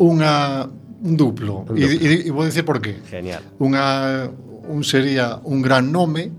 unha 0.00 0.64
un 1.04 1.20
duplo. 1.20 1.68
Un 1.68 1.76
E, 1.76 1.84
duplo. 1.84 2.00
e, 2.00 2.24
e 2.24 2.30
vou 2.32 2.48
dicir 2.48 2.64
por 2.64 2.80
qué. 2.80 2.96
Genial. 3.12 3.44
Unha 3.60 4.32
un 4.72 4.80
sería 4.88 5.36
un 5.44 5.60
gran 5.60 5.92
nome 5.92 6.32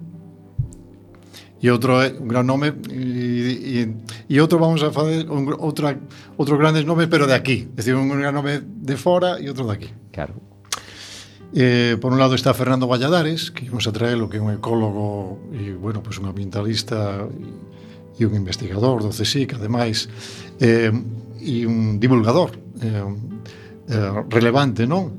E 1.62 1.70
outro 1.70 2.02
é 2.02 2.10
eh, 2.10 2.18
un 2.18 2.26
gran 2.26 2.50
nome 2.50 2.74
e, 2.90 3.86
e, 3.86 3.94
e 4.26 4.36
outro 4.42 4.58
vamos 4.58 4.82
a 4.82 4.90
fazer 4.90 5.30
un, 5.30 5.46
outra, 5.62 5.94
outro 6.34 6.58
grandes 6.58 6.90
nomes 6.90 7.06
pero 7.06 7.30
de 7.30 7.38
aquí, 7.38 7.70
é 7.78 7.86
dicir, 7.86 7.94
un 7.94 8.10
gran 8.10 8.34
nome 8.34 8.66
de 8.66 8.98
fora 8.98 9.38
e 9.38 9.46
outro 9.46 9.70
de 9.70 9.74
aquí. 9.78 9.90
Claro. 10.10 10.34
Eh, 11.54 11.98
por 12.02 12.14
un 12.14 12.18
lado 12.18 12.34
está 12.34 12.54
Fernando 12.58 12.88
Valladares, 12.88 13.52
que 13.52 13.70
vamos 13.70 13.86
a 13.86 13.94
traelo, 13.94 14.26
que 14.26 14.40
é 14.40 14.42
un 14.42 14.50
ecólogo 14.50 15.52
e, 15.54 15.78
bueno, 15.78 16.02
pues 16.02 16.18
un 16.18 16.26
ambientalista 16.26 17.30
e, 17.30 18.24
e 18.24 18.26
un 18.26 18.34
investigador 18.34 19.06
do 19.06 19.14
CSIC, 19.14 19.62
ademais, 19.62 20.10
eh, 20.58 20.90
e 21.44 21.66
un 21.70 22.02
divulgador 22.02 22.58
eh, 22.82 23.06
eh, 23.86 24.12
relevante, 24.34 24.90
non? 24.90 25.14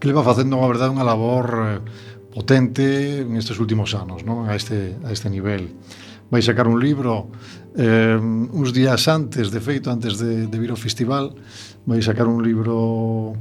Que 0.00 0.08
leva 0.08 0.24
facendo, 0.24 0.56
a 0.62 0.70
verdade, 0.72 0.94
unha 0.94 1.04
labor 1.04 1.46
eh, 1.68 2.05
potente 2.36 3.24
nestes 3.24 3.56
últimos 3.56 3.96
anos, 3.96 4.20
non? 4.20 4.44
A 4.44 4.52
este, 4.52 5.00
a 5.00 5.08
este 5.08 5.32
nivel. 5.32 5.72
Vai 6.28 6.44
sacar 6.44 6.68
un 6.68 6.76
libro 6.76 7.32
eh, 7.80 8.20
uns 8.20 8.76
días 8.76 9.08
antes, 9.08 9.48
de 9.48 9.56
feito, 9.56 9.88
antes 9.88 10.20
de, 10.20 10.44
de 10.44 10.56
vir 10.60 10.68
ao 10.68 10.76
festival, 10.76 11.32
vai 11.88 12.04
sacar 12.04 12.28
un 12.28 12.44
libro 12.44 13.32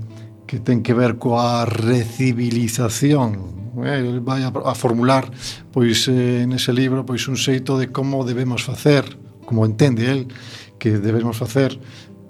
que 0.48 0.64
ten 0.64 0.80
que 0.80 0.96
ver 0.96 1.20
coa 1.20 1.68
recibilización, 1.68 3.76
eh, 3.84 4.00
el 4.00 4.24
vai 4.24 4.48
a, 4.48 4.56
a 4.56 4.72
formular 4.72 5.28
pois 5.76 6.08
eh, 6.08 6.48
nese 6.48 6.72
libro 6.72 7.04
pois 7.04 7.28
un 7.28 7.36
xeito 7.36 7.76
de 7.76 7.92
como 7.92 8.24
debemos 8.24 8.64
facer, 8.64 9.04
como 9.44 9.68
entende 9.68 10.08
el 10.08 10.32
que 10.80 11.04
debemos 11.04 11.36
facer, 11.36 11.76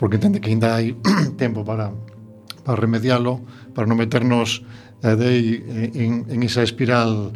porque 0.01 0.17
entende 0.17 0.41
que 0.41 0.49
ainda 0.49 0.73
hai 0.73 0.97
tempo 1.37 1.61
para 1.61 1.93
para 2.65 2.81
remedialo, 2.81 3.45
para 3.77 3.85
non 3.85 4.01
meternos 4.01 4.65
e 5.05 5.13
dei 5.13 5.61
en, 5.93 6.25
en 6.25 6.39
esa 6.41 6.65
espiral 6.65 7.29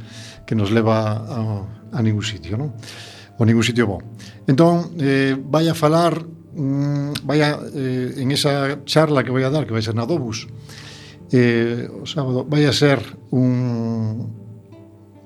que 0.50 0.58
nos 0.58 0.74
leva 0.74 1.14
a, 1.14 1.40
a 1.94 2.00
ningún 2.02 2.26
sitio, 2.26 2.58
non? 2.58 2.74
O 3.38 3.46
ningún 3.46 3.62
sitio 3.62 3.86
bo. 3.86 4.02
Entón, 4.50 4.98
eh, 4.98 5.38
vai 5.38 5.70
a 5.70 5.78
falar, 5.78 6.18
mm, 6.26 7.22
vai 7.22 7.46
a, 7.46 7.62
eh, 7.70 8.18
en 8.18 8.34
esa 8.34 8.82
charla 8.90 9.22
que 9.22 9.30
vai 9.30 9.46
a 9.46 9.54
dar, 9.54 9.70
que 9.70 9.76
vai 9.78 9.86
ser 9.86 9.94
na 9.94 10.10
Dobus, 10.10 10.50
eh, 11.30 11.86
o 11.86 12.10
sábado, 12.10 12.50
vai 12.50 12.66
a 12.66 12.74
ser 12.74 12.98
un, 13.30 14.34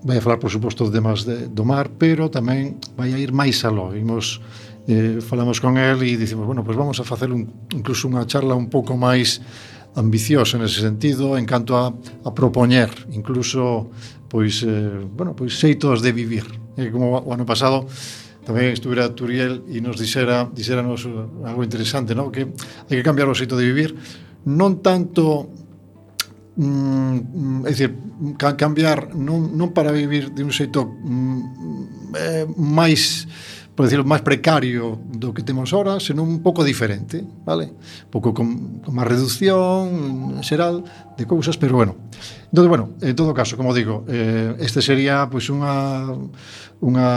vai 0.03 0.19
a 0.19 0.21
falar, 0.21 0.37
por 0.37 0.51
suposto, 0.51 0.85
de 0.85 0.91
temas 0.91 1.23
de, 1.23 1.47
do 1.47 1.63
mar, 1.63 1.87
pero 1.95 2.27
tamén 2.27 2.75
vai 2.99 3.15
a 3.15 3.17
ir 3.17 3.31
máis 3.31 3.63
aló. 3.63 3.95
Imos, 3.95 4.43
eh, 4.87 5.23
falamos 5.23 5.63
con 5.63 5.79
el 5.79 6.03
e 6.03 6.19
dicimos, 6.19 6.43
bueno, 6.45 6.67
pues 6.67 6.75
vamos 6.75 6.99
a 6.99 7.07
facer 7.07 7.31
un, 7.31 7.47
incluso 7.71 8.11
unha 8.11 8.27
charla 8.27 8.59
un 8.59 8.67
pouco 8.67 8.99
máis 8.99 9.39
ambicioso 9.95 10.57
nese 10.57 10.81
sentido 10.81 11.37
en 11.37 11.45
canto 11.45 11.77
a, 11.77 11.93
a 11.93 12.29
propoñer 12.33 12.89
incluso 13.13 13.89
pois 14.33 14.65
eh, 14.65 15.05
bueno, 15.13 15.37
pois 15.37 15.53
xeitos 15.53 16.01
de 16.01 16.11
vivir. 16.11 16.45
E 16.73 16.89
como 16.89 17.21
o 17.21 17.29
ano 17.29 17.45
pasado 17.45 17.85
tamén 18.43 18.73
estuvera 18.73 19.13
Turiel 19.13 19.61
e 19.69 19.77
nos 19.79 20.01
dixera 20.01 20.49
dixéranos 20.49 21.05
algo 21.45 21.61
interesante, 21.61 22.17
¿no? 22.17 22.33
que 22.33 22.49
hai 22.89 22.95
que 22.97 23.05
cambiar 23.05 23.29
o 23.29 23.37
xeito 23.37 23.53
de 23.53 23.69
vivir 23.69 23.93
non 24.49 24.81
tanto 24.81 25.47
mm, 26.57 27.63
é 27.63 27.71
dicir, 27.71 27.93
cambiar 28.41 29.15
non, 29.15 29.53
non 29.55 29.71
para 29.71 29.93
vivir 29.93 30.33
de 30.33 30.41
un 30.43 30.51
xeito 30.51 30.81
mm, 30.83 31.39
eh, 32.17 32.45
máis 32.57 33.29
por 33.73 33.89
decirlo, 33.89 34.05
máis 34.05 34.21
precario 34.21 35.01
do 35.01 35.33
que 35.33 35.41
temos 35.41 35.73
ahora, 35.73 35.97
senón 35.97 36.29
un 36.29 36.41
pouco 36.45 36.61
diferente, 36.61 37.25
vale? 37.41 37.73
Un 38.05 38.11
pouco 38.13 38.29
con, 38.29 38.79
con 38.85 38.93
máis 38.93 39.09
reducción 39.09 40.37
xeral 40.45 40.85
de 41.17 41.25
cousas, 41.25 41.57
pero 41.57 41.73
bueno. 41.81 41.97
Entón, 42.53 42.69
bueno, 42.69 42.85
en 43.01 43.17
todo 43.17 43.33
caso, 43.33 43.57
como 43.57 43.73
digo, 43.73 44.05
eh, 44.05 44.53
este 44.61 44.85
sería 44.85 45.25
pois 45.25 45.49
pues, 45.49 45.57
unha 45.57 46.05
unha 46.85 47.09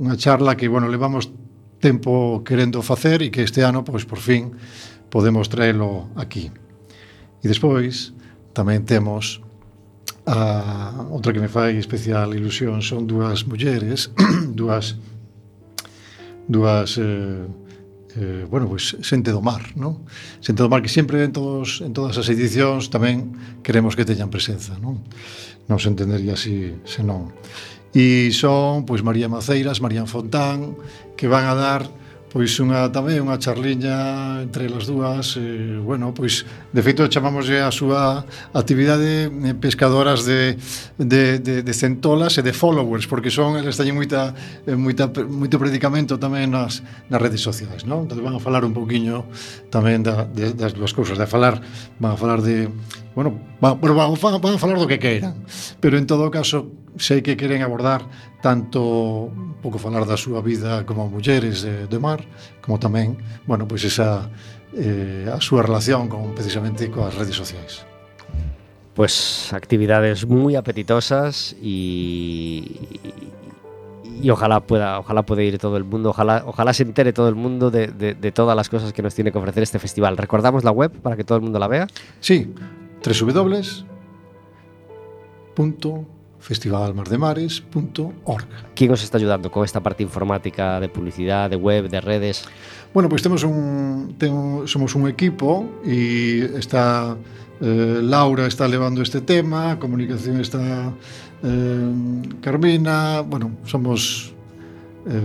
unha 0.00 0.14
charla 0.16 0.56
que, 0.56 0.72
bueno, 0.72 0.88
levamos 0.88 1.28
tempo 1.84 2.40
querendo 2.48 2.80
facer 2.80 3.20
e 3.20 3.28
que 3.28 3.44
este 3.44 3.60
ano, 3.60 3.84
pois 3.84 4.08
por 4.08 4.24
fin 4.24 4.56
podemos 5.12 5.52
traelo 5.52 6.08
aquí. 6.16 6.48
E 7.44 7.46
despois 7.46 8.16
tamén 8.56 8.88
temos 8.88 9.44
a 10.24 11.04
outra 11.12 11.36
que 11.36 11.44
me 11.44 11.52
fai 11.52 11.76
especial 11.76 12.32
ilusión 12.32 12.80
son 12.80 13.04
dúas 13.04 13.44
mulleres, 13.44 14.08
dúas 14.56 14.96
dúas 16.48 16.98
eh, 17.00 17.46
eh, 18.16 18.46
bueno, 18.46 18.68
pois 18.68 18.94
xente 19.02 19.34
do 19.34 19.42
mar, 19.42 19.74
non? 19.74 20.06
Xente 20.38 20.62
do 20.62 20.70
mar 20.70 20.84
que 20.84 20.92
sempre 20.92 21.24
en 21.24 21.32
todos 21.34 21.82
en 21.82 21.90
todas 21.90 22.14
as 22.20 22.30
edicións 22.30 22.92
tamén 22.92 23.34
queremos 23.66 23.98
que 23.98 24.06
teñan 24.06 24.30
presenza, 24.30 24.78
non? 24.78 25.02
Non 25.66 25.78
se 25.80 25.90
entendería 25.90 26.38
así 26.38 26.78
senón. 26.86 27.34
E 27.94 28.30
son 28.34 28.86
pois 28.86 29.02
María 29.02 29.30
Maceiras, 29.30 29.82
María 29.82 30.06
Fontán, 30.06 30.78
que 31.18 31.26
van 31.26 31.46
a 31.46 31.54
dar 31.54 31.82
pois 32.34 32.50
unha 32.58 32.90
tamén 32.90 33.22
unha 33.22 33.38
charliña 33.38 34.42
entre 34.42 34.66
as 34.66 34.90
dúas, 34.90 35.38
eh, 35.38 35.78
bueno, 35.78 36.10
pois 36.10 36.42
de 36.74 36.82
feito 36.82 37.06
chamámoslle 37.06 37.62
a 37.62 37.70
súa 37.70 38.26
actividade 38.50 39.30
eh, 39.30 39.54
pescadoras 39.54 40.26
de, 40.26 40.58
de, 40.98 41.38
de, 41.38 41.62
de 41.62 41.74
centolas 41.78 42.34
e 42.34 42.42
de 42.42 42.50
followers, 42.50 43.06
porque 43.06 43.30
son 43.30 43.54
eles 43.54 43.78
teñen 43.78 43.94
moita 43.94 44.34
eh, 44.66 44.74
moita 44.74 45.14
moito 45.14 45.62
predicamento 45.62 46.18
tamén 46.18 46.50
nas 46.50 46.82
nas 47.06 47.22
redes 47.22 47.38
sociais, 47.38 47.86
non? 47.86 48.10
Entón 48.10 48.18
van 48.26 48.34
a 48.34 48.42
falar 48.42 48.66
un 48.66 48.74
pouquiño 48.74 49.30
tamén 49.70 50.02
da, 50.02 50.26
de, 50.26 50.58
das 50.58 50.74
dúas 50.74 50.90
cousas, 50.90 51.14
de 51.14 51.30
falar, 51.30 51.62
van 52.02 52.12
a 52.12 52.18
falar 52.18 52.42
de 52.42 52.66
bueno, 53.14 53.38
van, 53.62 53.78
van, 53.78 54.10
van 54.42 54.54
a 54.54 54.58
falar 54.58 54.82
do 54.82 54.90
que 54.90 54.98
queiran, 54.98 55.46
pero 55.78 55.94
en 56.02 56.10
todo 56.10 56.34
caso 56.34 56.82
sei 56.96 57.22
que 57.22 57.36
queren 57.36 57.62
abordar 57.62 58.06
tanto 58.42 59.30
un 59.30 59.58
pouco 59.62 59.78
falar 59.78 60.04
da 60.06 60.14
súa 60.20 60.38
vida 60.44 60.84
como 60.86 61.08
mulleres 61.10 61.62
de, 61.66 61.86
de 61.88 61.98
mar, 61.98 62.22
como 62.62 62.78
tamén, 62.78 63.18
bueno, 63.48 63.66
pois 63.66 63.82
esa 63.82 64.30
eh, 64.76 65.26
a 65.30 65.40
súa 65.42 65.62
relación 65.66 66.06
con 66.06 66.34
precisamente 66.34 66.86
coas 66.90 67.14
redes 67.18 67.34
sociais. 67.34 67.82
Pues 68.94 69.50
actividades 69.52 70.22
muy 70.26 70.54
apetitosas 70.54 71.56
y, 71.60 72.78
y 74.22 74.30
ojalá 74.30 74.60
pueda, 74.60 75.00
ojalá 75.00 75.26
pueda 75.26 75.42
ir 75.42 75.58
todo 75.58 75.76
el 75.76 75.82
mundo, 75.82 76.10
ojalá, 76.10 76.44
ojalá 76.46 76.72
se 76.72 76.84
entere 76.84 77.12
todo 77.12 77.28
el 77.28 77.34
mundo 77.34 77.70
de, 77.72 77.88
de- 77.88 78.14
de 78.14 78.30
todas 78.30 78.54
las 78.54 78.68
cosas 78.68 78.92
que 78.92 79.02
nos 79.02 79.14
tiene 79.14 79.32
que 79.32 79.38
ofrecer 79.38 79.64
este 79.64 79.80
festival. 79.80 80.16
Recordamos 80.16 80.62
la 80.62 80.70
web 80.70 80.92
para 81.02 81.16
que 81.16 81.24
todo 81.24 81.38
el 81.38 81.42
mundo 81.42 81.58
la 81.58 81.66
vea. 81.66 81.86
Sí, 82.20 82.54
www.festivalmardemares.org 86.44 88.44
¿Quién 88.74 88.90
os 88.92 89.02
está 89.02 89.18
ayudando 89.18 89.50
con 89.50 89.64
esta 89.64 89.82
parte 89.82 90.02
informática 90.02 90.80
de 90.80 90.88
publicidad, 90.88 91.50
de 91.50 91.56
web, 91.56 91.88
de 91.88 92.00
redes? 92.00 92.44
Bueno, 92.92 93.08
pois 93.08 93.22
temos 93.22 93.44
un 93.44 94.16
somos 94.66 94.94
un 94.94 95.08
equipo 95.08 95.80
e 95.84 96.50
está 96.58 97.16
eh, 97.60 98.00
Laura 98.02 98.46
está 98.46 98.68
levando 98.68 99.02
este 99.02 99.20
tema, 99.20 99.78
comunicación 99.78 100.40
está 100.40 100.92
eh, 101.42 101.92
Carmina, 102.40 103.20
bueno, 103.20 103.52
somos 103.64 104.34
eh, 105.06 105.20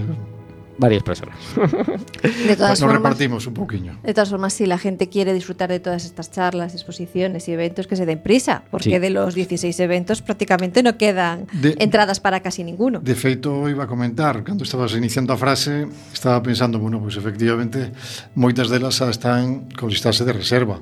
Varias 0.80 1.04
personas. 1.04 1.36
De 2.48 2.56
todas 2.56 2.72
nos 2.72 2.80
formas, 2.80 2.98
repartimos 2.98 3.46
un 3.48 3.54
poquinho. 3.54 4.00
de 4.02 4.14
todas 4.14 4.30
formas, 4.30 4.54
si 4.54 4.66
la 4.66 4.78
gente 4.78 5.10
quiere 5.10 5.34
disfrutar 5.34 5.68
de 5.70 5.80
todas 5.80 6.06
estas 6.06 6.32
charlas, 6.32 6.74
exposiciones 6.74 7.48
y 7.48 7.52
eventos, 7.52 7.86
que 7.86 7.96
se 8.00 8.06
den 8.08 8.24
prisa, 8.24 8.64
porque 8.72 8.96
Sí. 8.96 9.00
de 9.00 9.10
los 9.10 9.36
16 9.36 9.78
eventos 9.82 10.22
prácticamente 10.24 10.82
no 10.82 10.96
quedan 10.98 11.48
De- 11.52 11.76
entradas 11.80 12.20
para 12.20 12.40
casi 12.40 12.64
ninguno. 12.64 13.02
De 13.04 13.14
feito, 13.16 13.68
iba 13.68 13.84
a 13.84 13.88
comentar, 13.88 14.42
cando 14.44 14.64
estabas 14.64 14.96
iniciando 14.96 15.34
a 15.34 15.38
frase, 15.38 15.86
estaba 16.14 16.42
pensando, 16.42 16.80
bueno, 16.80 17.00
pois 17.04 17.18
efectivamente, 17.20 17.92
moitas 18.40 18.72
delas 18.72 19.02
están 19.04 19.68
con 19.76 19.90
listaxe 19.92 20.24
de 20.24 20.32
reserva. 20.32 20.80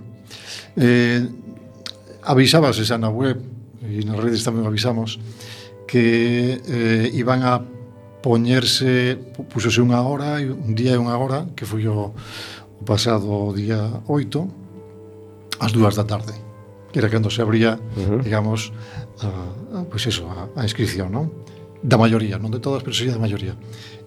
Eh, 0.77 1.25
avisabas 2.23 2.77
esa 2.77 2.97
na 3.01 3.09
web, 3.09 3.41
e 3.81 4.05
nas 4.05 4.17
redes 4.21 4.45
tamén 4.45 4.61
avisamos, 4.67 5.17
que 5.89 6.59
eh, 6.69 7.09
iban 7.17 7.41
a 7.41 7.63
poñerse, 8.21 9.17
puxose 9.49 9.81
unha 9.81 10.01
hora, 10.01 10.41
un 10.41 10.73
día 10.73 10.97
e 10.97 11.01
unha 11.01 11.15
hora, 11.17 11.45
que 11.53 11.65
foi 11.69 11.85
o, 11.85 12.13
o 12.13 12.83
pasado 12.83 13.53
día 13.53 14.01
8, 14.09 15.61
ás 15.61 15.71
dúas 15.73 15.95
da 15.95 16.05
tarde, 16.05 16.33
que 16.91 16.99
era 16.99 17.09
cando 17.09 17.29
se 17.29 17.41
abría, 17.41 17.77
uh 17.77 18.01
-huh. 18.01 18.19
digamos, 18.23 18.73
a, 19.21 19.27
a, 19.27 19.85
pois 19.89 20.03
pues 20.05 20.13
eso, 20.13 20.29
a, 20.29 20.49
a 20.57 20.63
inscripción, 20.63 21.13
non? 21.13 21.29
Da 21.85 21.97
maioría, 21.97 22.41
non 22.41 22.49
de 22.49 22.57
todas, 22.57 22.81
pero 22.81 22.97
sí 22.97 23.05
da 23.05 23.21
maioría. 23.21 23.53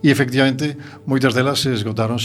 E 0.02 0.10
efectivamente, 0.10 0.74
moitas 1.06 1.36
delas 1.36 1.62
se 1.62 1.70
esgotaron 1.70 2.18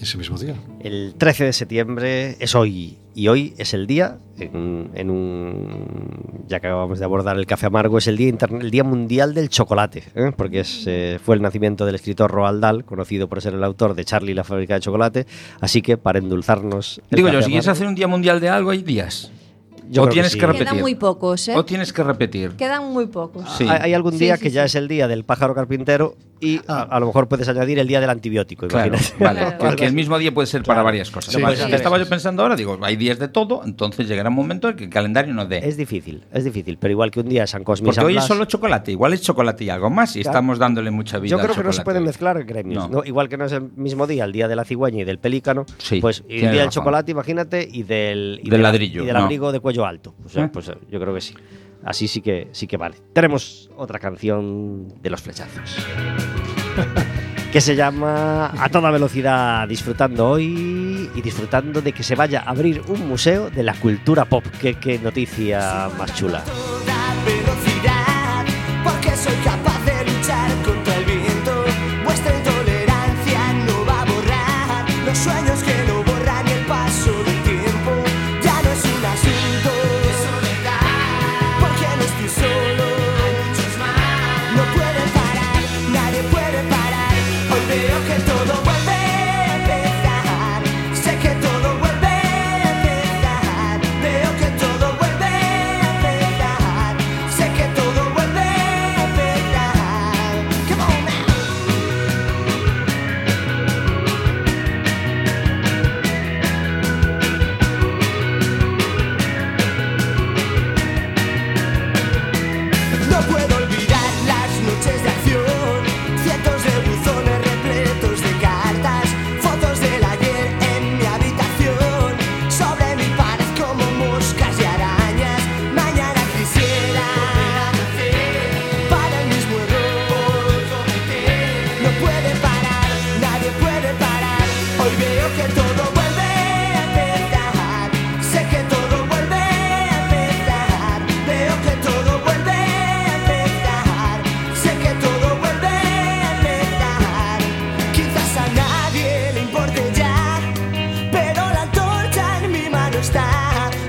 ese 0.00 0.16
mesmo 0.16 0.40
día. 0.40 0.56
El 0.80 1.12
13 1.18 1.50
de 1.50 1.54
septiembre 1.54 2.10
es 2.40 2.54
hoy, 2.54 2.96
y 3.18 3.26
hoy 3.26 3.52
es 3.58 3.74
el 3.74 3.88
día, 3.88 4.18
en, 4.38 4.90
en 4.94 5.10
un, 5.10 6.44
ya 6.46 6.60
que 6.60 6.68
acabamos 6.68 7.00
de 7.00 7.04
abordar 7.04 7.36
el 7.36 7.46
café 7.46 7.66
amargo, 7.66 7.98
es 7.98 8.06
el 8.06 8.16
día, 8.16 8.28
interne- 8.32 8.60
el 8.60 8.70
día 8.70 8.84
mundial 8.84 9.34
del 9.34 9.48
chocolate, 9.48 10.04
¿eh? 10.14 10.30
porque 10.36 10.60
es, 10.60 10.84
eh, 10.86 11.18
fue 11.20 11.34
el 11.34 11.42
nacimiento 11.42 11.84
del 11.84 11.96
escritor 11.96 12.30
Roald 12.30 12.60
Dahl, 12.60 12.84
conocido 12.84 13.28
por 13.28 13.42
ser 13.42 13.54
el 13.54 13.64
autor 13.64 13.96
de 13.96 14.04
Charlie 14.04 14.30
y 14.30 14.34
la 14.34 14.44
fábrica 14.44 14.74
de 14.74 14.80
chocolate, 14.80 15.26
así 15.60 15.82
que 15.82 15.96
para 15.96 16.20
endulzarnos... 16.20 17.00
el 17.10 17.16
Digo 17.16 17.28
yo, 17.28 17.42
si 17.42 17.48
quieres 17.48 17.66
hacer 17.66 17.88
un 17.88 17.96
día 17.96 18.06
mundial 18.06 18.38
de 18.38 18.50
algo, 18.50 18.70
hay 18.70 18.84
días. 18.84 19.32
Yo 19.90 20.02
o 20.02 20.04
creo 20.04 20.10
que 20.10 20.14
tienes 20.14 20.32
sí. 20.32 20.38
que, 20.38 20.46
repetir. 20.46 20.66
Quedan 20.68 20.80
muy 20.80 20.94
pocos, 20.94 21.48
¿eh? 21.48 21.56
O 21.56 21.64
tienes 21.64 21.92
que 21.92 22.02
repetir. 22.04 22.50
Quedan 22.52 22.92
muy 22.92 23.06
pocos. 23.06 23.50
Sí. 23.56 23.66
Hay, 23.68 23.94
algún 23.94 24.16
día 24.18 24.36
sí, 24.36 24.42
que 24.42 24.50
ya 24.50 24.64
es 24.64 24.74
el 24.74 24.86
día 24.86 25.08
del 25.08 25.24
pájaro 25.24 25.54
carpintero 25.54 26.14
y 26.40 26.60
a, 26.66 26.82
a 26.82 27.00
lo 27.00 27.06
mejor 27.06 27.28
puedes 27.28 27.48
añadir 27.48 27.78
el 27.78 27.86
día 27.88 28.00
del 28.00 28.10
antibiótico. 28.10 28.68
Claro, 28.68 28.92
vale. 29.18 29.38
Claro. 29.58 29.58
Que, 29.70 29.76
que 29.76 29.86
el 29.86 29.92
mismo 29.92 30.18
día 30.18 30.32
puede 30.32 30.46
ser 30.46 30.62
para 30.62 30.82
varias 30.82 31.10
cosas. 31.10 31.34
Sí, 31.34 31.40
Vale, 31.42 31.56
sí, 31.56 31.62
estaba 31.72 31.98
yo 31.98 32.08
pensando 32.08 32.42
ahora, 32.42 32.56
digo, 32.56 32.78
hay 32.82 32.96
días 32.96 33.18
de 33.18 33.28
todo, 33.28 33.62
entonces 33.64 34.06
llegará 34.08 34.28
un 34.28 34.34
momento 34.36 34.68
en 34.68 34.76
que 34.76 34.84
el 34.84 34.90
calendario 34.90 35.34
no 35.34 35.46
dé. 35.46 35.58
Es 35.66 35.76
difícil, 35.76 36.24
es 36.32 36.44
difícil, 36.44 36.78
pero 36.78 36.92
igual 36.92 37.10
que 37.10 37.20
un 37.20 37.28
día 37.28 37.46
San 37.46 37.64
Cosme 37.64 37.86
Porque 37.86 37.96
San 37.96 38.06
hoy 38.06 38.16
es 38.16 38.24
solo 38.24 38.44
chocolate, 38.44 38.92
igual 38.92 39.12
es 39.12 39.22
chocolate 39.22 39.64
y 39.64 39.70
algo 39.70 39.90
más, 39.90 40.16
y 40.16 40.22
Claro. 40.22 40.30
estamos 40.38 40.58
dándole 40.58 40.90
mucha 40.90 41.18
vida 41.18 41.30
Yo 41.30 41.36
al 41.38 41.44
creo 41.44 41.56
que 41.56 41.62
no 41.64 41.72
se 41.72 41.82
pueden 41.82 42.04
mezclar 42.04 42.42
gremios. 42.44 42.88
No. 42.90 42.98
¿no? 42.98 43.04
Igual 43.04 43.28
que 43.28 43.36
no 43.36 43.44
es 43.46 43.52
el 43.52 43.62
mismo 43.76 44.06
día, 44.06 44.24
el 44.24 44.32
día 44.32 44.48
de 44.48 44.56
la 44.56 44.64
cigüeña 44.64 45.02
y 45.02 45.04
del 45.04 45.18
pelícano, 45.18 45.66
Sí, 45.78 46.00
pues 46.00 46.22
y 46.28 46.34
el 46.36 46.40
día 46.40 46.48
del 46.50 46.58
razón. 46.66 46.70
chocolate, 46.70 47.10
imagínate, 47.12 47.68
y 47.70 47.82
del, 47.82 48.40
y 48.42 48.48
Del 48.48 48.50
de 48.50 48.58
la- 48.58 48.62
ladrillo, 48.70 49.02
y 49.02 49.06
del 49.06 49.14
no. 49.16 49.22
abrigo 49.24 49.52
de 49.52 49.60
cuello 49.60 49.84
alto. 49.86 50.14
Pues, 50.22 50.36
eh, 50.36 50.40
¿Eh? 50.42 50.48
pues, 50.52 50.66
yo 50.90 51.00
creo 51.00 51.14
que 51.14 51.20
sí. 51.20 51.34
Así 51.84 52.08
sí 52.08 52.20
que 52.20 52.48
sí 52.52 52.66
que 52.66 52.76
vale. 52.76 52.96
Tenemos 53.12 53.70
otra 53.76 53.98
canción 53.98 54.88
de 55.00 55.10
los 55.10 55.20
flechazos. 55.20 55.76
que 57.52 57.60
se 57.60 57.74
llama 57.74 58.52
A 58.58 58.68
toda 58.68 58.90
velocidad 58.90 59.66
disfrutando 59.66 60.28
hoy 60.28 61.10
y 61.14 61.22
disfrutando 61.22 61.80
de 61.80 61.92
que 61.92 62.02
se 62.02 62.14
vaya 62.14 62.40
a 62.40 62.50
abrir 62.50 62.82
un 62.88 63.08
museo 63.08 63.48
de 63.50 63.62
la 63.62 63.74
cultura 63.74 64.26
pop. 64.26 64.44
Qué, 64.60 64.74
qué 64.74 64.98
noticia 64.98 65.88
más 65.98 66.14
chula. 66.14 66.42
toda 66.44 67.14
velocidad, 67.24 68.44
porque 68.84 69.16
soy 69.16 69.36
capaz 69.44 69.84
de 69.84 70.12
luchar 70.12 70.50
contra 70.64 70.77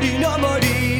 está 0.02 0.99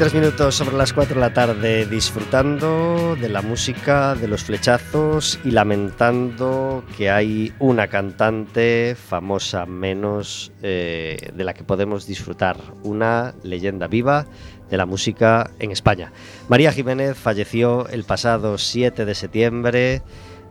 23 0.00 0.22
minutos 0.22 0.54
sobre 0.54 0.78
las 0.78 0.94
4 0.94 1.14
de 1.14 1.20
la 1.20 1.34
tarde 1.34 1.84
disfrutando 1.84 3.16
de 3.20 3.28
la 3.28 3.42
música, 3.42 4.14
de 4.14 4.28
los 4.28 4.44
flechazos 4.44 5.38
y 5.44 5.50
lamentando 5.50 6.82
que 6.96 7.10
hay 7.10 7.52
una 7.58 7.86
cantante 7.88 8.96
famosa 8.96 9.66
menos 9.66 10.52
eh, 10.62 11.18
de 11.34 11.44
la 11.44 11.52
que 11.52 11.64
podemos 11.64 12.06
disfrutar, 12.06 12.56
una 12.82 13.34
leyenda 13.42 13.88
viva 13.88 14.24
de 14.70 14.78
la 14.78 14.86
música 14.86 15.50
en 15.58 15.70
España. 15.70 16.14
María 16.48 16.72
Jiménez 16.72 17.18
falleció 17.18 17.86
el 17.88 18.04
pasado 18.04 18.56
7 18.56 19.04
de 19.04 19.14
septiembre 19.14 20.02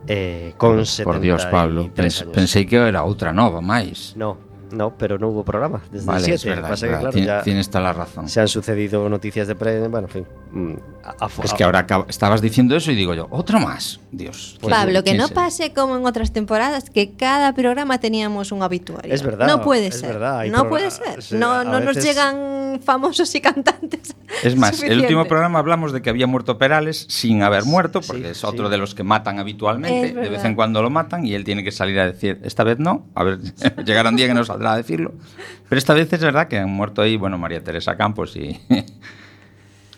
eh, 0.06 0.54
con 0.58 0.76
por, 0.76 0.86
73 0.86 1.04
Por 1.04 1.20
Dios, 1.20 1.46
Pablo, 1.46 1.90
años. 1.98 2.24
pensé 2.32 2.66
que 2.66 2.76
era 2.76 3.02
otra, 3.02 3.32
no, 3.32 3.60
más. 3.60 4.14
No, 4.16 4.49
no, 4.72 4.90
pero 4.96 5.18
no 5.18 5.28
hubo 5.28 5.44
programa 5.44 5.80
desde 5.90 6.06
Vale, 6.06 6.26
el 6.26 6.32
es 6.34 6.40
7. 6.40 6.54
verdad, 6.56 6.70
Pasa 6.70 6.86
es 6.86 6.90
que, 6.90 6.96
verdad. 6.96 7.10
claro, 7.12 7.18
Tien- 7.18 7.26
ya 7.26 7.42
tienes 7.42 7.68
toda 7.70 7.84
la 7.84 7.92
razón. 7.92 8.28
se 8.28 8.40
han 8.40 8.48
sucedido 8.48 9.08
noticias 9.08 9.46
de 9.48 9.54
prensa, 9.54 9.88
bueno, 9.88 10.06
en 10.08 10.12
fin. 10.12 10.26
Mm, 10.52 10.74
a- 11.04 11.24
a- 11.26 11.30
Es 11.44 11.54
que 11.54 11.64
ahora 11.64 11.86
acab- 11.86 12.06
estabas 12.08 12.40
diciendo 12.42 12.76
eso 12.76 12.90
y 12.92 12.94
digo 12.94 13.14
yo, 13.14 13.26
¿otra 13.30 13.58
más? 13.58 14.00
Dios. 14.12 14.56
¿quién- 14.60 14.70
Pablo, 14.70 15.02
que 15.04 15.14
no 15.14 15.28
será? 15.28 15.42
pase 15.42 15.72
como 15.72 15.96
en 15.96 16.04
otras 16.06 16.32
temporadas, 16.32 16.90
que 16.90 17.12
cada 17.12 17.54
programa 17.54 17.98
teníamos 17.98 18.52
un 18.52 18.62
habituario. 18.62 19.12
Es 19.14 19.22
verdad, 19.22 19.46
No 19.46 19.62
puede 19.62 19.86
es 19.88 20.00
ser. 20.00 20.12
verdad, 20.14 20.44
no 20.46 20.68
puede 20.68 20.90
ser. 20.90 21.22
sí, 21.22 21.36
no 21.36 21.64
no 21.64 21.78
nos 21.80 21.96
veces- 21.96 22.04
llegan 22.04 22.80
famosos 22.84 23.34
y 23.34 23.40
cantantes. 23.40 24.14
Es 24.44 24.54
más, 24.56 24.70
el 24.70 24.76
suficiente. 24.76 25.04
último 25.06 25.24
programa 25.26 25.58
hablamos 25.58 25.92
de 25.92 26.02
que 26.02 26.08
había 26.10 26.26
muerto 26.28 26.56
Perales 26.56 27.04
sin 27.08 27.42
haber 27.42 27.64
muerto, 27.64 28.00
porque 28.00 28.22
Sí, 28.22 28.28
es 28.28 28.44
otro 28.44 28.66
sí. 28.66 28.70
de 28.70 28.78
los 28.78 28.94
que 28.94 29.02
matan 29.02 29.38
habitualmente, 29.40 30.12
de 30.14 30.28
vez 30.28 30.44
en 30.44 30.54
cuando 30.54 30.82
lo 30.82 30.88
matan 30.90 31.26
y 31.26 31.34
él 31.34 31.42
tiene 31.44 31.64
que 31.64 31.72
salir 31.72 31.98
a 31.98 32.06
decir, 32.06 32.40
esta 32.44 32.62
vez 32.62 32.78
no, 32.78 33.06
a 33.16 33.24
ver, 33.24 33.38
llegará 33.84 34.08
un 34.10 34.16
día 34.16 34.28
que 34.28 34.34
no 34.34 34.44
saldrá 34.44 34.72
a 34.74 34.76
decirlo. 34.76 35.14
Pero 35.68 35.78
esta 35.78 35.94
vez 35.94 36.12
es 36.12 36.20
verdad 36.20 36.46
que 36.46 36.58
han 36.58 36.70
muerto 36.70 37.02
ahí, 37.02 37.16
bueno, 37.16 37.38
María 37.38 37.62
Teresa 37.64 37.96
Campos 37.96 38.36
y, 38.36 38.60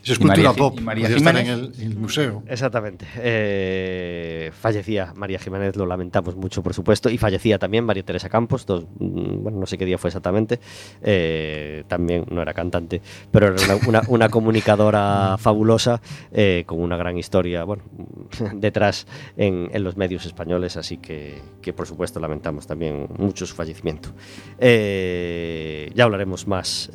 Eso 0.02 0.12
es 0.14 0.18
Y 0.18 0.22
cultura 0.22 0.52
pop. 0.52 0.74
y 0.78 0.82
María 0.82 1.06
en 1.08 1.14
Jiménez. 1.14 1.48
el, 1.48 1.72
en 1.78 1.92
el 1.92 1.96
museo. 1.96 2.42
Exactamente. 2.48 3.06
Eh, 3.18 4.50
fallecía 4.52 5.12
María 5.16 5.38
Jiménez, 5.38 5.76
lo 5.76 5.86
lamentamos 5.86 6.34
mucho, 6.36 6.62
por 6.62 6.74
supuesto, 6.74 7.08
y 7.08 7.18
fallecía 7.18 7.58
también 7.58 7.84
María 7.84 8.02
Teresa 8.02 8.28
Campos, 8.28 8.66
dos- 8.66 8.84
mm, 8.98 9.42
bueno, 9.42 9.58
no 9.60 9.66
sé 9.66 9.78
qué 9.78 9.84
día 9.84 9.98
fue 9.98 10.08
exactamente, 10.08 10.58
eh, 11.02 11.84
también 11.88 12.24
no 12.30 12.42
era 12.42 12.52
cantante, 12.52 13.00
pero 13.30 13.46
era 13.54 13.56
una, 13.76 13.76
una- 13.88 14.02
una 14.08 14.28
comunicadora 14.28 15.36
fabulosa, 15.38 16.00
eh, 16.32 16.64
con 16.66 16.80
una 16.80 16.96
gran 16.96 17.16
historia, 17.16 17.64
bueno, 17.64 17.84
detrás 18.54 19.06
en, 19.36 19.70
en 19.72 19.84
los 19.84 19.96
medios 19.96 20.26
españoles, 20.26 20.76
así 20.76 20.96
que, 20.98 21.40
que, 21.60 21.72
por 21.72 21.86
supuesto 21.86 22.18
lamentamos 22.20 22.66
también 22.66 23.06
mucho 23.18 23.46
su 23.46 23.54
fallecimiento. 23.54 24.10
Ya 24.58 26.04
hablaremos 26.04 26.46
más. 26.46 26.90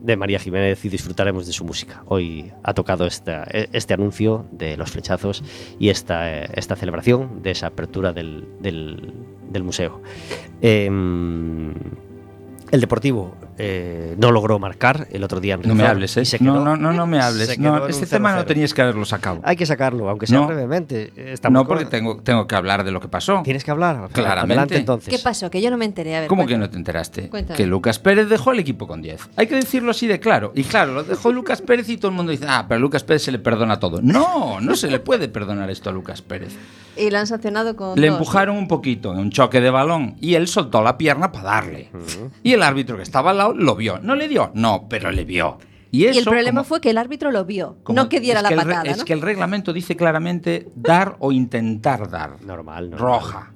De 0.00 0.16
María 0.16 0.38
Jiménez 0.38 0.84
y 0.84 0.88
disfrutaremos 0.88 1.46
de 1.46 1.52
su 1.52 1.64
música. 1.64 2.02
Hoy 2.06 2.52
ha 2.62 2.74
tocado 2.74 3.06
esta, 3.06 3.44
e- 3.50 3.68
este 3.72 3.94
anuncio 3.94 4.46
de 4.52 4.76
los 4.76 4.90
flechazos 4.90 5.42
y 5.78 5.88
esta, 5.88 6.44
eh, 6.44 6.48
esta 6.54 6.76
celebración 6.76 7.42
de 7.42 7.50
esa 7.50 7.68
apertura 7.68 8.12
del 8.12 8.46
museo. 9.62 10.02
Em, 10.60 11.72
el 12.70 12.80
Deportivo 12.80 13.34
eh, 13.58 14.14
no 14.18 14.30
logró 14.30 14.58
marcar 14.58 15.08
el 15.10 15.24
otro 15.24 15.40
día 15.40 15.54
en 15.54 15.62
No 15.62 15.74
me 15.74 15.82
Rizal 15.82 15.90
hables, 15.96 16.16
¿eh? 16.16 16.24
se 16.24 16.38
No, 16.42 16.54
quedó- 16.54 16.64
no, 16.64 16.76
no, 16.76 16.92
no 16.92 17.06
me 17.06 17.20
hables. 17.20 17.48
quedó 17.56 17.76
No, 17.78 17.86
este 17.88 18.06
tema 18.06 18.32
no 18.34 18.42
0-0. 18.42 18.46
tenías 18.46 18.72
que 18.74 18.82
haberlo 18.82 19.04
sacado. 19.04 19.40
Hay 19.44 19.56
que 19.56 19.66
sacarlo, 19.66 20.08
aunque 20.08 20.26
sea 20.26 20.38
No. 20.40 20.46
brevemente. 20.46 21.12
Estamos 21.16 21.54
No, 21.54 21.66
con- 21.66 21.76
porque 21.78 21.90
tengo, 21.90 22.18
tengo 22.22 22.46
que 22.46 22.54
hablar 22.54 22.84
de 22.84 22.90
lo 22.92 23.00
que 23.00 23.08
pasó. 23.08 23.42
Tienes 23.44 23.64
que 23.64 23.70
hablar. 23.70 24.08
Claramente. 24.12 24.52
Adelante 24.54 24.76
entonces. 24.76 25.14
¿Qué 25.14 25.20
pasó? 25.22 25.50
Que 25.50 25.60
yo 25.60 25.70
no 25.70 25.76
me 25.76 25.84
enteré. 25.84 26.16
A 26.16 26.20
ver, 26.20 26.28
¿Cómo 26.28 26.42
que 26.42 26.54
cuéntame. 26.54 26.66
no 26.66 26.70
te 26.70 26.76
enteraste? 26.78 27.28
Cuéntame. 27.28 27.56
Que 27.56 27.66
Lucas 27.66 27.98
Pérez 27.98 28.28
dejó 28.28 28.52
el 28.52 28.60
equipo 28.60 28.86
con 28.86 29.02
10. 29.02 29.28
Hay 29.36 29.46
que 29.46 29.56
decirlo 29.56 29.90
así 29.90 30.06
de 30.06 30.20
claro. 30.20 30.52
Y 30.54 30.62
claro, 30.64 30.92
lo 30.94 31.02
dejó 31.04 31.32
Lucas 31.32 31.60
Pérez 31.62 31.88
y 31.88 31.96
todo 31.96 32.10
el 32.10 32.16
mundo 32.16 32.32
dice, 32.32 32.46
ah, 32.48 32.64
pero 32.68 32.76
a 32.78 32.80
Lucas 32.80 33.04
Pérez 33.04 33.22
se 33.22 33.32
le 33.32 33.38
perdona 33.38 33.80
todo. 33.80 34.00
No, 34.02 34.60
no 34.60 34.76
se 34.76 34.88
le 34.90 35.00
puede 35.00 35.28
perdonar 35.28 35.70
esto 35.70 35.90
a 35.90 35.92
Lucas 35.92 36.22
Pérez. 36.22 36.54
Y 36.96 37.10
lo 37.10 37.18
han 37.18 37.26
sancionado 37.28 37.76
con. 37.76 38.00
Le 38.00 38.08
dos. 38.08 38.18
empujaron 38.18 38.56
un 38.56 38.66
poquito 38.66 39.12
en 39.12 39.18
un 39.20 39.30
choque 39.30 39.60
de 39.60 39.70
balón 39.70 40.16
y 40.20 40.34
él 40.34 40.48
soltó 40.48 40.82
la 40.82 40.98
pierna 40.98 41.30
para 41.30 41.44
darle. 41.44 41.90
Y 42.42 42.52
el 42.54 42.62
árbitro 42.62 42.96
que 42.96 43.02
estaba 43.04 43.30
al 43.30 43.38
lado 43.38 43.47
lo 43.52 43.74
vio. 43.76 43.98
¿No 44.00 44.14
le 44.14 44.28
dio? 44.28 44.50
No, 44.54 44.86
pero 44.88 45.10
le 45.10 45.24
vio. 45.24 45.58
Y, 45.90 46.02
Y 46.02 46.06
eso, 46.06 46.18
el 46.18 46.24
problema 46.26 46.60
como- 46.60 46.64
fue 46.68 46.80
que 46.80 46.90
el 46.90 46.98
árbitro 46.98 47.30
lo 47.30 47.44
vio, 47.44 47.76
como- 47.82 47.96
no 48.02 48.08
que 48.08 48.20
diera 48.20 48.40
es 48.40 48.42
la 48.44 48.48
el 48.50 48.58
re- 48.58 48.64
patada. 48.64 48.90
Es 48.90 48.98
¿no? 48.98 49.04
que 49.04 49.12
el 49.14 49.22
reglamento 49.22 49.72
dice 49.72 49.96
claramente 49.96 50.68
dar 50.76 51.16
o 51.18 51.32
intentar 51.32 52.10
dar. 52.10 52.42
Normal, 52.42 52.90
normal. 52.90 52.98
Roja. 52.98 53.52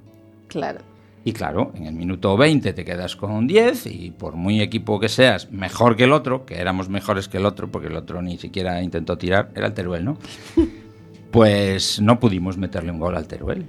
Claro. 0.49 0.81
Y 1.25 1.33
claro, 1.33 1.71
en 1.77 1.87
el 1.87 1.95
minuto 1.95 2.37
20 2.37 2.73
te 2.73 2.85
quedas 2.85 3.15
con 3.15 3.31
un 3.31 3.47
10 3.47 3.87
y 3.87 4.11
por 4.11 4.35
muy 4.35 4.61
equipo 4.61 4.99
que 4.99 5.09
seas, 5.09 5.53
mejor 5.53 5.95
que 5.95 6.05
el 6.05 6.13
otro, 6.13 6.45
que 6.47 6.57
éramos 6.59 6.89
mejores 6.89 7.29
que 7.29 7.37
el 7.37 7.47
otro, 7.47 7.69
porque 7.71 7.87
el 7.89 7.97
otro 7.97 8.21
ni 8.23 8.39
siquiera 8.39 8.83
intentó 8.83 9.17
tirar, 9.19 9.51
era 9.55 9.67
el 9.69 9.73
Teruel, 9.75 10.05
¿no? 10.05 10.17
Pues 11.31 12.01
no 12.01 12.21
pudimos 12.21 12.59
meterle 12.59 12.91
un 12.93 12.99
gol 12.99 13.17
al 13.17 13.27
Teruel. 13.27 13.65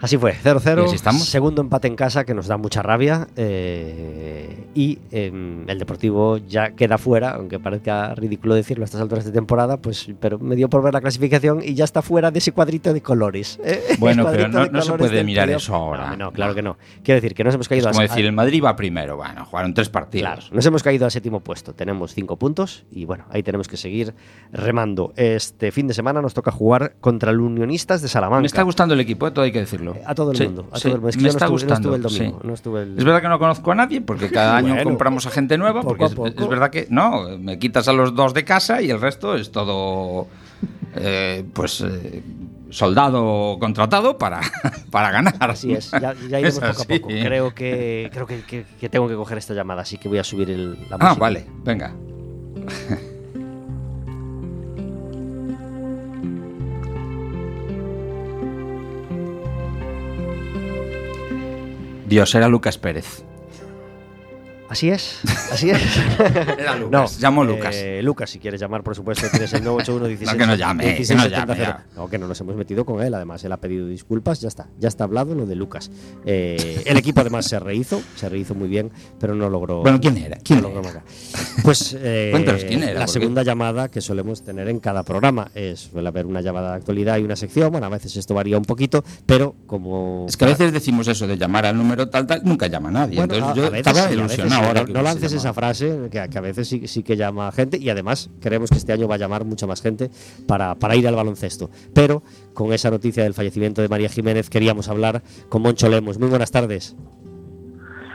Así 0.00 0.16
fue, 0.16 0.34
0-0. 0.42 0.82
Y 0.82 0.84
así 0.86 0.94
estamos. 0.96 1.24
Segundo 1.24 1.60
empate 1.62 1.86
en 1.88 1.96
casa 1.96 2.24
que 2.24 2.34
nos 2.34 2.46
da 2.46 2.56
mucha 2.56 2.82
rabia. 2.82 3.28
eh, 3.36 4.56
y 4.74 4.98
em, 5.10 5.68
el 5.68 5.78
Deportivo 5.78 6.38
ya 6.38 6.70
queda 6.70 6.96
fuera, 6.96 7.30
aunque 7.32 7.58
parezca 7.58 8.14
ridículo 8.14 8.54
decirlo 8.54 8.84
a 8.84 8.86
estas 8.86 9.00
alturas 9.00 9.24
de 9.24 9.32
temporada, 9.32 9.76
pues 9.78 10.08
pero 10.20 10.38
me 10.38 10.54
dio 10.56 10.68
por 10.70 10.82
ver 10.82 10.94
la 10.94 11.00
clasificación 11.00 11.60
y 11.64 11.74
ya 11.74 11.84
está 11.84 12.02
fuera 12.02 12.30
de 12.30 12.38
ese 12.38 12.52
cuadrito 12.52 12.92
de 12.92 13.00
colores. 13.00 13.58
¿eh? 13.64 13.82
Bueno, 13.98 14.24
pero 14.30 14.48
no- 14.48 14.80
se 14.82 14.92
puede 14.92 15.24
mirar 15.24 15.50
eso 15.50 15.74
ahora. 15.74 16.10
No, 16.10 16.16
no, 16.16 16.32
claro 16.32 16.54
que 16.54 16.62
no. 16.62 16.76
Quiero 17.02 17.20
decir 17.20 17.34
que 17.34 17.42
nos 17.44 17.54
hemos 17.54 17.64
Es 17.64 17.68
caído 17.68 17.88
a- 17.88 17.90
como 17.92 18.00
a- 18.00 18.04
decir, 18.04 18.24
el 18.24 18.32
Madrid 18.32 18.62
va 18.64 18.76
primero. 18.76 19.16
Bueno, 19.16 19.44
jugaron 19.44 19.74
tres 19.74 19.88
partidos. 19.88 20.22
Claro, 20.30 20.42
nos 20.52 20.64
hemos 20.66 20.82
caído 20.82 21.04
al 21.04 21.10
séptimo 21.10 21.40
puesto. 21.40 21.74
Tenemos 21.74 22.14
cinco 22.14 22.36
puntos 22.36 22.84
y 22.92 23.04
bueno, 23.04 23.24
ahí 23.30 23.42
tenemos 23.42 23.66
que 23.68 23.76
seguir 23.76 24.14
remando. 24.52 25.12
Este 25.16 25.72
fin 25.72 25.88
de 25.88 25.94
semana 25.94 26.22
nos 26.22 26.32
toca 26.34 26.50
jugar 26.52 26.94
contra 27.00 27.32
el 27.32 27.40
Unionistas 27.40 28.02
de 28.02 28.08
Salamanca. 28.08 28.40
Me 28.42 28.46
está 28.46 28.62
gustando 28.62 28.94
el 28.94 29.00
equipo, 29.00 29.26
eh, 29.26 29.30
todo 29.32 29.44
hay 29.44 29.52
que 29.52 29.60
decirlo. 29.60 29.89
A 30.06 30.14
todo 30.14 30.30
el 30.32 30.36
Sí, 30.36 30.44
mundo. 30.44 30.66
A 30.72 30.76
sí, 30.76 30.82
todo 30.82 30.92
el 30.94 30.98
mundo. 31.00 31.08
Es 31.10 31.16
que 31.16 31.22
me 31.22 31.28
yo 31.28 31.32
no 31.32 31.36
está 31.36 31.44
estuve- 31.46 31.48
no 31.48 31.50
gustando. 31.52 31.94
estuve 31.94 31.96
el 31.96 32.02
domingo, 32.02 32.38
sí. 32.42 32.46
no 32.48 32.54
estuve 32.54 32.82
el- 32.82 32.98
Es 32.98 33.04
verdad 33.04 33.22
que 33.22 33.28
no 33.28 33.38
conozco 33.38 33.72
a 33.72 33.74
nadie 33.74 34.00
porque 34.00 34.30
cada 34.30 34.56
año 34.56 34.68
Bueno, 34.74 34.84
compramos 34.84 35.26
a 35.26 35.30
gente 35.30 35.56
nueva. 35.58 35.82
Porque 35.82 36.04
es, 36.04 36.14
poco. 36.14 36.28
es 36.28 36.48
verdad 36.48 36.70
que 36.70 36.86
no, 36.90 37.38
me 37.38 37.58
quitas 37.58 37.88
a 37.88 37.92
los 37.92 38.14
dos 38.14 38.34
de 38.34 38.44
casa 38.44 38.80
y 38.82 38.90
el 38.90 39.00
resto 39.00 39.34
es 39.36 39.50
todo 39.52 40.26
eh, 40.96 41.44
pues 41.52 41.80
eh, 41.82 42.22
soldado 42.70 43.56
contratado 43.60 44.16
para, 44.18 44.40
para 44.90 45.10
ganar. 45.10 45.34
Así 45.40 45.72
es, 45.72 45.90
ya, 45.92 46.14
ya 46.28 46.38
iremos 46.40 46.58
poco 46.60 46.82
a 46.82 46.84
poco. 46.84 47.08
Creo 47.08 47.54
que 47.54 48.10
creo 48.12 48.26
que, 48.26 48.42
que- 48.42 48.64
que 48.78 48.88
tengo 48.88 49.08
que 49.08 49.14
coger 49.14 49.38
esta 49.38 49.54
llamada, 49.54 49.82
así 49.82 49.98
que 49.98 50.08
voy 50.08 50.18
a 50.18 50.24
subir 50.24 50.50
el, 50.50 50.72
la 50.88 50.96
Ah, 51.00 51.04
música. 51.08 51.14
vale, 51.20 51.46
venga. 51.64 51.92
Dios, 62.10 62.34
era 62.34 62.48
Lucas 62.48 62.76
Pérez. 62.76 63.24
Así 64.70 64.88
es, 64.88 65.18
así 65.52 65.68
es. 65.68 65.80
Era 66.58 66.76
Lucas, 66.76 67.18
llamo 67.20 67.42
Lucas. 67.42 67.74
eh, 67.76 68.00
Lucas, 68.04 68.30
si 68.30 68.38
quieres 68.38 68.60
llamar, 68.60 68.84
por 68.84 68.94
supuesto, 68.94 69.26
tienes 69.28 69.52
el 69.52 69.64
981 69.64 70.06
16 70.06 70.32
No, 70.32 70.38
que 70.38 70.46
no 70.46 70.54
llame, 70.54 70.84
que 70.84 70.90
16 70.94 71.16
no 71.16 71.22
70 71.24 71.40
llame, 71.54 71.54
0. 71.66 71.78
No, 71.96 72.08
que 72.08 72.18
no 72.18 72.28
nos 72.28 72.40
hemos 72.40 72.54
metido 72.54 72.84
con 72.84 73.02
él, 73.02 73.12
además 73.12 73.42
él 73.42 73.50
ha 73.50 73.56
pedido 73.56 73.88
disculpas, 73.88 74.40
ya 74.40 74.46
está, 74.46 74.68
ya 74.78 74.86
está 74.86 75.02
hablado 75.02 75.34
lo 75.34 75.44
de 75.44 75.56
Lucas. 75.56 75.90
Eh, 76.24 76.82
el 76.86 76.96
equipo 76.96 77.20
además 77.20 77.46
se 77.46 77.58
rehizo, 77.58 78.00
se 78.14 78.28
rehizo 78.28 78.54
muy 78.54 78.68
bien, 78.68 78.92
pero 79.18 79.34
no 79.34 79.50
logró. 79.50 79.80
Bueno, 79.82 80.00
¿quién 80.00 80.16
era? 80.18 80.36
¿Quién 80.36 80.62
no 80.62 80.68
logró 80.68 80.88
era? 80.88 81.02
Pues 81.64 81.96
eh, 81.98 82.28
Cuéntanos 82.30 82.62
quién 82.62 82.84
era, 82.84 83.00
la 83.00 83.08
segunda 83.08 83.42
llamada 83.42 83.88
que 83.88 84.00
solemos 84.00 84.44
tener 84.44 84.68
en 84.68 84.78
cada 84.78 85.02
programa 85.02 85.50
es 85.52 85.80
suele 85.90 86.06
haber 86.06 86.26
una 86.26 86.42
llamada 86.42 86.70
de 86.70 86.76
actualidad 86.76 87.18
y 87.18 87.24
una 87.24 87.34
sección. 87.34 87.72
Bueno, 87.72 87.88
a 87.88 87.90
veces 87.90 88.16
esto 88.16 88.34
varía 88.34 88.56
un 88.56 88.64
poquito, 88.64 89.02
pero 89.26 89.56
como 89.66 90.26
Es 90.28 90.36
que 90.36 90.44
a 90.44 90.48
veces 90.48 90.72
decimos 90.72 91.08
eso 91.08 91.26
de 91.26 91.36
llamar 91.36 91.66
al 91.66 91.76
número 91.76 92.08
tal, 92.08 92.24
tal, 92.28 92.42
nunca 92.44 92.68
llama 92.68 92.92
nadie. 92.92 93.16
Bueno, 93.16 93.34
Entonces 93.34 93.50
a- 93.50 93.54
yo 93.56 93.66
a 93.66 93.70
veces 93.70 93.86
estaba 93.96 94.12
ilusionado 94.12 94.59
No, 94.88 95.02
lances 95.02 95.32
esa 95.32 95.52
frase, 95.54 96.08
que, 96.10 96.20
a- 96.20 96.28
que 96.28 96.38
a 96.38 96.40
veces 96.40 96.68
sí, 96.68 96.86
sí 96.86 97.02
que 97.02 97.16
llama 97.16 97.50
gente 97.52 97.78
y 97.78 97.88
además 97.90 98.30
creemos 98.40 98.70
que 98.70 98.76
este 98.78 98.92
año 98.92 99.08
va 99.08 99.14
a 99.16 99.18
llamar 99.18 99.44
mucha 99.44 99.66
más 99.66 99.80
gente 99.82 100.10
para, 100.46 100.74
para 100.74 100.96
ir 100.96 101.06
al 101.08 101.14
baloncesto. 101.16 101.70
Pero 101.94 102.22
con 102.54 102.72
esa 102.72 102.90
noticia 102.90 103.22
del 103.22 103.34
fallecimiento 103.34 103.82
de 103.82 103.88
María 103.88 104.08
Jiménez 104.08 104.50
queríamos 104.50 104.88
hablar 104.88 105.22
con 105.48 105.62
Moncho 105.62 105.88
Lemos. 105.88 106.18
Muy 106.18 106.28
buenas 106.28 106.50
tardes. 106.50 106.96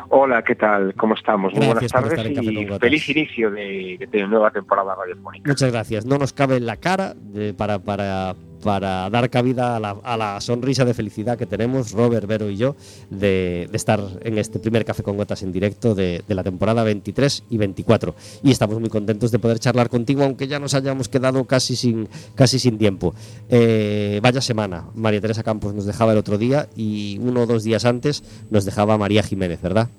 Hola, 0.10 0.44
¿qué 0.44 0.56
tal? 0.56 0.94
¿Cómo 0.96 1.16
estamos? 1.16 1.52
Muy 1.54 1.66
Gracias 1.68 1.92
buenas 1.92 2.14
tardes 2.16 2.44
y 2.44 2.68
feliz 2.80 3.10
inicio 3.10 3.50
de, 3.52 4.08
de 4.10 4.28
nueva 4.28 4.52
temporada 4.52 4.96
radiofónica. 4.96 5.50
Muchas 5.50 5.72
gracias. 5.72 6.06
No 6.06 6.18
nos 6.18 6.32
cabe 6.32 6.58
en 6.58 6.66
la 6.68 6.78
cara 6.78 7.16
de- 7.16 7.54
para, 7.54 7.80
para, 7.80 8.36
para 8.66 9.08
dar 9.12 9.30
cabida 9.30 9.76
a 9.76 9.80
la, 9.80 9.96
a 10.04 10.18
la 10.18 10.42
sonrisa 10.42 10.86
de 10.86 10.96
felicidad 10.96 11.38
que 11.38 11.46
tenemos, 11.46 11.92
Robert, 11.92 12.26
Vero 12.26 12.50
y 12.50 12.58
yo, 12.58 12.76
de, 13.12 13.70
de 13.70 13.78
estar 13.78 14.02
en 14.24 14.40
este 14.40 14.58
primer 14.58 14.84
Café 14.84 15.04
con 15.04 15.18
Gotas 15.18 15.44
en 15.44 15.52
directo 15.52 15.94
de, 15.94 16.24
la 16.28 16.42
temporada 16.42 16.82
23 16.84 17.44
y 17.52 17.58
24. 17.60 18.16
Y 18.42 18.50
estamos 18.50 18.80
muy 18.80 18.90
contentos 18.90 19.30
de 19.30 19.38
poder 19.38 19.60
charlar 19.60 19.88
contigo, 19.90 20.24
aunque 20.24 20.48
ya 20.48 20.58
nos 20.58 20.74
hayamos 20.74 21.10
quedado 21.10 21.46
casi 21.46 21.76
sin, 21.76 22.10
casi 22.34 22.58
sin 22.58 22.80
tiempo. 22.80 23.14
Eh, 23.50 24.20
vaya 24.24 24.42
semana. 24.42 24.86
María 24.96 25.22
Teresa 25.22 25.44
Campos 25.44 25.76
nos 25.76 25.86
dejaba 25.86 26.14
el 26.14 26.18
otro 26.18 26.40
día 26.40 26.68
y 26.76 27.20
uno 27.22 27.44
o 27.44 27.46
dos 27.46 27.64
días 27.64 27.86
antes 27.86 28.24
nos 28.50 28.66
dejaba 28.66 28.98
María 28.98 29.22
Jiménez, 29.22 29.62
¿verdad? 29.62 29.90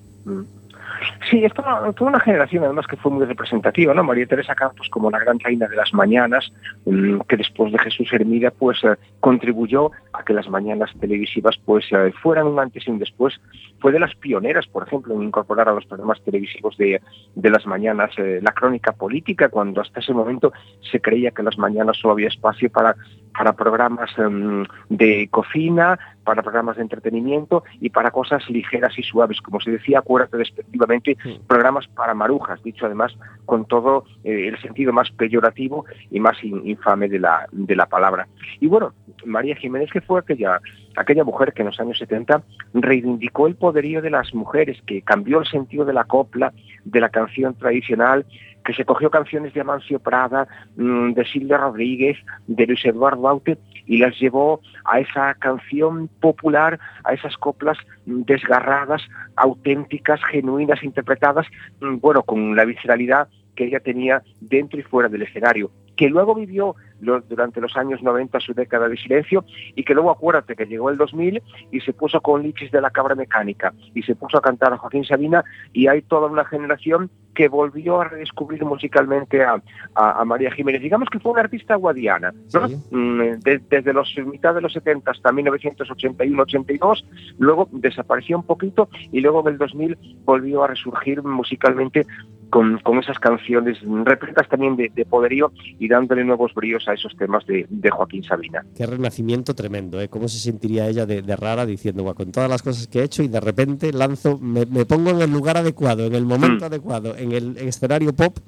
Sí, 1.31 1.45
es 1.45 1.53
toda, 1.53 1.93
una 2.01 2.21
generación 2.21 2.65
además 2.65 2.87
que 2.87 2.97
fue 2.97 3.11
muy 3.11 3.25
representativa, 3.27 3.93
¿no? 3.95 4.05
María 4.05 4.27
Teresa 4.27 4.55
Campos 4.55 4.89
como 4.91 5.11
la 5.11 5.19
gran 5.19 5.39
reina 5.41 5.67
de 5.67 5.77
las 5.77 5.93
mañanas, 5.93 6.53
mm, 6.85 7.21
que 7.29 7.37
después 7.37 7.73
de 7.73 7.79
Jesús 7.79 8.13
Hermida 8.13 8.51
pues 8.51 8.83
eh, 8.85 8.97
contribuyó 9.21 9.91
a 10.13 10.23
que 10.25 10.33
las 10.33 10.49
mañanas 10.49 10.91
televisivas 11.01 11.57
pues 11.65 11.85
eh, 11.91 12.13
fueran 12.23 12.47
un 12.47 12.59
antes 12.59 12.87
y 12.87 12.91
un 12.91 12.99
después. 12.99 13.35
Fue 13.81 13.93
de 13.93 14.01
las 14.01 14.15
pioneras, 14.15 14.67
por 14.67 14.87
ejemplo, 14.87 15.15
en 15.15 15.25
incorporar 15.25 15.69
a 15.69 15.73
los 15.73 15.85
programas 15.85 16.23
televisivos 16.23 16.77
de, 16.77 17.01
de 17.35 17.51
las 17.51 17.67
mañanas 17.67 18.11
eh, 18.19 18.41
la 18.43 18.53
crónica 18.53 18.93
política, 18.93 19.49
cuando 19.49 19.81
hasta 19.81 20.01
ese 20.01 20.15
momento 20.15 20.53
se 20.91 21.01
creía 21.01 21.31
que 21.31 21.43
las 21.43 21.59
mañanas 21.59 21.99
solo 21.99 22.13
había 22.13 22.29
espacio 22.29 22.71
para, 22.71 22.97
para 23.37 23.53
programas 23.53 24.11
em, 24.19 24.65
de 24.89 25.29
cocina, 25.31 25.99
para 26.25 26.43
programas 26.43 26.77
de 26.77 26.83
entretenimiento 26.83 27.63
y 27.81 27.91
para 27.91 28.11
cosas 28.11 28.49
ligeras 28.51 28.99
y 28.99 29.03
suaves. 29.03 29.41
Como 29.41 29.61
se 29.61 29.71
decía, 29.71 29.99
acuérdate 30.01 30.37
despectivamente, 30.39 31.17
programas 31.47 31.87
para 31.89 32.15
marujas, 32.15 32.63
dicho 32.63 32.87
además 32.87 33.17
con 33.45 33.65
todo 33.67 34.05
eh, 34.25 34.49
el 34.49 34.61
sentido 34.61 34.93
más 34.93 35.11
peyorativo 35.11 35.85
y 36.11 36.19
más 36.19 36.43
in- 36.43 36.67
infame 36.67 37.09
de 37.09 37.21
la, 37.21 37.47
de 37.53 37.77
la 37.77 37.87
palabra. 37.87 38.27
Y 38.61 38.67
bueno, 38.67 38.93
María 39.25 39.55
Jiménez, 39.57 39.91
que 39.93 40.01
fue 40.01 40.21
aquella, 40.21 40.61
aquella 40.97 41.23
mujer 41.25 41.53
que 41.53 41.63
en 41.63 41.67
los 41.67 41.79
años 41.79 41.99
70 41.99 42.43
reivindicó 42.75 43.47
el 43.47 43.55
poderío 43.55 44.03
de 44.03 44.11
las 44.11 44.35
mujeres, 44.35 44.81
que 44.87 45.03
cambió 45.03 45.41
el 45.41 45.47
sentido 45.47 45.85
de 45.85 45.93
la 45.93 46.05
copla, 46.05 46.53
de 46.85 47.01
la 47.01 47.09
canción 47.11 47.55
tradicional, 47.55 48.25
que 48.67 48.75
se 48.75 48.85
cogió 48.85 49.11
canciones 49.11 49.55
de 49.55 49.61
Amancio 49.61 50.01
Prada, 50.01 50.49
mm, 50.77 51.13
de 51.13 51.25
Silvia 51.25 51.57
Rodríguez, 51.57 52.19
de 52.49 52.67
Luis 52.67 52.85
Eduardo 52.85 53.29
Aute, 53.29 53.59
y 53.87 53.99
las 53.99 54.19
llevó 54.19 54.61
a 54.85 54.99
esa 54.99 55.35
canción 55.35 56.09
popular, 56.21 56.81
a 57.05 57.15
esas 57.15 57.37
coplas 57.37 57.79
mm, 58.07 58.23
desgarradas, 58.23 59.03
auténticas, 59.37 60.21
genuinas, 60.33 60.83
interpretadas, 60.83 61.47
mm, 61.81 61.99
bueno, 61.99 62.25
con 62.25 62.57
la 62.57 62.65
visceralidad 62.65 63.29
que 63.55 63.67
ella 63.67 63.79
tenía 63.79 64.23
dentro 64.41 64.81
y 64.81 64.83
fuera 64.83 65.09
del 65.09 65.23
escenario, 65.23 65.71
que 65.97 66.11
luego 66.11 66.35
vivió 66.35 66.75
los- 67.01 67.29
durante 67.29 67.61
los 67.61 67.77
años 67.77 68.03
90 68.03 68.41
su 68.41 68.55
década 68.55 68.89
de 68.89 68.97
silencio 68.97 69.45
y 69.75 69.85
que 69.85 69.95
luego 69.95 70.11
acuérdate 70.11 70.55
que 70.57 70.67
llegó 70.67 70.91
el 70.91 70.97
2000 70.97 71.43
y 71.71 71.81
se 71.81 71.93
puso 71.93 72.21
con 72.21 72.43
Lichis 72.43 72.71
de 72.71 72.81
la 72.81 72.91
Cabra 72.91 73.15
Mecánica 73.15 73.73
y 73.95 74.03
se 74.03 74.15
puso 74.15 74.39
a 74.39 74.41
cantar 74.43 74.73
a 74.73 74.79
Joaquín 74.79 75.05
Sabina 75.05 75.45
y 75.73 75.87
hay 75.89 76.03
toda 76.03 76.29
una 76.29 76.45
generación 76.45 77.11
que 77.35 77.49
volvió 77.49 78.01
a 78.01 78.05
redescubrir 78.09 78.65
musicalmente 78.65 79.45
a, 79.45 79.61
a- 79.95 80.21
a 80.21 80.25
María 80.25 80.51
Jiménez. 80.51 80.81
Digamos 80.81 81.11
que 81.11 81.19
fue 81.21 81.33
una 81.33 81.43
artista 81.43 81.75
guadiana, 81.75 82.33
¿no? 82.55 82.67
Sí. 82.69 82.77
Mm, 82.91 83.21
de- 83.41 83.61
desde 83.69 83.93
los 83.93 84.15
mitad 84.27 84.55
de 84.55 84.63
los 84.63 84.73
70 84.73 85.11
hasta 85.11 85.33
1981-82, 85.33 87.05
luego 87.39 87.69
desapareció 87.73 88.39
un 88.39 88.45
poquito 88.47 88.89
y 89.13 89.21
luego 89.21 89.41
en 89.41 89.49
el 89.55 89.59
2000 89.59 89.99
volvió 90.25 90.65
a 90.65 90.69
resurgir 90.69 91.23
musicalmente 91.23 92.07
con, 92.51 92.79
con 92.79 92.99
esas 92.99 93.19
canciones 93.19 93.79
repletas 94.05 94.49
también 94.49 94.77
de, 94.77 94.91
de 94.95 95.05
poderío 95.05 95.53
y 95.79 95.89
dándole 95.89 96.25
nuevos 96.25 96.55
bríos 96.55 96.87
a 96.89 96.95
esos 96.95 97.17
temas 97.17 97.45
de, 97.47 97.67
de 97.69 97.91
Joaquín 97.91 98.23
Sabina. 98.23 98.65
Qué 98.77 98.87
renacimiento 98.87 99.55
tremendo, 99.55 100.01
¿eh? 100.01 100.09
¿Cómo 100.09 100.29
se 100.29 100.39
sentiría 100.39 100.89
ella 100.89 101.07
de, 101.07 101.23
de 101.23 101.37
rara 101.37 101.67
diciendo, 101.67 102.03
"Guau, 102.03 102.15
con 102.15 102.33
todas 102.33 102.49
las 102.49 102.63
cosas 102.63 102.87
que 102.89 103.01
he 103.01 103.03
hecho 103.05 103.23
y 103.23 103.29
de 103.29 103.41
repente 103.41 103.93
lanzo, 103.93 104.39
me, 104.39 104.65
me 104.67 104.85
pongo 104.87 105.11
en 105.11 105.21
el 105.23 105.31
lugar 105.33 105.57
adecuado, 105.57 106.05
en 106.07 106.15
el 106.15 106.25
momento 106.25 106.65
Mm. 106.65 106.69
adecuado, 106.69 107.17
en 107.17 107.33
el 107.33 107.57
escenario 107.59 108.13
pop, 108.15 108.39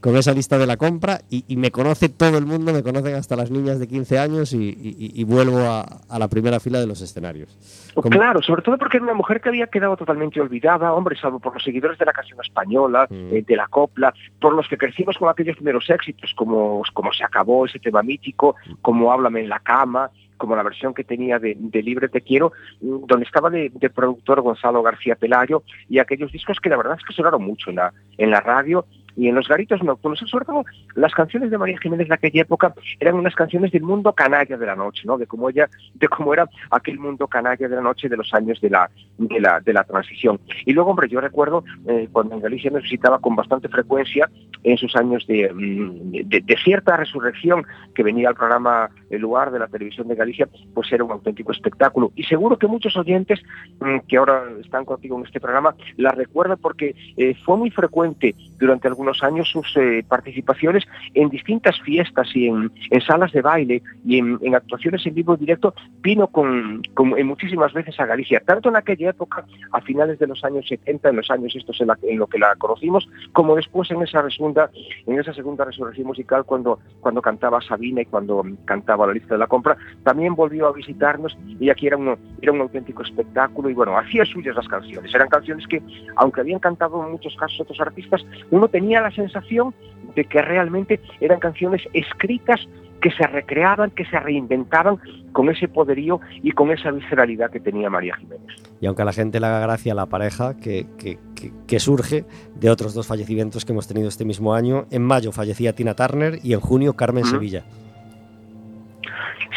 con 0.00 0.16
esa 0.16 0.32
lista 0.32 0.58
de 0.58 0.66
la 0.66 0.76
compra 0.76 1.20
y, 1.28 1.44
y 1.48 1.56
me 1.56 1.70
conoce 1.70 2.08
todo 2.08 2.38
el 2.38 2.46
mundo, 2.46 2.72
me 2.72 2.82
conocen 2.82 3.14
hasta 3.14 3.36
las 3.36 3.50
niñas 3.50 3.78
de 3.78 3.88
15 3.88 4.18
años 4.18 4.52
y, 4.52 4.58
y- 4.68 5.12
y 5.20 5.24
vuelvo 5.24 5.58
a, 5.58 5.80
a 6.08 6.18
la 6.18 6.28
primera 6.28 6.60
fila 6.60 6.78
de 6.80 6.86
los 6.86 7.00
escenarios. 7.02 7.56
Como- 7.94 8.10
Claro, 8.10 8.40
sobre 8.42 8.62
todo 8.62 8.78
porque 8.78 8.96
era 8.98 9.04
una 9.04 9.14
mujer 9.14 9.40
que 9.40 9.48
había 9.48 9.66
quedado 9.66 9.96
totalmente 9.96 10.40
olvidada, 10.40 10.92
hombre, 10.92 11.16
salvo 11.16 11.38
por 11.40 11.54
los 11.54 11.62
seguidores 11.64 11.98
de 11.98 12.04
la 12.04 12.12
canción 12.12 12.38
española, 12.42 13.06
Mm. 13.10 13.14
eh, 13.34 13.44
de 13.48 13.56
la 13.56 13.66
copla, 13.66 14.14
por 14.40 14.54
los 14.54 14.68
que 14.68 14.76
crecimos 14.76 15.16
con 15.16 15.28
aquellos 15.28 15.56
primeros 15.56 15.88
éxitos, 15.90 16.32
como, 16.36 16.82
como 16.92 17.12
se 17.12 17.24
acabó 17.24 17.66
ese 17.66 17.78
tema 17.78 18.02
mítico, 18.02 18.54
como 18.82 19.10
Háblame 19.10 19.40
en 19.40 19.48
la 19.48 19.58
cama, 19.58 20.10
como 20.36 20.54
la 20.54 20.62
versión 20.62 20.94
que 20.94 21.02
tenía 21.02 21.38
de, 21.38 21.56
Libre 21.82 22.08
Te 22.08 22.20
Quiero, 22.20 22.52
mm, 22.80 23.06
donde 23.06 23.24
estaba 23.24 23.50
de, 23.50 23.70
de 23.74 23.90
productor 23.90 24.42
Gonzalo 24.42 24.82
García 24.82 25.16
Pelayo, 25.16 25.62
y 25.88 25.98
aquellos 25.98 26.30
discos 26.30 26.60
que 26.60 26.68
la 26.68 26.76
verdad 26.76 26.96
es 26.98 27.04
que 27.04 27.14
sonaron 27.14 27.42
mucho 27.42 27.70
en 27.70 27.76
la, 27.76 27.92
en 28.16 28.30
la 28.30 28.40
radio 28.40 28.84
y 29.18 29.28
en 29.28 29.34
los 29.34 29.48
garitos 29.48 29.82
nocturnos. 29.82 30.20
Sobre 30.30 30.44
todo 30.44 30.64
las 30.94 31.12
canciones 31.12 31.50
de 31.50 31.58
María 31.58 31.78
Jiménez 31.78 32.08
de 32.08 32.14
aquella 32.14 32.42
época 32.42 32.72
eran 33.00 33.16
unas 33.16 33.34
canciones 33.34 33.72
del 33.72 33.82
mundo 33.82 34.12
canalla 34.12 34.56
de 34.56 34.66
la 34.66 34.76
noche, 34.76 35.02
¿no? 35.04 35.18
De 35.18 35.26
cómo 35.26 35.50
ella, 35.50 35.68
de 35.94 36.08
cómo 36.08 36.32
era 36.32 36.48
aquel 36.70 36.98
mundo 36.98 37.26
canalla 37.26 37.68
de 37.68 37.74
la 37.74 37.82
noche 37.82 38.08
de 38.08 38.16
los 38.16 38.32
años 38.32 38.60
de 38.60 38.70
la, 38.70 38.88
de 39.18 39.40
la, 39.40 39.60
de 39.60 39.72
la 39.72 39.82
transición. 39.82 40.38
Y 40.64 40.72
luego, 40.72 40.90
hombre, 40.90 41.08
yo 41.08 41.20
recuerdo 41.20 41.64
eh, 41.88 42.08
cuando 42.12 42.36
en 42.36 42.40
Galicia 42.40 42.70
me 42.70 42.80
visitaba 42.80 43.18
con 43.18 43.34
bastante 43.34 43.68
frecuencia 43.68 44.30
en 44.62 44.76
sus 44.76 44.94
años 44.94 45.26
de, 45.26 45.52
mm, 45.52 46.28
de, 46.28 46.40
de 46.40 46.56
cierta 46.62 46.96
resurrección 46.96 47.64
que 47.94 48.04
venía 48.04 48.28
al 48.28 48.36
programa 48.36 48.88
El 49.10 49.20
Lugar 49.20 49.50
de 49.50 49.58
la 49.58 49.66
televisión 49.66 50.06
de 50.06 50.14
Galicia, 50.14 50.48
pues 50.74 50.92
era 50.92 51.02
un 51.02 51.10
auténtico 51.10 51.50
espectáculo. 51.50 52.12
Y 52.14 52.22
seguro 52.24 52.56
que 52.56 52.68
muchos 52.68 52.96
oyentes 52.96 53.40
mm, 53.80 53.98
que 54.06 54.16
ahora 54.16 54.44
están 54.60 54.84
contigo 54.84 55.18
en 55.18 55.26
este 55.26 55.40
programa 55.40 55.74
la 55.96 56.10
recuerdan 56.10 56.58
porque 56.60 56.94
eh, 57.16 57.34
fue 57.44 57.56
muy 57.56 57.70
frecuente 57.70 58.34
durante 58.58 58.86
algunos 58.88 59.07
años 59.22 59.48
sus 59.50 59.76
eh, 59.76 60.04
participaciones 60.08 60.84
en 61.14 61.28
distintas 61.28 61.80
fiestas 61.80 62.28
y 62.34 62.46
en, 62.48 62.70
en 62.90 63.00
salas 63.00 63.32
de 63.32 63.42
baile 63.42 63.82
y 64.04 64.18
en, 64.18 64.38
en 64.42 64.54
actuaciones 64.54 65.04
en 65.06 65.14
vivo 65.14 65.34
y 65.34 65.38
directo, 65.38 65.74
vino 66.00 66.26
con, 66.28 66.82
con- 66.94 67.18
en 67.18 67.26
muchísimas 67.26 67.72
veces 67.72 67.98
a 68.00 68.06
Galicia, 68.06 68.42
tanto 68.44 68.68
en 68.68 68.76
aquella 68.76 69.10
época, 69.10 69.44
a 69.72 69.80
finales 69.80 70.18
de 70.18 70.26
los 70.26 70.44
años 70.44 70.66
70, 70.68 71.08
en 71.10 71.16
los 71.16 71.30
años 71.30 71.54
estos 71.56 71.80
en, 71.80 71.88
la- 71.88 71.98
en 72.02 72.18
lo 72.18 72.26
que 72.26 72.38
la 72.38 72.54
conocimos, 72.56 73.08
como 73.32 73.56
después 73.56 73.90
en 73.90 74.02
esa 74.02 74.28
segunda, 74.30 74.70
en 75.06 75.18
esa 75.18 75.32
segunda 75.34 75.64
resurrección 75.64 76.06
musical 76.06 76.44
cuando, 76.44 76.78
cuando 77.00 77.22
cantaba 77.22 77.60
Sabina 77.62 78.02
y 78.02 78.06
cuando 78.06 78.44
cantaba 78.64 79.06
la 79.06 79.12
lista 79.14 79.34
de 79.34 79.38
la 79.38 79.46
compra, 79.46 79.76
también 80.04 80.34
volvió 80.34 80.66
a 80.68 80.72
visitarnos 80.72 81.36
y 81.58 81.70
aquí 81.70 81.86
era 81.86 81.96
un, 81.96 82.16
era 82.42 82.52
un 82.52 82.60
auténtico 82.60 83.02
espectáculo 83.02 83.70
y 83.70 83.74
bueno, 83.74 83.96
hacía 83.98 84.24
suyas 84.24 84.54
las 84.56 84.68
canciones, 84.68 85.14
eran 85.14 85.28
canciones 85.28 85.66
que, 85.66 85.82
aunque 86.16 86.40
habían 86.40 86.58
cantado 86.60 87.04
en 87.04 87.12
muchos 87.12 87.34
casos 87.36 87.60
otros 87.60 87.80
artistas, 87.80 88.24
uno 88.50 88.68
tenía 88.68 88.97
la 89.00 89.10
sensación 89.10 89.74
de 90.14 90.24
que 90.24 90.40
realmente 90.42 91.00
eran 91.20 91.38
canciones 91.40 91.82
escritas 91.92 92.60
que 93.00 93.12
se 93.12 93.24
recreaban, 93.28 93.90
que 93.92 94.04
se 94.06 94.18
reinventaban 94.18 94.98
con 95.32 95.48
ese 95.50 95.68
poderío 95.68 96.20
y 96.42 96.50
con 96.50 96.72
esa 96.72 96.90
visceralidad 96.90 97.48
que 97.50 97.60
tenía 97.60 97.88
María 97.88 98.16
Jiménez. 98.16 98.46
Y 98.80 98.86
aunque 98.86 99.02
a 99.02 99.04
la 99.04 99.12
gente 99.12 99.38
le 99.38 99.46
haga 99.46 99.60
gracia 99.60 99.94
la 99.94 100.06
pareja 100.06 100.56
que, 100.56 100.86
que- 100.98 101.16
que- 101.36 101.52
que 101.68 101.78
surge 101.78 102.24
de 102.56 102.70
otros 102.70 102.94
dos 102.94 103.06
fallecimientos 103.06 103.64
que 103.64 103.70
hemos 103.72 103.86
tenido 103.86 104.08
este 104.08 104.24
mismo 104.24 104.52
año, 104.52 104.86
en 104.90 105.02
mayo 105.02 105.30
fallecía 105.30 105.74
Tina 105.74 105.94
Turner 105.94 106.40
y 106.42 106.54
en 106.54 106.60
junio 106.60 106.94
Carmen. 106.94 107.24
Sevilla. 107.24 107.62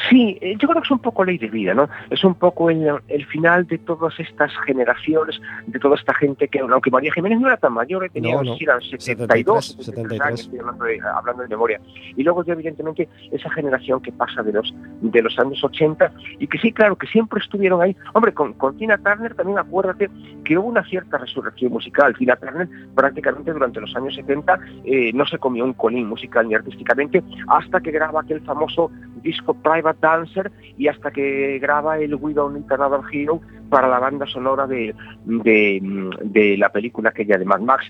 Sí, 0.09 0.37
eh, 0.41 0.55
yo 0.57 0.67
creo 0.67 0.81
que 0.81 0.85
es 0.85 0.91
un 0.91 0.99
poco 0.99 1.23
ley 1.23 1.37
de 1.37 1.49
vida, 1.49 1.73
¿no? 1.73 1.89
Es 2.09 2.23
un 2.23 2.35
poco 2.35 2.69
el, 2.69 2.89
el 3.07 3.25
final 3.25 3.67
de 3.67 3.77
todas 3.77 4.19
estas 4.19 4.51
generaciones, 4.65 5.39
de 5.67 5.79
toda 5.79 5.95
esta 5.95 6.13
gente 6.13 6.47
que, 6.47 6.59
aunque 6.59 6.91
María 6.91 7.11
Jiménez 7.13 7.39
no 7.39 7.47
era 7.47 7.57
tan 7.57 7.73
mayor, 7.73 8.05
eh, 8.05 8.09
tenía, 8.09 8.35
No, 8.35 8.43
no 8.43 8.51
no. 8.51 8.53
sé 8.53 8.57
si 8.59 8.63
eran 8.65 8.81
72, 8.81 9.65
73, 9.65 9.85
73 9.85 10.21
años, 10.21 10.39
estoy 10.41 10.59
hablando 10.59 10.85
de, 10.85 10.99
hablando 11.01 11.43
de 11.43 11.49
memoria. 11.49 11.81
Y 12.15 12.23
luego 12.23 12.43
ya 12.43 12.53
evidentemente 12.53 13.07
esa 13.31 13.49
generación 13.51 14.01
que 14.01 14.11
pasa 14.11 14.43
de 14.43 14.53
los, 14.53 14.73
de 15.01 15.21
los 15.21 15.37
años 15.39 15.63
80 15.63 16.11
y 16.39 16.47
que 16.47 16.57
sí, 16.57 16.71
claro, 16.71 16.95
que 16.95 17.07
siempre 17.07 17.39
estuvieron 17.41 17.81
ahí. 17.81 17.95
Hombre, 18.13 18.33
con, 18.33 18.53
con 18.53 18.77
Tina 18.77 18.97
Turner 18.97 19.35
también 19.35 19.59
acuérdate 19.59 20.09
que 20.43 20.57
hubo 20.57 20.67
una 20.67 20.83
cierta 20.85 21.17
resurrección 21.17 21.71
musical. 21.71 22.15
Tina 22.17 22.35
Turner 22.35 22.67
prácticamente 22.95 23.51
durante 23.53 23.79
los 23.81 23.95
años 23.95 24.15
70 24.15 24.59
eh, 24.85 25.11
no 25.13 25.25
se 25.25 25.37
comió 25.37 25.63
un 25.65 25.73
colín 25.73 26.07
musical 26.07 26.47
ni 26.47 26.55
artísticamente 26.55 27.23
hasta 27.47 27.79
que 27.81 27.91
graba 27.91 28.21
aquel 28.21 28.41
famoso 28.41 28.91
disco 29.21 29.53
Private 29.81 29.99
Dancer 30.01 30.51
y 30.77 30.87
hasta 30.87 31.11
que 31.11 31.59
graba 31.59 31.97
el 31.97 32.11
Need 32.11 32.71
Another 32.71 33.01
Hero 33.11 33.41
para 33.69 33.87
la 33.87 33.99
banda 33.99 34.25
sonora 34.27 34.67
de, 34.67 34.93
de, 35.25 36.55
la 36.57 36.69
película 36.69 37.09
aquella 37.09 37.37
de 37.37 37.45
Mad 37.45 37.61
Max. 37.61 37.85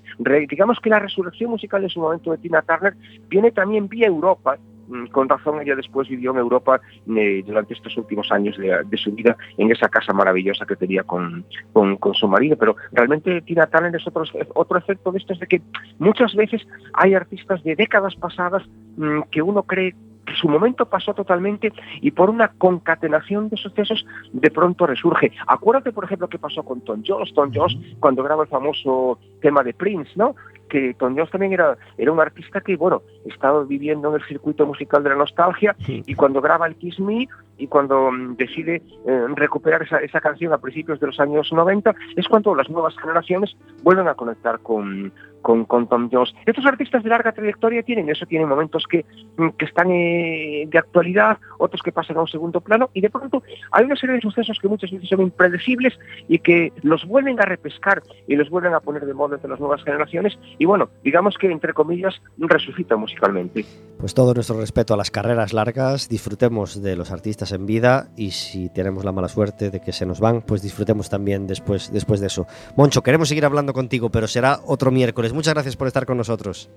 Digamos 0.50 0.80
que 0.80 0.90
la 0.90 1.00
resurrección 1.00 1.52
musical 1.52 1.84
en 1.84 1.90
su 1.90 2.00
momento 2.00 2.32
de 2.32 2.38
Tina 2.38 2.62
Turner 2.62 2.96
viene 3.30 3.52
también 3.52 3.88
vía 3.88 4.08
Europa, 4.08 4.58
Mm, 4.92 5.06
con 5.06 5.30
razón 5.30 5.62
ella 5.62 5.76
después 5.76 6.10
vivió 6.10 6.32
en 6.32 6.38
Europa 6.38 6.82
eh, 7.16 7.44
durante 7.46 7.74
estos 7.74 7.96
últimos 7.96 8.30
años 8.30 8.58
de, 8.58 8.98
su 8.98 9.14
vida 9.14 9.38
en 9.58 9.72
esa 9.72 9.88
casa 9.88 10.12
maravillosa 10.12 10.66
que 10.66 10.76
tenía 10.76 11.04
con, 11.04 11.46
con, 11.72 12.14
su 12.14 12.28
marido, 12.28 12.58
pero 12.58 12.76
realmente 12.92 13.42
Tina 13.42 13.68
Turner 13.68 13.96
es 13.96 14.06
otro, 14.06 14.24
otro 14.54 14.78
efecto 14.78 15.14
de 15.14 15.20
esto, 15.20 15.32
es 15.32 15.40
de 15.40 15.48
que 15.48 15.62
muchas 15.98 16.36
veces 16.36 16.68
hay 16.94 17.14
artistas 17.14 17.64
de 17.64 17.78
décadas 17.78 18.16
pasadas 18.16 18.64
mm, 18.98 19.22
que 19.32 19.42
uno 19.42 19.64
cree 19.64 19.96
su 20.36 20.48
momento 20.48 20.86
pasó 20.86 21.14
totalmente 21.14 21.72
y 22.02 22.12
por 22.12 22.30
una 22.30 22.50
concatenación 22.50 23.50
de 23.50 23.58
sucesos 23.58 24.06
de 24.32 24.52
pronto 24.52 24.86
resurge. 24.86 25.32
Acuérdate, 25.48 25.92
por 25.92 26.06
ejemplo, 26.06 26.28
qué 26.28 26.40
pasó 26.40 26.64
con 26.64 26.82
Tom 26.82 27.04
Jones. 27.06 27.34
Tom 27.34 27.52
Jones, 27.54 27.78
cuando 28.00 28.24
graba 28.24 28.44
el 28.44 28.50
famoso 28.50 29.20
tema 29.42 29.64
de 29.64 29.74
Prince, 29.74 30.12
¿no? 30.16 30.36
Que 30.70 30.94
Tom 30.94 31.16
Jones 31.16 31.32
también 31.32 31.54
era, 31.54 31.78
era 31.98 32.12
un 32.12 32.20
artista 32.20 32.62
que, 32.62 32.76
bueno, 32.76 33.02
estaba 33.26 33.64
viviendo 33.64 34.10
en 34.10 34.22
el 34.22 34.28
circuito 34.28 34.66
musical 34.66 35.04
de 35.04 35.10
la 35.10 35.16
nostalgia 35.16 35.76
y 35.88 36.16
cuando 36.16 36.42
graba 36.42 36.68
el 36.68 36.76
Kiss 36.76 37.00
Me 37.00 37.28
y 37.62 37.68
cuando 37.68 38.12
mm, 38.12 38.36
decide 38.38 38.82
eh, 39.06 39.26
recuperar 39.36 39.84
esa, 39.84 40.00
esa 40.00 40.20
canción 40.20 40.52
a 40.52 40.58
principios 40.58 41.00
de 41.00 41.08
los 41.08 41.20
años 41.20 41.54
90, 41.54 41.94
es 42.16 42.28
cuando 42.28 42.56
las 42.56 42.70
nuevas 42.70 42.98
generaciones 42.98 43.56
vuelven 43.84 44.08
a 44.08 44.16
conectar 44.16 44.60
con, 44.60 45.14
con, 45.42 45.66
con 45.66 45.88
Tom 45.88 46.10
Jones. 46.12 46.34
Estos 46.46 46.66
artistas 46.66 47.04
de 47.04 47.10
larga 47.10 47.32
trayectoria 47.32 47.84
tienen 47.84 48.10
eso, 48.10 48.26
tienen 48.26 48.48
momentos 48.48 48.86
que, 48.90 49.06
mm, 49.38 49.50
que 49.58 49.66
están 49.66 49.92
eh, 49.92 50.68
de 50.68 50.78
actualidad, 50.78 51.38
otros 51.60 51.82
que 51.82 51.92
pasan 51.92 52.18
a 52.18 52.22
un 52.22 52.28
segundo 52.28 52.62
plano 52.62 52.90
y 52.94 53.02
de 53.02 53.10
pronto 53.10 53.44
hay 53.72 53.86
una 53.86 53.96
serie 53.96 54.16
de 54.16 54.22
sucesos 54.22 54.58
que 54.60 54.68
muchas 54.68 54.92
veces 54.92 55.10
son 55.10 55.22
impredecibles 55.22 55.98
y 56.28 56.40
que 56.40 56.72
los 56.82 57.06
vuelven 57.06 57.40
a 57.40 57.44
repescar 57.44 58.02
y 58.28 58.36
los 58.36 58.50
vuelven 58.50 58.74
a 58.74 58.80
poner 58.80 59.06
de 59.06 59.14
moda 59.14 59.36
entre 59.36 59.50
las 59.50 59.60
nuevas 59.60 59.84
generaciones 59.84 60.38
y 60.58 60.66
bueno, 60.66 60.90
digamos 61.04 61.38
que 61.38 61.52
entre 61.52 61.74
comillas 61.74 62.22
resucitan 62.38 63.00
musicalmente. 63.00 63.66
Pues 64.00 64.14
todo 64.14 64.34
nuestro 64.34 64.60
respeto 64.60 64.94
a 64.94 64.98
las 64.98 65.12
carreras 65.12 65.54
largas, 65.54 66.10
disfrutemos 66.10 66.82
de 66.82 66.96
los 66.96 67.12
artistas 67.12 67.51
en 67.52 67.66
vida 67.66 68.08
y 68.16 68.32
si 68.32 68.70
tenemos 68.70 69.06
la 69.06 69.12
mala 69.12 69.28
suerte 69.28 69.70
de 69.70 69.82
que 69.82 69.92
se 69.92 70.06
nos 70.06 70.20
van, 70.20 70.42
pues 70.42 70.62
disfrutemos 70.62 71.10
también 71.10 71.48
después, 71.48 71.92
después 71.92 72.20
de 72.20 72.28
eso. 72.28 72.48
Moncho, 72.76 73.04
queremos 73.04 73.30
seguir 73.30 73.46
hablando 73.46 73.74
contigo, 73.74 74.10
pero 74.10 74.28
será 74.28 74.60
otro 74.66 74.92
miércoles. 74.92 75.34
Muchas 75.34 75.54
gracias 75.54 75.76
por 75.76 75.88
estar 75.88 76.06
con 76.06 76.18
nosotros. 76.18 76.70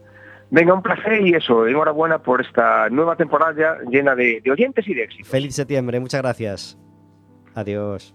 Venga, 0.50 0.74
un 0.74 0.82
placer 0.82 1.26
y 1.26 1.34
eso, 1.34 1.66
enhorabuena 1.66 2.18
por 2.18 2.40
esta 2.40 2.88
nueva 2.90 3.16
temporada 3.16 3.54
ya 3.56 3.90
llena 3.90 4.14
de, 4.14 4.40
de 4.42 4.50
oyentes 4.50 4.86
y 4.86 4.94
de 4.94 5.04
éxito. 5.04 5.28
Feliz 5.28 5.54
septiembre, 5.54 5.98
muchas 6.00 6.20
gracias. 6.20 6.78
Adiós. 7.54 8.14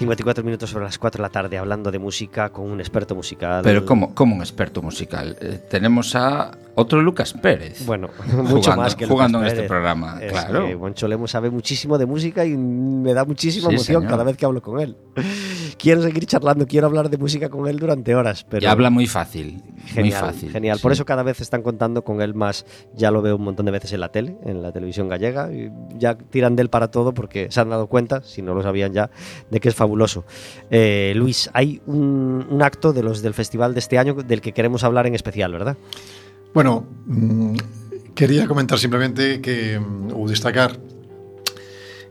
54 0.00 0.42
minutos 0.42 0.70
sobre 0.70 0.86
las 0.86 0.98
4 0.98 1.18
de 1.18 1.22
la 1.22 1.28
tarde 1.28 1.58
hablando 1.58 1.90
de 1.90 1.98
música 1.98 2.48
con 2.48 2.70
un 2.70 2.80
experto 2.80 3.14
musical. 3.14 3.60
Pero 3.62 3.84
como, 3.84 4.14
como 4.14 4.34
un 4.34 4.40
experto 4.40 4.80
musical. 4.80 5.36
Eh, 5.42 5.60
tenemos 5.68 6.16
a 6.16 6.52
Otro 6.74 7.02
Lucas 7.02 7.32
Pérez. 7.34 7.84
Bueno, 7.86 8.08
mucho 8.32 8.46
Jugando- 8.70 8.76
más 8.76 8.96
que 8.96 9.06
jugando 9.06 9.38
Lucas 9.38 9.52
en 9.52 9.58
este 9.58 9.68
programa, 9.68 10.18
Es 10.20 10.32
claro. 10.32 10.66
que 10.66 10.76
Moncho 10.76 11.08
Lemos 11.08 11.30
sabe 11.30 11.50
muchísimo 11.50 11.98
de 11.98 12.06
música 12.06 12.44
y 12.44 12.56
me 12.56 13.12
da 13.14 13.24
muchísima 13.24 13.68
Sí, 13.68 13.74
emoción 13.74 14.02
señor. 14.02 14.10
cada 14.10 14.24
vez 14.24 14.36
que 14.36 14.46
hablo 14.46 14.62
con 14.62 14.80
él. 14.80 14.96
Quiero 15.78 16.02
seguir 16.02 16.26
charlando, 16.26 16.66
quiero 16.66 16.86
hablar 16.86 17.08
de 17.10 17.16
música 17.18 17.48
con 17.48 17.66
él 17.68 17.78
durante 17.78 18.14
horas. 18.14 18.44
Pero 18.48 18.62
y 18.64 18.66
habla 18.66 18.90
muy 18.90 19.06
fácil. 19.06 19.62
Genial, 19.86 20.02
muy 20.04 20.30
fácil. 20.32 20.50
genial. 20.52 20.78
Por 20.80 20.92
eso 20.92 21.04
cada 21.04 21.22
vez 21.22 21.40
están 21.40 21.62
contando 21.62 22.04
con 22.04 22.20
él 22.22 22.34
más. 22.34 22.66
Ya 22.94 23.10
lo 23.10 23.22
veo 23.22 23.36
un 23.36 23.42
montón 23.42 23.66
de 23.66 23.72
veces 23.72 23.92
en 23.92 24.00
la 24.00 24.10
tele, 24.10 24.36
en 24.44 24.62
la 24.62 24.72
televisión 24.72 25.08
gallega. 25.08 25.50
Y 25.52 25.70
ya 25.98 26.16
tiran 26.16 26.54
de 26.56 26.62
él 26.62 26.70
para 26.70 26.90
todo 26.90 27.12
porque 27.14 27.48
se 27.50 27.60
han 27.60 27.70
dado 27.70 27.86
cuenta, 27.86 28.22
si 28.22 28.42
no 28.42 28.54
lo 28.54 28.62
sabían 28.62 28.92
ya, 28.92 29.10
de 29.50 29.60
que 29.60 29.68
es 29.70 29.74
fabuloso. 29.74 30.24
Eh, 30.70 31.12
Luis, 31.16 31.50
hay 31.54 31.80
un, 31.86 32.46
un 32.50 32.62
acto 32.62 32.92
de 32.92 33.02
los 33.02 33.22
del 33.22 33.34
festival 33.34 33.72
de 33.74 33.80
este 33.80 33.98
año 33.98 34.14
del 34.14 34.40
que 34.40 34.52
queremos 34.52 34.84
hablar 34.84 35.06
en 35.06 35.14
especial, 35.14 35.52
¿verdad? 35.52 35.76
Bueno, 36.52 36.84
mm, 37.06 37.54
quería 38.14 38.48
comentar 38.48 38.78
simplemente 38.78 39.40
que 39.40 39.78
mm, 39.78 40.10
ou 40.18 40.26
destacar 40.26 40.74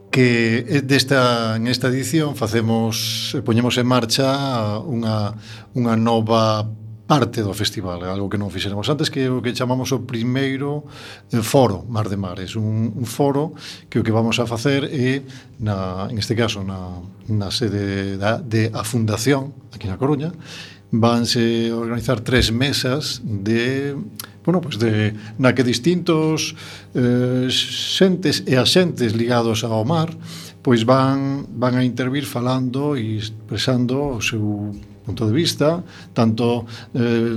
que 0.10 0.64
eh, 0.64 0.82
desta 0.82 1.60
en 1.60 1.68
esta 1.68 1.92
edición 1.92 2.40
facemos 2.40 3.36
eh, 3.36 3.44
poñemos 3.44 3.76
en 3.76 3.86
marcha 3.86 4.80
unha 4.80 5.36
unha 5.76 5.94
nova 6.00 6.64
parte 7.10 7.42
do 7.42 7.58
festival, 7.58 8.06
algo 8.06 8.30
que 8.30 8.38
non 8.40 8.54
fixéramos 8.54 8.88
antes, 8.88 9.12
que 9.12 9.26
é 9.26 9.30
o 9.34 9.44
que 9.44 9.52
chamamos 9.52 9.92
o 9.92 10.08
primeiro 10.08 10.88
eh, 11.36 11.44
foro 11.44 11.84
Mar 11.92 12.08
de 12.08 12.16
Mares, 12.16 12.56
un, 12.56 12.96
un 12.96 13.06
foro 13.10 13.52
que 13.92 14.00
o 14.00 14.06
que 14.08 14.14
vamos 14.16 14.40
a 14.40 14.48
facer 14.48 14.88
é, 14.88 15.20
na, 15.60 16.08
en 16.08 16.16
este 16.16 16.32
caso, 16.32 16.64
na, 16.64 17.04
na 17.28 17.52
sede 17.52 18.16
da, 18.16 18.40
de 18.40 18.72
a 18.72 18.88
Fundación, 18.88 19.52
aquí 19.76 19.92
na 19.92 20.00
Coruña, 20.00 20.32
vanse 20.92 21.72
organizar 21.72 22.20
tres 22.22 22.52
mesas 22.52 23.22
de 23.24 23.96
bueno, 24.44 24.62
pues 24.62 24.80
de, 24.80 25.14
na 25.38 25.54
que 25.54 25.64
distintos 25.64 26.56
eh, 26.96 27.48
xentes 27.52 28.42
e 28.50 28.58
axentes 28.58 29.14
ligados 29.14 29.62
ao 29.64 29.86
mar 29.86 30.10
pois 30.62 30.84
van, 30.84 31.46
van 31.56 31.76
a 31.76 31.84
intervir 31.84 32.26
falando 32.26 32.98
e 32.98 33.18
expresando 33.18 34.18
o 34.18 34.22
seu 34.22 34.76
punto 35.10 35.26
de 35.26 35.34
vista, 35.34 35.84
tanto 36.14 36.66
eh, 36.94 37.34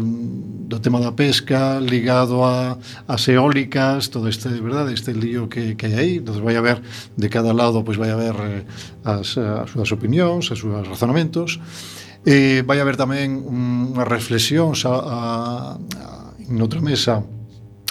do 0.69 0.79
tema 0.81 1.01
da 1.01 1.13
pesca 1.13 1.81
ligado 1.81 2.45
a, 2.45 2.77
as 3.09 3.29
eólicas, 3.29 4.09
todo 4.09 4.29
este, 4.29 4.49
verdade, 4.61 4.93
este 4.93 5.13
lío 5.15 5.49
que, 5.49 5.75
que 5.77 5.87
hai 5.87 5.97
aí, 5.97 6.13
entón 6.21 6.45
vai 6.45 6.57
haber 6.61 6.83
de 7.17 7.29
cada 7.33 7.57
lado, 7.57 7.81
pois 7.81 7.97
vai 7.97 8.13
haber 8.13 8.37
eh, 8.37 8.63
as, 9.09 9.39
as 9.39 9.71
súas 9.73 9.89
opinións, 9.89 10.53
as 10.53 10.61
súas 10.61 10.85
razonamentos, 10.85 11.57
e 11.57 12.02
Eh, 12.25 12.63
vai 12.63 12.79
haber 12.79 12.95
tamén 12.95 13.35
unha 13.35 14.07
reflexión 14.07 14.79
a, 14.79 14.95
a, 14.95 14.95
a, 14.95 16.07
noutra 16.47 16.79
mesa 16.79 17.27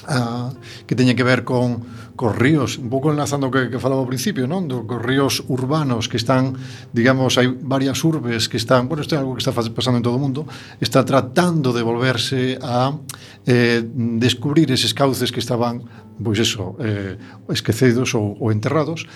a, 0.07 0.55
que 0.87 0.95
teña 0.95 1.19
que 1.19 1.27
ver 1.27 1.43
con 1.43 1.83
cos 2.15 2.31
ríos, 2.37 2.77
un 2.77 2.87
pouco 2.87 3.11
enlazando 3.11 3.47
o 3.47 3.51
que, 3.51 3.67
que 3.67 3.75
falaba 3.75 3.99
ao 3.99 4.07
principio, 4.07 4.47
non? 4.47 4.71
Do, 4.71 4.87
cos 4.87 5.03
ríos 5.03 5.43
urbanos 5.51 6.07
que 6.07 6.15
están, 6.15 6.55
digamos, 6.95 7.35
hai 7.35 7.49
varias 7.49 7.99
urbes 8.07 8.47
que 8.47 8.55
están, 8.55 8.87
bueno, 8.87 9.03
isto 9.03 9.15
é 9.15 9.19
algo 9.19 9.35
que 9.35 9.43
está 9.43 9.51
pasando 9.51 9.99
en 9.99 10.05
todo 10.05 10.15
o 10.15 10.21
mundo, 10.21 10.47
está 10.79 11.03
tratando 11.03 11.75
de 11.75 11.83
volverse 11.83 12.55
a 12.63 12.95
eh, 13.43 13.83
descubrir 14.15 14.71
eses 14.71 14.95
cauces 14.95 15.27
que 15.27 15.43
estaban 15.43 15.83
pois 16.17 16.39
eso, 16.39 16.75
eh, 16.79 17.15
esquecidos 17.49 18.15
ou, 18.15 18.35
ou 18.39 18.51
enterrados 18.51 19.07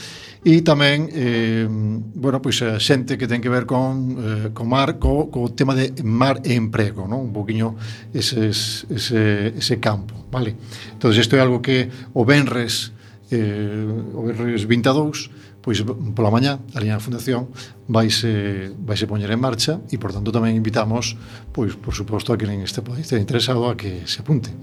e 0.46 0.62
tamén 0.62 1.10
eh, 1.10 1.66
bueno, 1.66 2.38
pois 2.38 2.62
a 2.62 2.78
xente 2.78 3.18
que 3.18 3.26
ten 3.26 3.42
que 3.42 3.50
ver 3.50 3.66
con, 3.66 4.16
eh, 4.16 4.48
con 4.54 4.70
mar, 4.70 5.02
co, 5.02 5.28
co 5.34 5.50
tema 5.52 5.74
de 5.74 5.92
mar 6.06 6.40
e 6.46 6.54
emprego, 6.54 7.10
non? 7.10 7.28
un 7.30 7.34
poquinho 7.34 7.76
eses, 8.14 8.86
ese, 8.88 9.58
ese 9.58 9.76
campo 9.82 10.14
vale? 10.30 10.54
entón 10.94 11.12
isto 11.18 11.34
é 11.36 11.42
algo 11.42 11.66
que 11.66 11.90
o 12.14 12.22
Benres 12.24 12.94
eh, 13.34 13.90
o 14.14 14.22
Benres 14.22 14.70
22 14.70 15.46
pois 15.66 15.82
pola 16.14 16.30
mañá, 16.30 16.62
ali 16.78 16.94
na 16.94 17.02
Fundación, 17.02 17.50
vaise, 17.90 18.70
vaise 18.78 19.10
poñer 19.10 19.34
en 19.34 19.42
marcha 19.42 19.82
e, 19.90 19.98
por 19.98 20.14
tanto, 20.14 20.30
tamén 20.30 20.54
invitamos, 20.54 21.18
pois, 21.50 21.74
por 21.74 21.98
suposto, 21.98 22.30
a 22.30 22.38
quen 22.38 22.62
este 22.62 22.86
pode 22.86 23.02
este 23.02 23.18
interesado 23.18 23.66
a 23.66 23.74
que 23.74 24.06
se 24.06 24.22
apunte. 24.22 24.54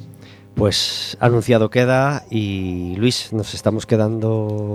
Pues 0.55 1.17
anunciado 1.19 1.71
queda 1.71 2.25
y 2.31 2.95
Luis, 2.97 3.33
nos 3.33 3.55
estamos 3.55 3.87
quedando 3.87 4.69